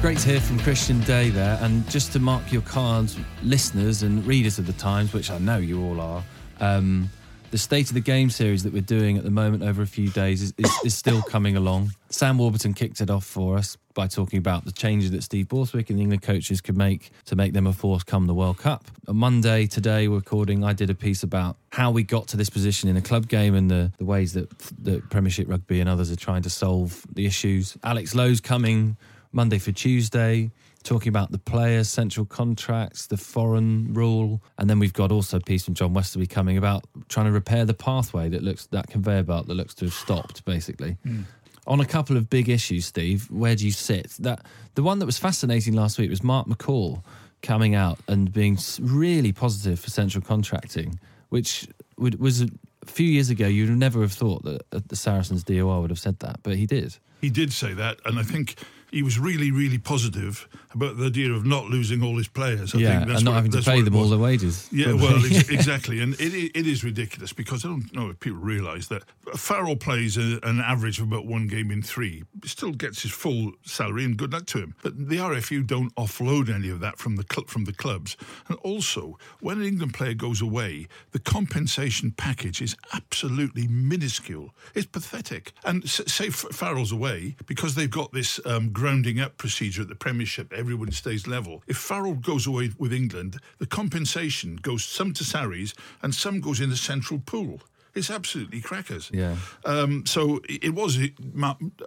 Great 0.00 0.18
to 0.18 0.28
hear 0.28 0.40
from 0.40 0.60
Christian 0.60 1.00
Day 1.00 1.28
there. 1.30 1.58
And 1.60 1.88
just 1.90 2.12
to 2.12 2.20
mark 2.20 2.52
your 2.52 2.62
cards, 2.62 3.16
listeners 3.42 4.04
and 4.04 4.24
readers 4.24 4.60
of 4.60 4.66
the 4.66 4.72
Times, 4.74 5.12
which 5.12 5.28
I 5.28 5.38
know 5.38 5.58
you 5.58 5.82
all 5.82 6.00
are, 6.00 6.22
um, 6.60 7.10
the 7.50 7.58
State 7.58 7.88
of 7.88 7.94
the 7.94 8.00
Game 8.00 8.28
series 8.28 8.62
that 8.64 8.72
we're 8.72 8.82
doing 8.82 9.16
at 9.16 9.24
the 9.24 9.30
moment 9.30 9.62
over 9.62 9.82
a 9.82 9.86
few 9.86 10.10
days 10.10 10.42
is, 10.42 10.52
is, 10.58 10.70
is, 10.84 10.94
still 10.94 11.22
coming 11.22 11.56
along. 11.56 11.92
Sam 12.10 12.36
Warburton 12.38 12.74
kicked 12.74 13.00
it 13.00 13.08
off 13.08 13.24
for 13.24 13.56
us 13.56 13.76
by 13.94 14.06
talking 14.06 14.38
about 14.38 14.64
the 14.64 14.72
changes 14.72 15.10
that 15.12 15.22
Steve 15.22 15.48
Borthwick 15.48 15.88
and 15.88 15.98
the 15.98 16.02
England 16.02 16.22
coaches 16.22 16.60
could 16.60 16.76
make 16.76 17.10
to 17.24 17.36
make 17.36 17.54
them 17.54 17.66
a 17.66 17.72
force 17.72 18.02
come 18.02 18.26
the 18.26 18.34
World 18.34 18.58
Cup. 18.58 18.84
On 19.08 19.16
Monday, 19.16 19.66
today, 19.66 20.08
we're 20.08 20.16
recording, 20.16 20.62
I 20.62 20.72
did 20.72 20.90
a 20.90 20.94
piece 20.94 21.22
about 21.22 21.56
how 21.72 21.90
we 21.90 22.02
got 22.02 22.28
to 22.28 22.36
this 22.36 22.50
position 22.50 22.88
in 22.88 22.96
a 22.96 23.02
club 23.02 23.28
game 23.28 23.54
and 23.54 23.70
the, 23.70 23.92
the 23.98 24.04
ways 24.04 24.34
that 24.34 24.50
the 24.82 25.00
Premiership 25.08 25.48
Rugby 25.48 25.80
and 25.80 25.88
others 25.88 26.10
are 26.10 26.16
trying 26.16 26.42
to 26.42 26.50
solve 26.50 27.06
the 27.12 27.24
issues. 27.24 27.76
Alex 27.82 28.14
Lowe's 28.14 28.40
coming 28.40 28.96
Monday 29.32 29.58
for 29.58 29.72
Tuesday, 29.72 30.50
talking 30.84 31.08
about 31.08 31.32
the 31.32 31.38
players' 31.38 31.88
central 31.88 32.24
contracts, 32.24 33.06
the 33.06 33.16
foreign 33.16 33.92
rule, 33.92 34.42
and 34.58 34.68
then 34.70 34.78
we've 34.78 34.92
got 34.92 35.12
also 35.12 35.38
a 35.38 35.40
piece 35.40 35.64
from 35.64 35.74
John 35.74 35.92
Westerby 35.92 36.28
coming 36.28 36.56
about 36.56 36.84
trying 37.08 37.26
to 37.26 37.32
repair 37.32 37.64
the 37.64 37.74
pathway 37.74 38.28
that 38.28 38.42
looks 38.42 38.66
that 38.66 38.88
conveyor 38.88 39.24
belt 39.24 39.46
that 39.48 39.54
looks 39.54 39.74
to 39.76 39.86
have 39.86 39.94
stopped, 39.94 40.44
basically. 40.44 40.96
Mm. 41.06 41.24
On 41.66 41.80
a 41.80 41.84
couple 41.84 42.16
of 42.16 42.30
big 42.30 42.48
issues, 42.48 42.86
Steve, 42.86 43.30
where 43.30 43.54
do 43.54 43.66
you 43.66 43.72
sit? 43.72 44.12
That 44.20 44.46
the 44.74 44.82
one 44.82 44.98
that 45.00 45.06
was 45.06 45.18
fascinating 45.18 45.74
last 45.74 45.98
week 45.98 46.08
was 46.08 46.22
Mark 46.22 46.46
McCall 46.46 47.02
coming 47.42 47.74
out 47.74 47.98
and 48.08 48.32
being 48.32 48.58
really 48.80 49.32
positive 49.32 49.78
for 49.78 49.90
central 49.90 50.24
contracting, 50.24 50.98
which 51.28 51.68
was 51.98 52.42
a 52.42 52.48
few 52.86 53.06
years 53.06 53.30
ago 53.30 53.46
you'd 53.46 53.70
never 53.70 54.00
have 54.00 54.12
thought 54.12 54.44
that 54.44 54.88
the 54.88 54.96
Saracens 54.96 55.44
DOR 55.44 55.80
would 55.80 55.90
have 55.90 55.98
said 55.98 56.18
that, 56.20 56.40
but 56.42 56.56
he 56.56 56.66
did. 56.66 56.96
He 57.20 57.30
did 57.30 57.52
say 57.52 57.74
that, 57.74 57.98
and 58.04 58.18
I 58.18 58.22
think 58.22 58.56
he 58.90 59.02
was 59.02 59.18
really, 59.18 59.50
really 59.50 59.78
positive 59.78 60.48
about 60.74 60.96
the 60.96 61.06
idea 61.06 61.32
of 61.32 61.44
not 61.44 61.66
losing 61.66 62.02
all 62.02 62.16
his 62.16 62.28
players. 62.28 62.74
I 62.74 62.78
yeah, 62.78 62.96
think 62.96 63.08
that's 63.08 63.18
and 63.18 63.24
not 63.24 63.30
what, 63.32 63.36
having 63.36 63.52
to 63.52 63.62
pay 63.62 63.82
them 63.82 63.96
all 63.96 64.08
their 64.08 64.18
wages. 64.18 64.68
Yeah, 64.72 64.92
well, 64.92 65.16
exactly, 65.24 66.00
and 66.00 66.14
it, 66.14 66.52
it 66.54 66.66
is 66.66 66.84
ridiculous 66.84 67.32
because 67.32 67.64
I 67.64 67.68
don't 67.68 67.94
know 67.94 68.10
if 68.10 68.20
people 68.20 68.38
realise 68.38 68.88
that 68.88 69.04
Farrell 69.34 69.76
plays 69.76 70.16
a, 70.16 70.40
an 70.42 70.60
average 70.60 71.00
of 71.00 71.06
about 71.06 71.26
one 71.26 71.46
game 71.46 71.70
in 71.70 71.82
three, 71.82 72.24
still 72.44 72.72
gets 72.72 73.02
his 73.02 73.12
full 73.12 73.52
salary, 73.64 74.04
and 74.04 74.16
good 74.16 74.32
luck 74.32 74.46
to 74.46 74.58
him. 74.58 74.74
But 74.82 74.96
the 75.08 75.16
RFU 75.16 75.66
don't 75.66 75.94
offload 75.96 76.52
any 76.52 76.70
of 76.70 76.80
that 76.80 76.98
from 76.98 77.16
the 77.16 77.24
cl- 77.30 77.46
from 77.46 77.64
the 77.64 77.72
clubs, 77.72 78.16
and 78.48 78.56
also 78.58 79.18
when 79.40 79.58
an 79.58 79.66
England 79.66 79.94
player 79.94 80.14
goes 80.14 80.40
away, 80.40 80.88
the 81.12 81.18
compensation 81.18 82.12
package 82.12 82.62
is 82.62 82.76
absolutely 82.94 83.66
minuscule. 83.66 84.54
It's 84.74 84.86
pathetic. 84.86 85.52
And 85.64 85.84
s- 85.84 86.00
say 86.06 86.30
Farrell's 86.30 86.92
away 86.92 87.36
because 87.46 87.74
they've 87.74 87.90
got 87.90 88.12
this. 88.12 88.40
Um, 88.46 88.70
grounding 88.78 89.18
up 89.18 89.36
procedure 89.38 89.82
at 89.82 89.88
the 89.88 89.96
Premiership. 89.96 90.52
Everyone 90.52 90.92
stays 90.92 91.26
level. 91.26 91.64
If 91.66 91.76
Farrell 91.76 92.14
goes 92.14 92.46
away 92.46 92.70
with 92.78 92.92
England, 92.92 93.38
the 93.58 93.66
compensation 93.66 94.54
goes 94.56 94.84
some 94.84 95.12
to 95.14 95.24
Sarries 95.24 95.74
and 96.00 96.14
some 96.14 96.40
goes 96.40 96.60
in 96.60 96.70
the 96.70 96.76
central 96.76 97.18
pool. 97.18 97.60
It's 97.94 98.08
absolutely 98.08 98.60
crackers. 98.60 99.10
Yeah. 99.12 99.34
Um, 99.64 100.06
so 100.06 100.40
it 100.48 100.74
was. 100.74 100.96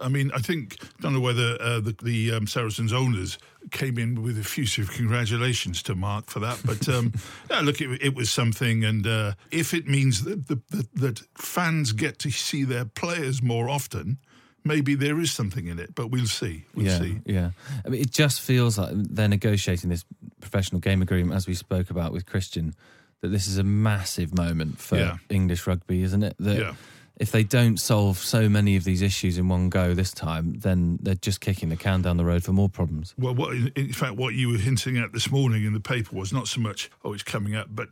I 0.02 0.08
mean, 0.10 0.30
I 0.34 0.40
think 0.40 0.76
don't 1.00 1.14
know 1.14 1.20
whether 1.20 1.56
uh, 1.58 1.80
the, 1.80 1.96
the 2.02 2.32
um, 2.32 2.46
Saracens 2.46 2.92
owners 2.92 3.38
came 3.70 3.96
in 3.96 4.22
with 4.22 4.38
effusive 4.38 4.90
congratulations 4.90 5.82
to 5.84 5.94
Mark 5.94 6.28
for 6.28 6.40
that, 6.40 6.60
but 6.66 6.86
um, 6.90 7.14
yeah, 7.50 7.60
look, 7.60 7.80
it, 7.80 8.02
it 8.02 8.14
was 8.14 8.30
something. 8.30 8.84
And 8.84 9.06
uh, 9.06 9.32
if 9.50 9.72
it 9.72 9.86
means 9.86 10.24
that, 10.24 10.48
the, 10.48 10.60
that 10.70 10.94
that 10.96 11.22
fans 11.38 11.92
get 11.92 12.18
to 12.18 12.30
see 12.30 12.64
their 12.64 12.84
players 12.84 13.40
more 13.40 13.70
often, 13.70 14.18
maybe 14.64 14.94
there 14.94 15.18
is 15.20 15.32
something 15.32 15.66
in 15.66 15.78
it. 15.78 15.94
But 15.94 16.08
we'll 16.08 16.26
see. 16.26 16.64
We'll 16.74 16.86
yeah, 16.86 16.98
see. 16.98 17.20
yeah. 17.24 17.50
I 17.84 17.88
mean, 17.88 18.00
it 18.00 18.10
just 18.10 18.40
feels 18.40 18.78
like 18.78 18.90
they're 18.92 19.28
negotiating 19.28 19.90
this 19.90 20.04
professional 20.40 20.80
game 20.80 21.02
agreement, 21.02 21.36
as 21.36 21.46
we 21.46 21.54
spoke 21.54 21.90
about 21.90 22.12
with 22.12 22.26
Christian. 22.26 22.74
That 23.20 23.28
this 23.28 23.46
is 23.46 23.56
a 23.56 23.62
massive 23.62 24.36
moment 24.36 24.80
for 24.80 24.96
Yeah. 24.98 25.18
English 25.30 25.66
rugby, 25.68 26.02
isn't 26.02 26.24
it? 26.24 26.34
That 26.40 26.58
Yeah. 26.58 26.74
If 27.22 27.30
they 27.30 27.44
don't 27.44 27.78
solve 27.78 28.18
so 28.18 28.48
many 28.48 28.74
of 28.74 28.82
these 28.82 29.00
issues 29.00 29.38
in 29.38 29.48
one 29.48 29.68
go 29.68 29.94
this 29.94 30.10
time, 30.10 30.54
then 30.58 30.98
they're 31.02 31.14
just 31.14 31.40
kicking 31.40 31.68
the 31.68 31.76
can 31.76 32.02
down 32.02 32.16
the 32.16 32.24
road 32.24 32.42
for 32.42 32.52
more 32.52 32.68
problems. 32.68 33.14
Well, 33.16 33.32
what, 33.32 33.54
in 33.76 33.92
fact, 33.92 34.16
what 34.16 34.34
you 34.34 34.48
were 34.48 34.58
hinting 34.58 34.98
at 34.98 35.12
this 35.12 35.30
morning 35.30 35.64
in 35.64 35.72
the 35.72 35.78
paper 35.78 36.16
was 36.16 36.32
not 36.32 36.48
so 36.48 36.60
much, 36.60 36.90
oh, 37.04 37.12
it's 37.12 37.22
coming 37.22 37.54
up, 37.54 37.68
but 37.70 37.90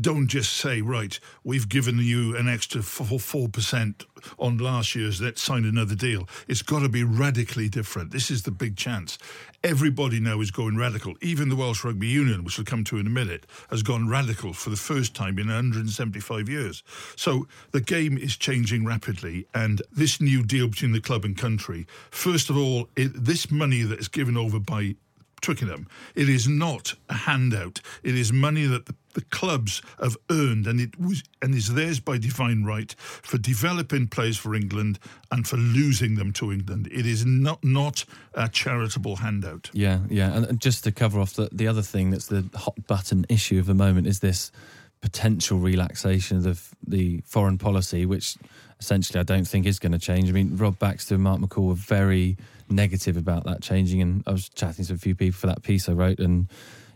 don't 0.00 0.26
just 0.26 0.54
say, 0.54 0.80
right, 0.80 1.20
we've 1.44 1.68
given 1.68 1.98
you 1.98 2.36
an 2.36 2.48
extra 2.48 2.82
four 2.82 3.20
four 3.20 3.48
percent 3.48 4.02
on 4.40 4.58
last 4.58 4.96
year's. 4.96 5.20
Let's 5.20 5.40
sign 5.40 5.64
another 5.64 5.94
deal. 5.94 6.28
It's 6.48 6.62
got 6.62 6.80
to 6.80 6.88
be 6.88 7.04
radically 7.04 7.68
different. 7.68 8.10
This 8.10 8.28
is 8.28 8.42
the 8.42 8.50
big 8.50 8.76
chance. 8.76 9.18
Everybody 9.64 10.20
now 10.20 10.42
is 10.42 10.50
going 10.50 10.76
radical. 10.76 11.14
Even 11.22 11.48
the 11.48 11.56
Welsh 11.56 11.84
Rugby 11.84 12.06
Union, 12.06 12.44
which 12.44 12.58
we'll 12.58 12.66
come 12.66 12.84
to 12.84 12.98
in 12.98 13.06
a 13.06 13.10
minute, 13.10 13.46
has 13.70 13.82
gone 13.82 14.10
radical 14.10 14.52
for 14.52 14.68
the 14.68 14.76
first 14.76 15.14
time 15.14 15.38
in 15.38 15.46
175 15.46 16.50
years. 16.50 16.82
So 17.16 17.48
the 17.70 17.80
game 17.80 18.18
is 18.18 18.36
changing 18.36 18.84
rapidly, 18.84 19.46
and 19.54 19.80
this 19.90 20.20
new 20.20 20.42
deal 20.42 20.68
between 20.68 20.92
the 20.92 21.00
club 21.00 21.24
and 21.24 21.34
country, 21.34 21.86
first 22.10 22.50
of 22.50 22.58
all, 22.58 22.90
it, 22.94 23.12
this 23.14 23.50
money 23.50 23.80
that 23.80 23.98
is 23.98 24.08
given 24.08 24.36
over 24.36 24.60
by 24.60 24.96
Twickenham, 25.40 25.86
it 26.14 26.28
is 26.28 26.46
not 26.46 26.94
a 27.08 27.14
handout. 27.14 27.80
It 28.02 28.18
is 28.18 28.34
money 28.34 28.66
that 28.66 28.84
the, 28.84 28.94
the 29.14 29.22
clubs 29.22 29.82
have 30.00 30.16
earned, 30.30 30.66
and 30.66 30.80
it 30.80 30.98
was 31.00 31.22
and 31.42 31.54
is 31.54 31.74
theirs 31.74 32.00
by 32.00 32.18
divine 32.18 32.64
right 32.64 32.92
for 32.98 33.38
developing 33.38 34.06
players 34.06 34.36
for 34.36 34.54
England 34.54 34.98
and 35.30 35.46
for 35.46 35.56
losing 35.56 36.16
them 36.16 36.32
to 36.34 36.52
England. 36.52 36.88
It 36.92 37.06
is 37.06 37.24
not 37.24 37.64
not 37.64 38.04
a 38.34 38.48
charitable 38.48 39.16
handout. 39.16 39.70
Yeah, 39.72 40.00
yeah. 40.08 40.36
And 40.36 40.60
just 40.60 40.84
to 40.84 40.92
cover 40.92 41.20
off 41.20 41.34
the, 41.34 41.48
the 41.52 41.68
other 41.68 41.82
thing 41.82 42.10
that's 42.10 42.26
the 42.26 42.44
hot 42.54 42.86
button 42.86 43.24
issue 43.28 43.58
of 43.58 43.66
the 43.66 43.74
moment 43.74 44.06
is 44.06 44.20
this 44.20 44.52
potential 45.00 45.58
relaxation 45.58 46.38
of 46.38 46.44
the, 46.44 46.60
the 46.86 47.22
foreign 47.26 47.58
policy, 47.58 48.06
which 48.06 48.36
essentially 48.80 49.20
I 49.20 49.22
don't 49.22 49.46
think 49.46 49.66
is 49.66 49.78
going 49.78 49.92
to 49.92 49.98
change. 49.98 50.28
I 50.28 50.32
mean, 50.32 50.56
Rob 50.56 50.78
Baxter 50.78 51.14
and 51.14 51.24
Mark 51.24 51.40
McCall 51.40 51.68
were 51.68 51.74
very 51.74 52.36
negative 52.70 53.16
about 53.16 53.44
that 53.44 53.60
changing. 53.60 54.00
And 54.00 54.24
I 54.26 54.32
was 54.32 54.48
chatting 54.48 54.84
to 54.86 54.94
a 54.94 54.98
few 54.98 55.14
people 55.14 55.38
for 55.38 55.46
that 55.46 55.62
piece 55.62 55.88
I 55.88 55.92
wrote 55.92 56.18
and 56.18 56.48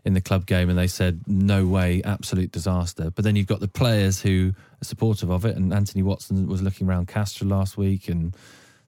in 0.05 0.15
the 0.15 0.21
club 0.21 0.47
game, 0.47 0.71
and 0.71 0.79
they 0.79 0.87
said, 0.87 1.23
no 1.27 1.67
way, 1.67 2.03
absolute 2.05 2.53
disaster. 2.53 3.11
But 3.11 3.25
then 3.25 3.37
you've 3.37 3.47
got 3.47 3.61
the 3.61 3.69
players 3.69 4.21
who 4.21 4.53
are 4.81 4.85
supportive 4.85 5.31
of 5.31 5.45
it. 5.45 5.57
And 5.57 5.73
Anthony 5.73 6.03
Watson 6.03 6.47
was 6.47 6.63
looking 6.63 6.89
around 6.89 7.09
Castres 7.09 7.49
last 7.49 7.77
week 7.77 8.09
and 8.09 8.35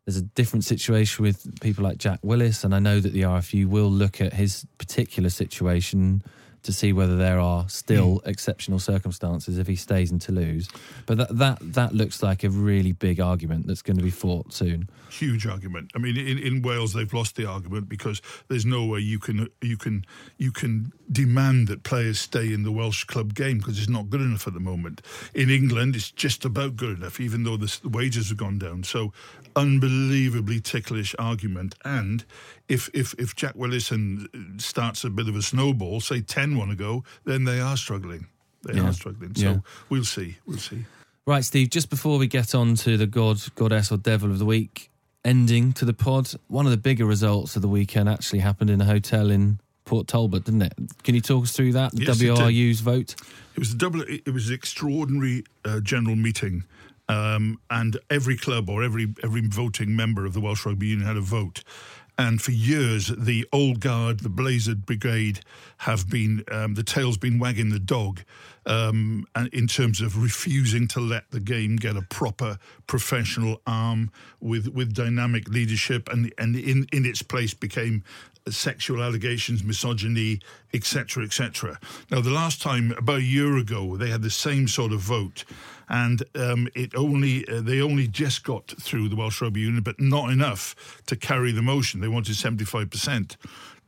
there's 0.07 0.17
a 0.17 0.23
different 0.23 0.65
situation 0.65 1.23
with 1.23 1.61
people 1.61 1.85
like 1.85 1.99
Jack 1.99 2.19
Willis, 2.23 2.65
and 2.65 2.75
I 2.75 2.79
know 2.79 3.01
that 3.01 3.13
the 3.13 3.23
RFU 3.23 3.67
will 3.67 3.91
look 3.91 4.21
at 4.21 4.33
his 4.33 4.67
particular 4.79 5.31
situation 5.31 6.23
to 6.63 6.73
see 6.73 6.93
whether 6.93 7.17
there 7.17 7.41
are 7.41 7.69
still 7.69 8.17
hmm. 8.19 8.29
exceptional 8.29 8.79
circumstances 8.79 9.59
if 9.59 9.67
he 9.67 9.77
stays 9.77 10.11
in 10.11 10.19
Toulouse. 10.19 10.69
But 11.07 11.19
that 11.19 11.39
that 11.39 11.59
that 11.75 11.95
looks 11.95 12.23
like 12.23 12.45
a 12.45 12.51
really 12.51 12.93
big 12.93 13.21
argument 13.21 13.67
that's 13.67 13.83
going 13.83 13.97
to 13.97 14.03
be 14.03 14.11
fought 14.11 14.53
soon. 14.53 14.89
huge 15.11 15.47
argument. 15.47 15.91
I 15.95 15.99
mean, 15.99 16.17
in, 16.17 16.39
in 16.39 16.63
Wales 16.63 16.93
they've 16.93 17.13
lost 17.13 17.37
the 17.37 17.47
argument 17.47 17.89
because 17.89 18.23
there's 18.49 18.67
no 18.67 18.85
way 18.85 19.01
you 19.01 19.19
can 19.19 19.49
you 19.61 19.77
can 19.77 20.05
you 20.39 20.53
can 20.53 20.93
demand 21.11 21.69
that 21.69 21.83
players 21.83 22.21
stay 22.21 22.53
in 22.53 22.63
the 22.63 22.73
Welsh 22.73 23.05
club 23.05 23.35
game 23.35 23.59
because 23.59 23.79
it's 23.79 23.89
not 23.89 24.11
good 24.11 24.21
enough 24.21 24.47
at 24.47 24.55
the 24.55 24.61
moment. 24.61 25.03
In 25.35 25.51
England, 25.51 25.97
it's 25.97 26.11
just 26.11 26.45
about 26.45 26.77
good 26.77 26.99
enough, 26.99 27.21
even 27.21 27.45
though 27.45 27.57
the, 27.57 27.79
the 27.83 27.89
wages 27.89 28.29
have 28.29 28.39
gone 28.39 28.59
down. 28.59 28.85
So, 28.85 29.13
unbelievably 29.57 30.61
ticklish 30.61 31.15
argument. 31.19 31.75
And 31.85 32.25
if 32.71 32.89
if 32.95 33.15
if 33.19 33.35
Jack 33.37 33.55
Willison 33.57 34.57
starts 34.59 35.05
a 35.05 35.11
bit 35.11 35.29
of 35.29 35.37
a 35.37 35.43
snowball, 35.43 36.01
say 36.01 36.21
ten 36.21 36.57
want 36.57 36.71
to 36.71 36.77
go, 36.77 37.05
then 37.25 37.45
they 37.45 37.61
are 37.61 37.77
struggling. 37.77 38.27
They 38.63 38.75
Yeah. 38.75 38.89
are 38.89 38.93
struggling. 38.93 39.35
So 39.35 39.43
Yeah. 39.43 39.59
we'll 39.89 40.05
see. 40.05 40.37
We'll 40.47 40.59
see. 40.59 40.85
Right, 41.27 41.45
Steve, 41.45 41.71
just 41.71 41.91
before 41.91 42.19
we 42.19 42.27
get 42.27 42.55
on 42.55 42.75
to 42.77 42.97
the 42.97 43.07
God, 43.07 43.39
Goddess, 43.55 43.93
or 43.93 43.99
Devil 43.99 44.31
of 44.31 44.39
the 44.39 44.45
Week 44.47 44.91
ending 45.25 45.73
to 45.75 45.85
the 45.85 45.93
pod, 45.93 46.31
one 46.49 46.65
of 46.67 46.71
the 46.71 46.79
bigger 46.79 47.05
results 47.05 47.57
of 47.57 47.63
the 47.63 47.69
weekend 47.69 48.09
actually 48.09 48.39
happened 48.41 48.71
in 48.71 48.81
a 48.81 48.85
hotel 48.87 49.31
in 49.31 49.61
Port 49.85 50.07
Talbot, 50.09 50.45
didn't 50.45 50.63
it? 50.63 50.73
Can 51.03 51.15
you 51.15 51.21
talk 51.21 51.43
us 51.45 51.53
through 51.53 51.73
that? 51.73 51.93
The 51.93 52.05
Yes, 52.05 52.21
it. 52.21 52.27
WRU's 52.31 52.81
vote? 52.81 53.15
It 53.55 53.59
was 53.59 53.73
a 53.73 53.77
double. 53.77 54.03
It 54.03 54.33
was 54.33 54.49
an 54.49 54.55
extraordinary 54.55 55.45
uh, 55.65 55.81
general 55.81 56.17
meeting, 56.17 56.65
um, 57.09 57.59
and 57.71 57.99
every 58.09 58.37
club 58.37 58.71
or 58.71 58.83
every 58.83 59.13
every 59.23 59.43
voting 59.47 59.95
member 59.97 60.25
of 60.27 60.33
the 60.33 60.41
Welsh 60.41 60.65
Rugby 60.65 60.87
Union 60.89 61.07
had 61.07 61.17
a 61.17 61.21
vote. 61.21 61.65
And 62.19 62.41
for 62.41 62.51
years, 62.51 63.09
the 63.09 63.47
old 63.53 63.81
guard, 63.81 64.21
the 64.21 64.29
Blazered 64.29 64.85
Brigade, 64.85 65.41
have 65.79 66.09
been 66.09 66.45
um, 66.51 66.75
the 66.75 66.83
tail's 66.83 67.17
been 67.17 67.39
wagging 67.39 67.71
the 67.71 67.79
dog, 67.79 68.23
um, 68.67 69.27
and 69.35 69.49
in 69.49 69.67
terms 69.67 70.01
of 70.01 70.23
refusing 70.23 70.87
to 70.89 71.01
let 71.01 71.31
the 71.31 71.41
game 71.41 71.77
get 71.77 71.97
a 71.97 72.03
proper 72.03 72.59
professional 72.87 73.61
arm 73.67 74.11
with 74.41 74.69
with 74.69 74.95
dynamic 74.95 75.49
leadership, 75.49 76.09
and 76.11 76.33
and 76.39 76.57
in 76.57 76.87
in 76.93 77.07
its 77.07 77.23
place 77.23 77.55
became 77.55 78.05
sexual 78.49 79.03
allegations, 79.03 79.63
misogyny, 79.63 80.41
etc., 80.73 81.25
etc. 81.25 81.79
Now, 82.11 82.21
the 82.21 82.31
last 82.31 82.63
time, 82.63 82.93
about 82.93 83.19
a 83.19 83.23
year 83.23 83.57
ago, 83.57 83.97
they 83.97 84.11
had 84.11 84.23
the 84.23 84.31
same 84.31 84.69
sort 84.69 84.93
of 84.93 85.01
vote, 85.01 85.45
and 85.89 86.23
um, 86.37 86.69
it 86.75 86.95
only 86.95 87.47
uh, 87.49 87.61
they 87.61 87.81
only 87.81 88.07
just 88.07 88.45
got 88.45 88.69
through 88.81 89.09
the 89.09 89.17
Welsh 89.17 89.41
Rugby 89.43 89.61
Union, 89.61 89.83
but 89.83 90.01
not 90.01 90.31
enough 90.31 91.03
to 91.07 91.17
carry 91.17 91.53
the 91.53 91.63
motion. 91.63 92.01
They 92.01 92.09
wanted 92.09 92.37
seventy 92.37 92.65
five 92.65 92.91
percent. 92.91 93.37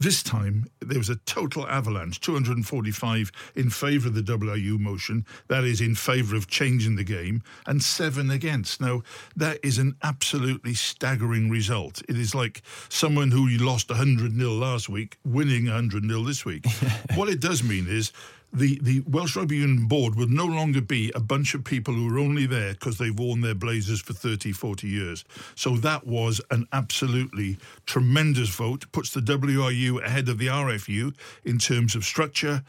This 0.03 0.25
time, 0.25 0.67
there 0.81 0.99
was 0.99 1.11
a 1.11 1.15
total 1.15 1.65
avalanche 1.69 2.19
245 2.19 3.31
in 3.55 3.71
favour 3.71 4.09
of 4.09 4.15
the 4.15 4.23
WRU 4.23 4.77
motion, 4.77 5.25
that 5.47 5.63
is, 5.63 5.81
in 5.81 5.95
favour 5.95 6.35
of 6.35 6.49
changing 6.49 6.97
the 6.97 7.05
game, 7.05 7.45
and 7.69 7.81
seven 7.81 8.29
against. 8.29 8.81
Now, 8.81 9.03
that 9.37 9.61
is 9.63 9.79
an 9.79 9.95
absolutely 10.03 10.75
staggering 10.75 11.51
result. 11.51 12.03
It 12.09 12.19
is 12.19 12.35
like 12.35 12.63
someone 12.89 13.31
who 13.31 13.47
lost 13.59 13.91
100 13.91 14.35
0 14.35 14.51
last 14.51 14.89
week 14.89 15.19
winning 15.25 15.67
100 15.67 16.05
0 16.05 16.23
this 16.23 16.45
week. 16.45 16.67
what 17.15 17.29
it 17.29 17.41
does 17.41 17.63
mean 17.63 17.87
is 17.89 18.13
the, 18.53 18.79
the 18.83 19.01
Welsh 19.01 19.37
Rugby 19.37 19.57
Union 19.57 19.87
board 19.87 20.15
will 20.15 20.29
no 20.29 20.45
longer 20.45 20.83
be 20.83 21.11
a 21.15 21.21
bunch 21.21 21.55
of 21.55 21.65
people 21.65 21.95
who 21.95 22.15
are 22.15 22.19
only 22.19 22.45
there 22.45 22.73
because 22.75 22.99
they've 22.99 23.19
worn 23.19 23.41
their 23.41 23.55
blazers 23.55 24.03
for 24.03 24.13
30, 24.13 24.53
40 24.53 24.87
years. 24.89 25.25
So 25.55 25.77
that 25.79 26.07
was 26.07 26.41
an 26.51 26.69
absolutely 26.73 27.57
tremendous 27.87 28.51
vote, 28.51 28.91
puts 28.93 29.11
the 29.11 29.21
WRU 29.21 30.05
ahead 30.05 30.29
of 30.29 30.39
the 30.39 30.49
RFU 30.49 31.15
in 31.45 31.59
terms 31.59 31.95
of 31.95 32.05
structure, 32.05 32.63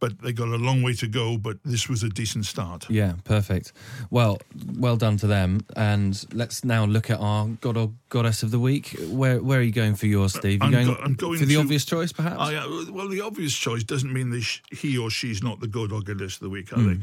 but 0.00 0.18
they 0.22 0.32
got 0.32 0.48
a 0.48 0.56
long 0.56 0.82
way 0.82 0.94
to 0.94 1.06
go, 1.06 1.36
but 1.38 1.58
this 1.64 1.88
was 1.88 2.02
a 2.02 2.08
decent 2.08 2.46
start. 2.46 2.88
Yeah, 2.90 3.12
perfect. 3.24 3.72
Well, 4.10 4.38
well 4.78 4.96
done 4.96 5.18
to 5.18 5.26
them. 5.26 5.60
And 5.76 6.24
let's 6.32 6.64
now 6.64 6.86
look 6.86 7.10
at 7.10 7.20
our 7.20 7.46
God 7.60 7.76
or 7.76 7.92
Goddess 8.08 8.42
of 8.42 8.50
the 8.50 8.58
Week. 8.58 8.96
Where 9.08 9.40
where 9.42 9.60
are 9.60 9.62
you 9.62 9.72
going 9.72 9.94
for 9.94 10.06
yours, 10.06 10.34
Steve? 10.34 10.60
You 10.60 10.66
I'm 10.66 10.72
going, 10.72 10.86
go- 10.86 10.96
I'm 11.04 11.14
going 11.14 11.38
for 11.38 11.44
the 11.44 11.54
to- 11.54 11.60
obvious 11.60 11.84
choice, 11.84 12.12
perhaps? 12.12 12.40
I, 12.40 12.56
uh, 12.56 12.66
well, 12.90 13.08
the 13.08 13.20
obvious 13.20 13.54
choice 13.54 13.84
doesn't 13.84 14.12
mean 14.12 14.30
that 14.30 14.44
he 14.72 14.96
or 14.98 15.10
she's 15.10 15.42
not 15.42 15.60
the 15.60 15.68
good 15.68 15.92
or 15.92 16.00
goddess 16.02 16.34
of 16.34 16.40
the 16.40 16.50
week, 16.50 16.72
are 16.72 16.76
Hmm. 16.80 16.88
they? 16.94 16.98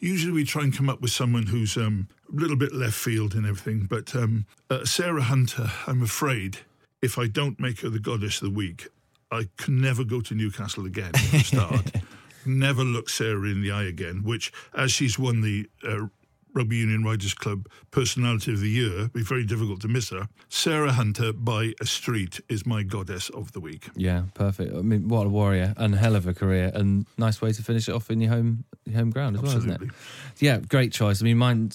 Usually 0.00 0.32
we 0.32 0.44
try 0.44 0.62
and 0.62 0.76
come 0.76 0.90
up 0.90 1.00
with 1.00 1.12
someone 1.12 1.46
who's 1.46 1.76
um, 1.76 2.08
a 2.30 2.36
little 2.40 2.56
bit 2.56 2.74
left 2.74 2.94
field 2.96 3.34
and 3.34 3.46
everything. 3.46 3.86
But 3.88 4.14
um, 4.16 4.44
uh, 4.68 4.84
Sarah 4.84 5.22
Hunter, 5.22 5.70
I'm 5.86 6.02
afraid, 6.02 6.58
if 7.00 7.16
I 7.18 7.26
don't 7.28 7.58
make 7.60 7.80
her 7.80 7.88
the 7.90 8.00
goddess 8.00 8.42
of 8.42 8.48
the 8.50 8.54
week, 8.54 8.88
I 9.30 9.46
can 9.56 9.80
never 9.80 10.02
go 10.04 10.20
to 10.22 10.34
Newcastle 10.34 10.84
again 10.86 11.14
start. 11.44 11.86
never 12.46 12.82
look 12.82 13.08
Sarah 13.08 13.48
in 13.48 13.62
the 13.62 13.70
eye 13.70 13.84
again, 13.84 14.22
which, 14.22 14.52
as 14.74 14.92
she's 14.92 15.18
won 15.18 15.40
the 15.40 15.68
uh, 15.86 16.06
Rugby 16.52 16.76
Union 16.76 17.04
Writers 17.04 17.34
Club 17.34 17.68
Personality 17.90 18.52
of 18.52 18.60
the 18.60 18.68
Year, 18.68 19.08
be 19.08 19.22
very 19.22 19.44
difficult 19.44 19.80
to 19.82 19.88
miss 19.88 20.10
her. 20.10 20.28
Sarah 20.48 20.92
Hunter 20.92 21.32
by 21.32 21.74
a 21.80 21.86
street 21.86 22.40
is 22.48 22.66
my 22.66 22.82
goddess 22.82 23.28
of 23.30 23.52
the 23.52 23.60
week. 23.60 23.88
Yeah, 23.94 24.24
perfect. 24.34 24.74
I 24.74 24.80
mean, 24.82 25.08
what 25.08 25.26
a 25.26 25.28
warrior 25.28 25.74
and 25.76 25.94
hell 25.94 26.16
of 26.16 26.26
a 26.26 26.34
career, 26.34 26.70
and 26.74 27.06
nice 27.18 27.40
way 27.40 27.52
to 27.52 27.62
finish 27.62 27.88
it 27.88 27.94
off 27.94 28.10
in 28.10 28.20
your 28.20 28.30
home 28.30 28.64
your 28.84 28.96
home 28.96 29.10
ground 29.10 29.36
as 29.36 29.42
well, 29.42 29.56
isn't 29.56 29.82
it? 29.82 29.90
Yeah, 30.38 30.58
great 30.58 30.92
choice. 30.92 31.22
I 31.22 31.24
mean, 31.24 31.38
mine, 31.38 31.72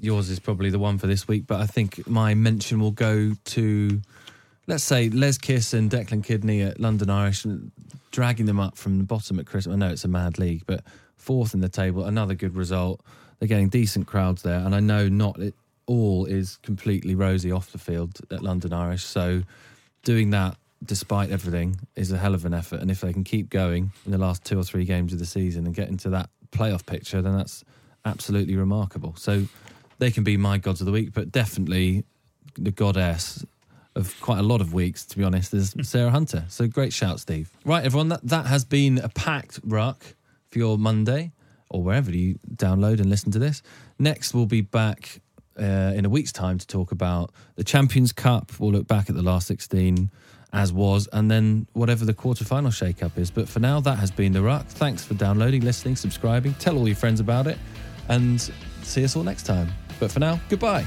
yours 0.00 0.30
is 0.30 0.38
probably 0.38 0.70
the 0.70 0.78
one 0.78 0.98
for 0.98 1.06
this 1.06 1.26
week, 1.26 1.46
but 1.46 1.60
I 1.60 1.66
think 1.66 2.06
my 2.06 2.34
mention 2.34 2.78
will 2.78 2.92
go 2.92 3.32
to, 3.44 4.00
let's 4.66 4.84
say, 4.84 5.08
Les 5.08 5.38
Kiss 5.38 5.72
and 5.72 5.90
Declan 5.90 6.22
Kidney 6.24 6.62
at 6.62 6.78
London 6.78 7.10
Irish, 7.10 7.44
dragging 8.16 8.46
them 8.46 8.58
up 8.58 8.78
from 8.78 8.96
the 8.96 9.04
bottom 9.04 9.38
at 9.38 9.44
Christmas. 9.44 9.74
I 9.74 9.76
know 9.76 9.90
it's 9.90 10.06
a 10.06 10.08
mad 10.08 10.38
league, 10.38 10.62
but 10.66 10.82
fourth 11.16 11.52
in 11.52 11.60
the 11.60 11.68
table. 11.68 12.04
Another 12.04 12.32
good 12.34 12.56
result. 12.56 13.02
They're 13.38 13.46
getting 13.46 13.68
decent 13.68 14.06
crowds 14.06 14.40
there, 14.40 14.58
and 14.60 14.74
I 14.74 14.80
know 14.80 15.06
not 15.10 15.38
it 15.38 15.54
all 15.84 16.24
is 16.24 16.56
completely 16.62 17.14
rosy 17.14 17.52
off 17.52 17.72
the 17.72 17.78
field 17.78 18.18
at 18.30 18.40
London 18.42 18.72
Irish. 18.72 19.04
So 19.04 19.42
doing 20.02 20.30
that 20.30 20.56
despite 20.82 21.30
everything 21.30 21.78
is 21.94 22.10
a 22.10 22.16
hell 22.16 22.32
of 22.32 22.46
an 22.46 22.54
effort. 22.54 22.80
And 22.80 22.90
if 22.90 23.02
they 23.02 23.12
can 23.12 23.22
keep 23.22 23.50
going 23.50 23.92
in 24.06 24.12
the 24.12 24.18
last 24.18 24.44
two 24.44 24.58
or 24.58 24.64
three 24.64 24.86
games 24.86 25.12
of 25.12 25.18
the 25.18 25.26
season 25.26 25.66
and 25.66 25.74
get 25.74 25.90
into 25.90 26.08
that 26.08 26.30
playoff 26.52 26.86
picture, 26.86 27.20
then 27.20 27.36
that's 27.36 27.64
absolutely 28.06 28.56
remarkable. 28.56 29.14
So 29.18 29.44
they 29.98 30.10
can 30.10 30.24
be 30.24 30.38
my 30.38 30.56
gods 30.56 30.80
of 30.80 30.86
the 30.86 30.92
week, 30.92 31.12
but 31.12 31.30
definitely 31.30 32.04
the 32.54 32.70
goddess 32.70 33.44
of 33.96 34.20
quite 34.20 34.38
a 34.38 34.42
lot 34.42 34.60
of 34.60 34.72
weeks, 34.74 35.04
to 35.06 35.16
be 35.16 35.24
honest, 35.24 35.52
is 35.54 35.74
Sarah 35.82 36.10
Hunter. 36.10 36.44
So 36.48 36.68
great 36.68 36.92
shout, 36.92 37.18
Steve. 37.18 37.50
Right, 37.64 37.84
everyone, 37.84 38.10
that, 38.10 38.22
that 38.24 38.46
has 38.46 38.64
been 38.64 38.98
a 38.98 39.08
packed 39.08 39.58
ruck 39.64 40.04
for 40.50 40.58
your 40.58 40.78
Monday 40.78 41.32
or 41.70 41.82
wherever 41.82 42.10
you 42.10 42.38
download 42.54 43.00
and 43.00 43.06
listen 43.06 43.32
to 43.32 43.38
this. 43.38 43.62
Next, 43.98 44.34
we'll 44.34 44.46
be 44.46 44.60
back 44.60 45.20
uh, 45.58 45.92
in 45.96 46.04
a 46.04 46.08
week's 46.08 46.32
time 46.32 46.58
to 46.58 46.66
talk 46.66 46.92
about 46.92 47.32
the 47.56 47.64
Champions 47.64 48.12
Cup. 48.12 48.52
We'll 48.60 48.72
look 48.72 48.86
back 48.86 49.08
at 49.08 49.16
the 49.16 49.22
last 49.22 49.46
16 49.48 50.10
as 50.52 50.72
was, 50.72 51.08
and 51.12 51.30
then 51.30 51.66
whatever 51.72 52.04
the 52.04 52.14
quarterfinal 52.14 52.72
shake-up 52.72 53.18
is. 53.18 53.30
But 53.30 53.48
for 53.48 53.60
now, 53.60 53.80
that 53.80 53.98
has 53.98 54.10
been 54.10 54.32
The 54.32 54.42
Ruck. 54.42 54.66
Thanks 54.66 55.04
for 55.04 55.14
downloading, 55.14 55.62
listening, 55.62 55.96
subscribing. 55.96 56.54
Tell 56.54 56.78
all 56.78 56.86
your 56.86 56.96
friends 56.96 57.20
about 57.20 57.46
it, 57.46 57.58
and 58.08 58.40
see 58.82 59.04
us 59.04 59.16
all 59.16 59.22
next 59.22 59.44
time. 59.44 59.72
But 59.98 60.12
for 60.12 60.20
now, 60.20 60.40
goodbye. 60.48 60.86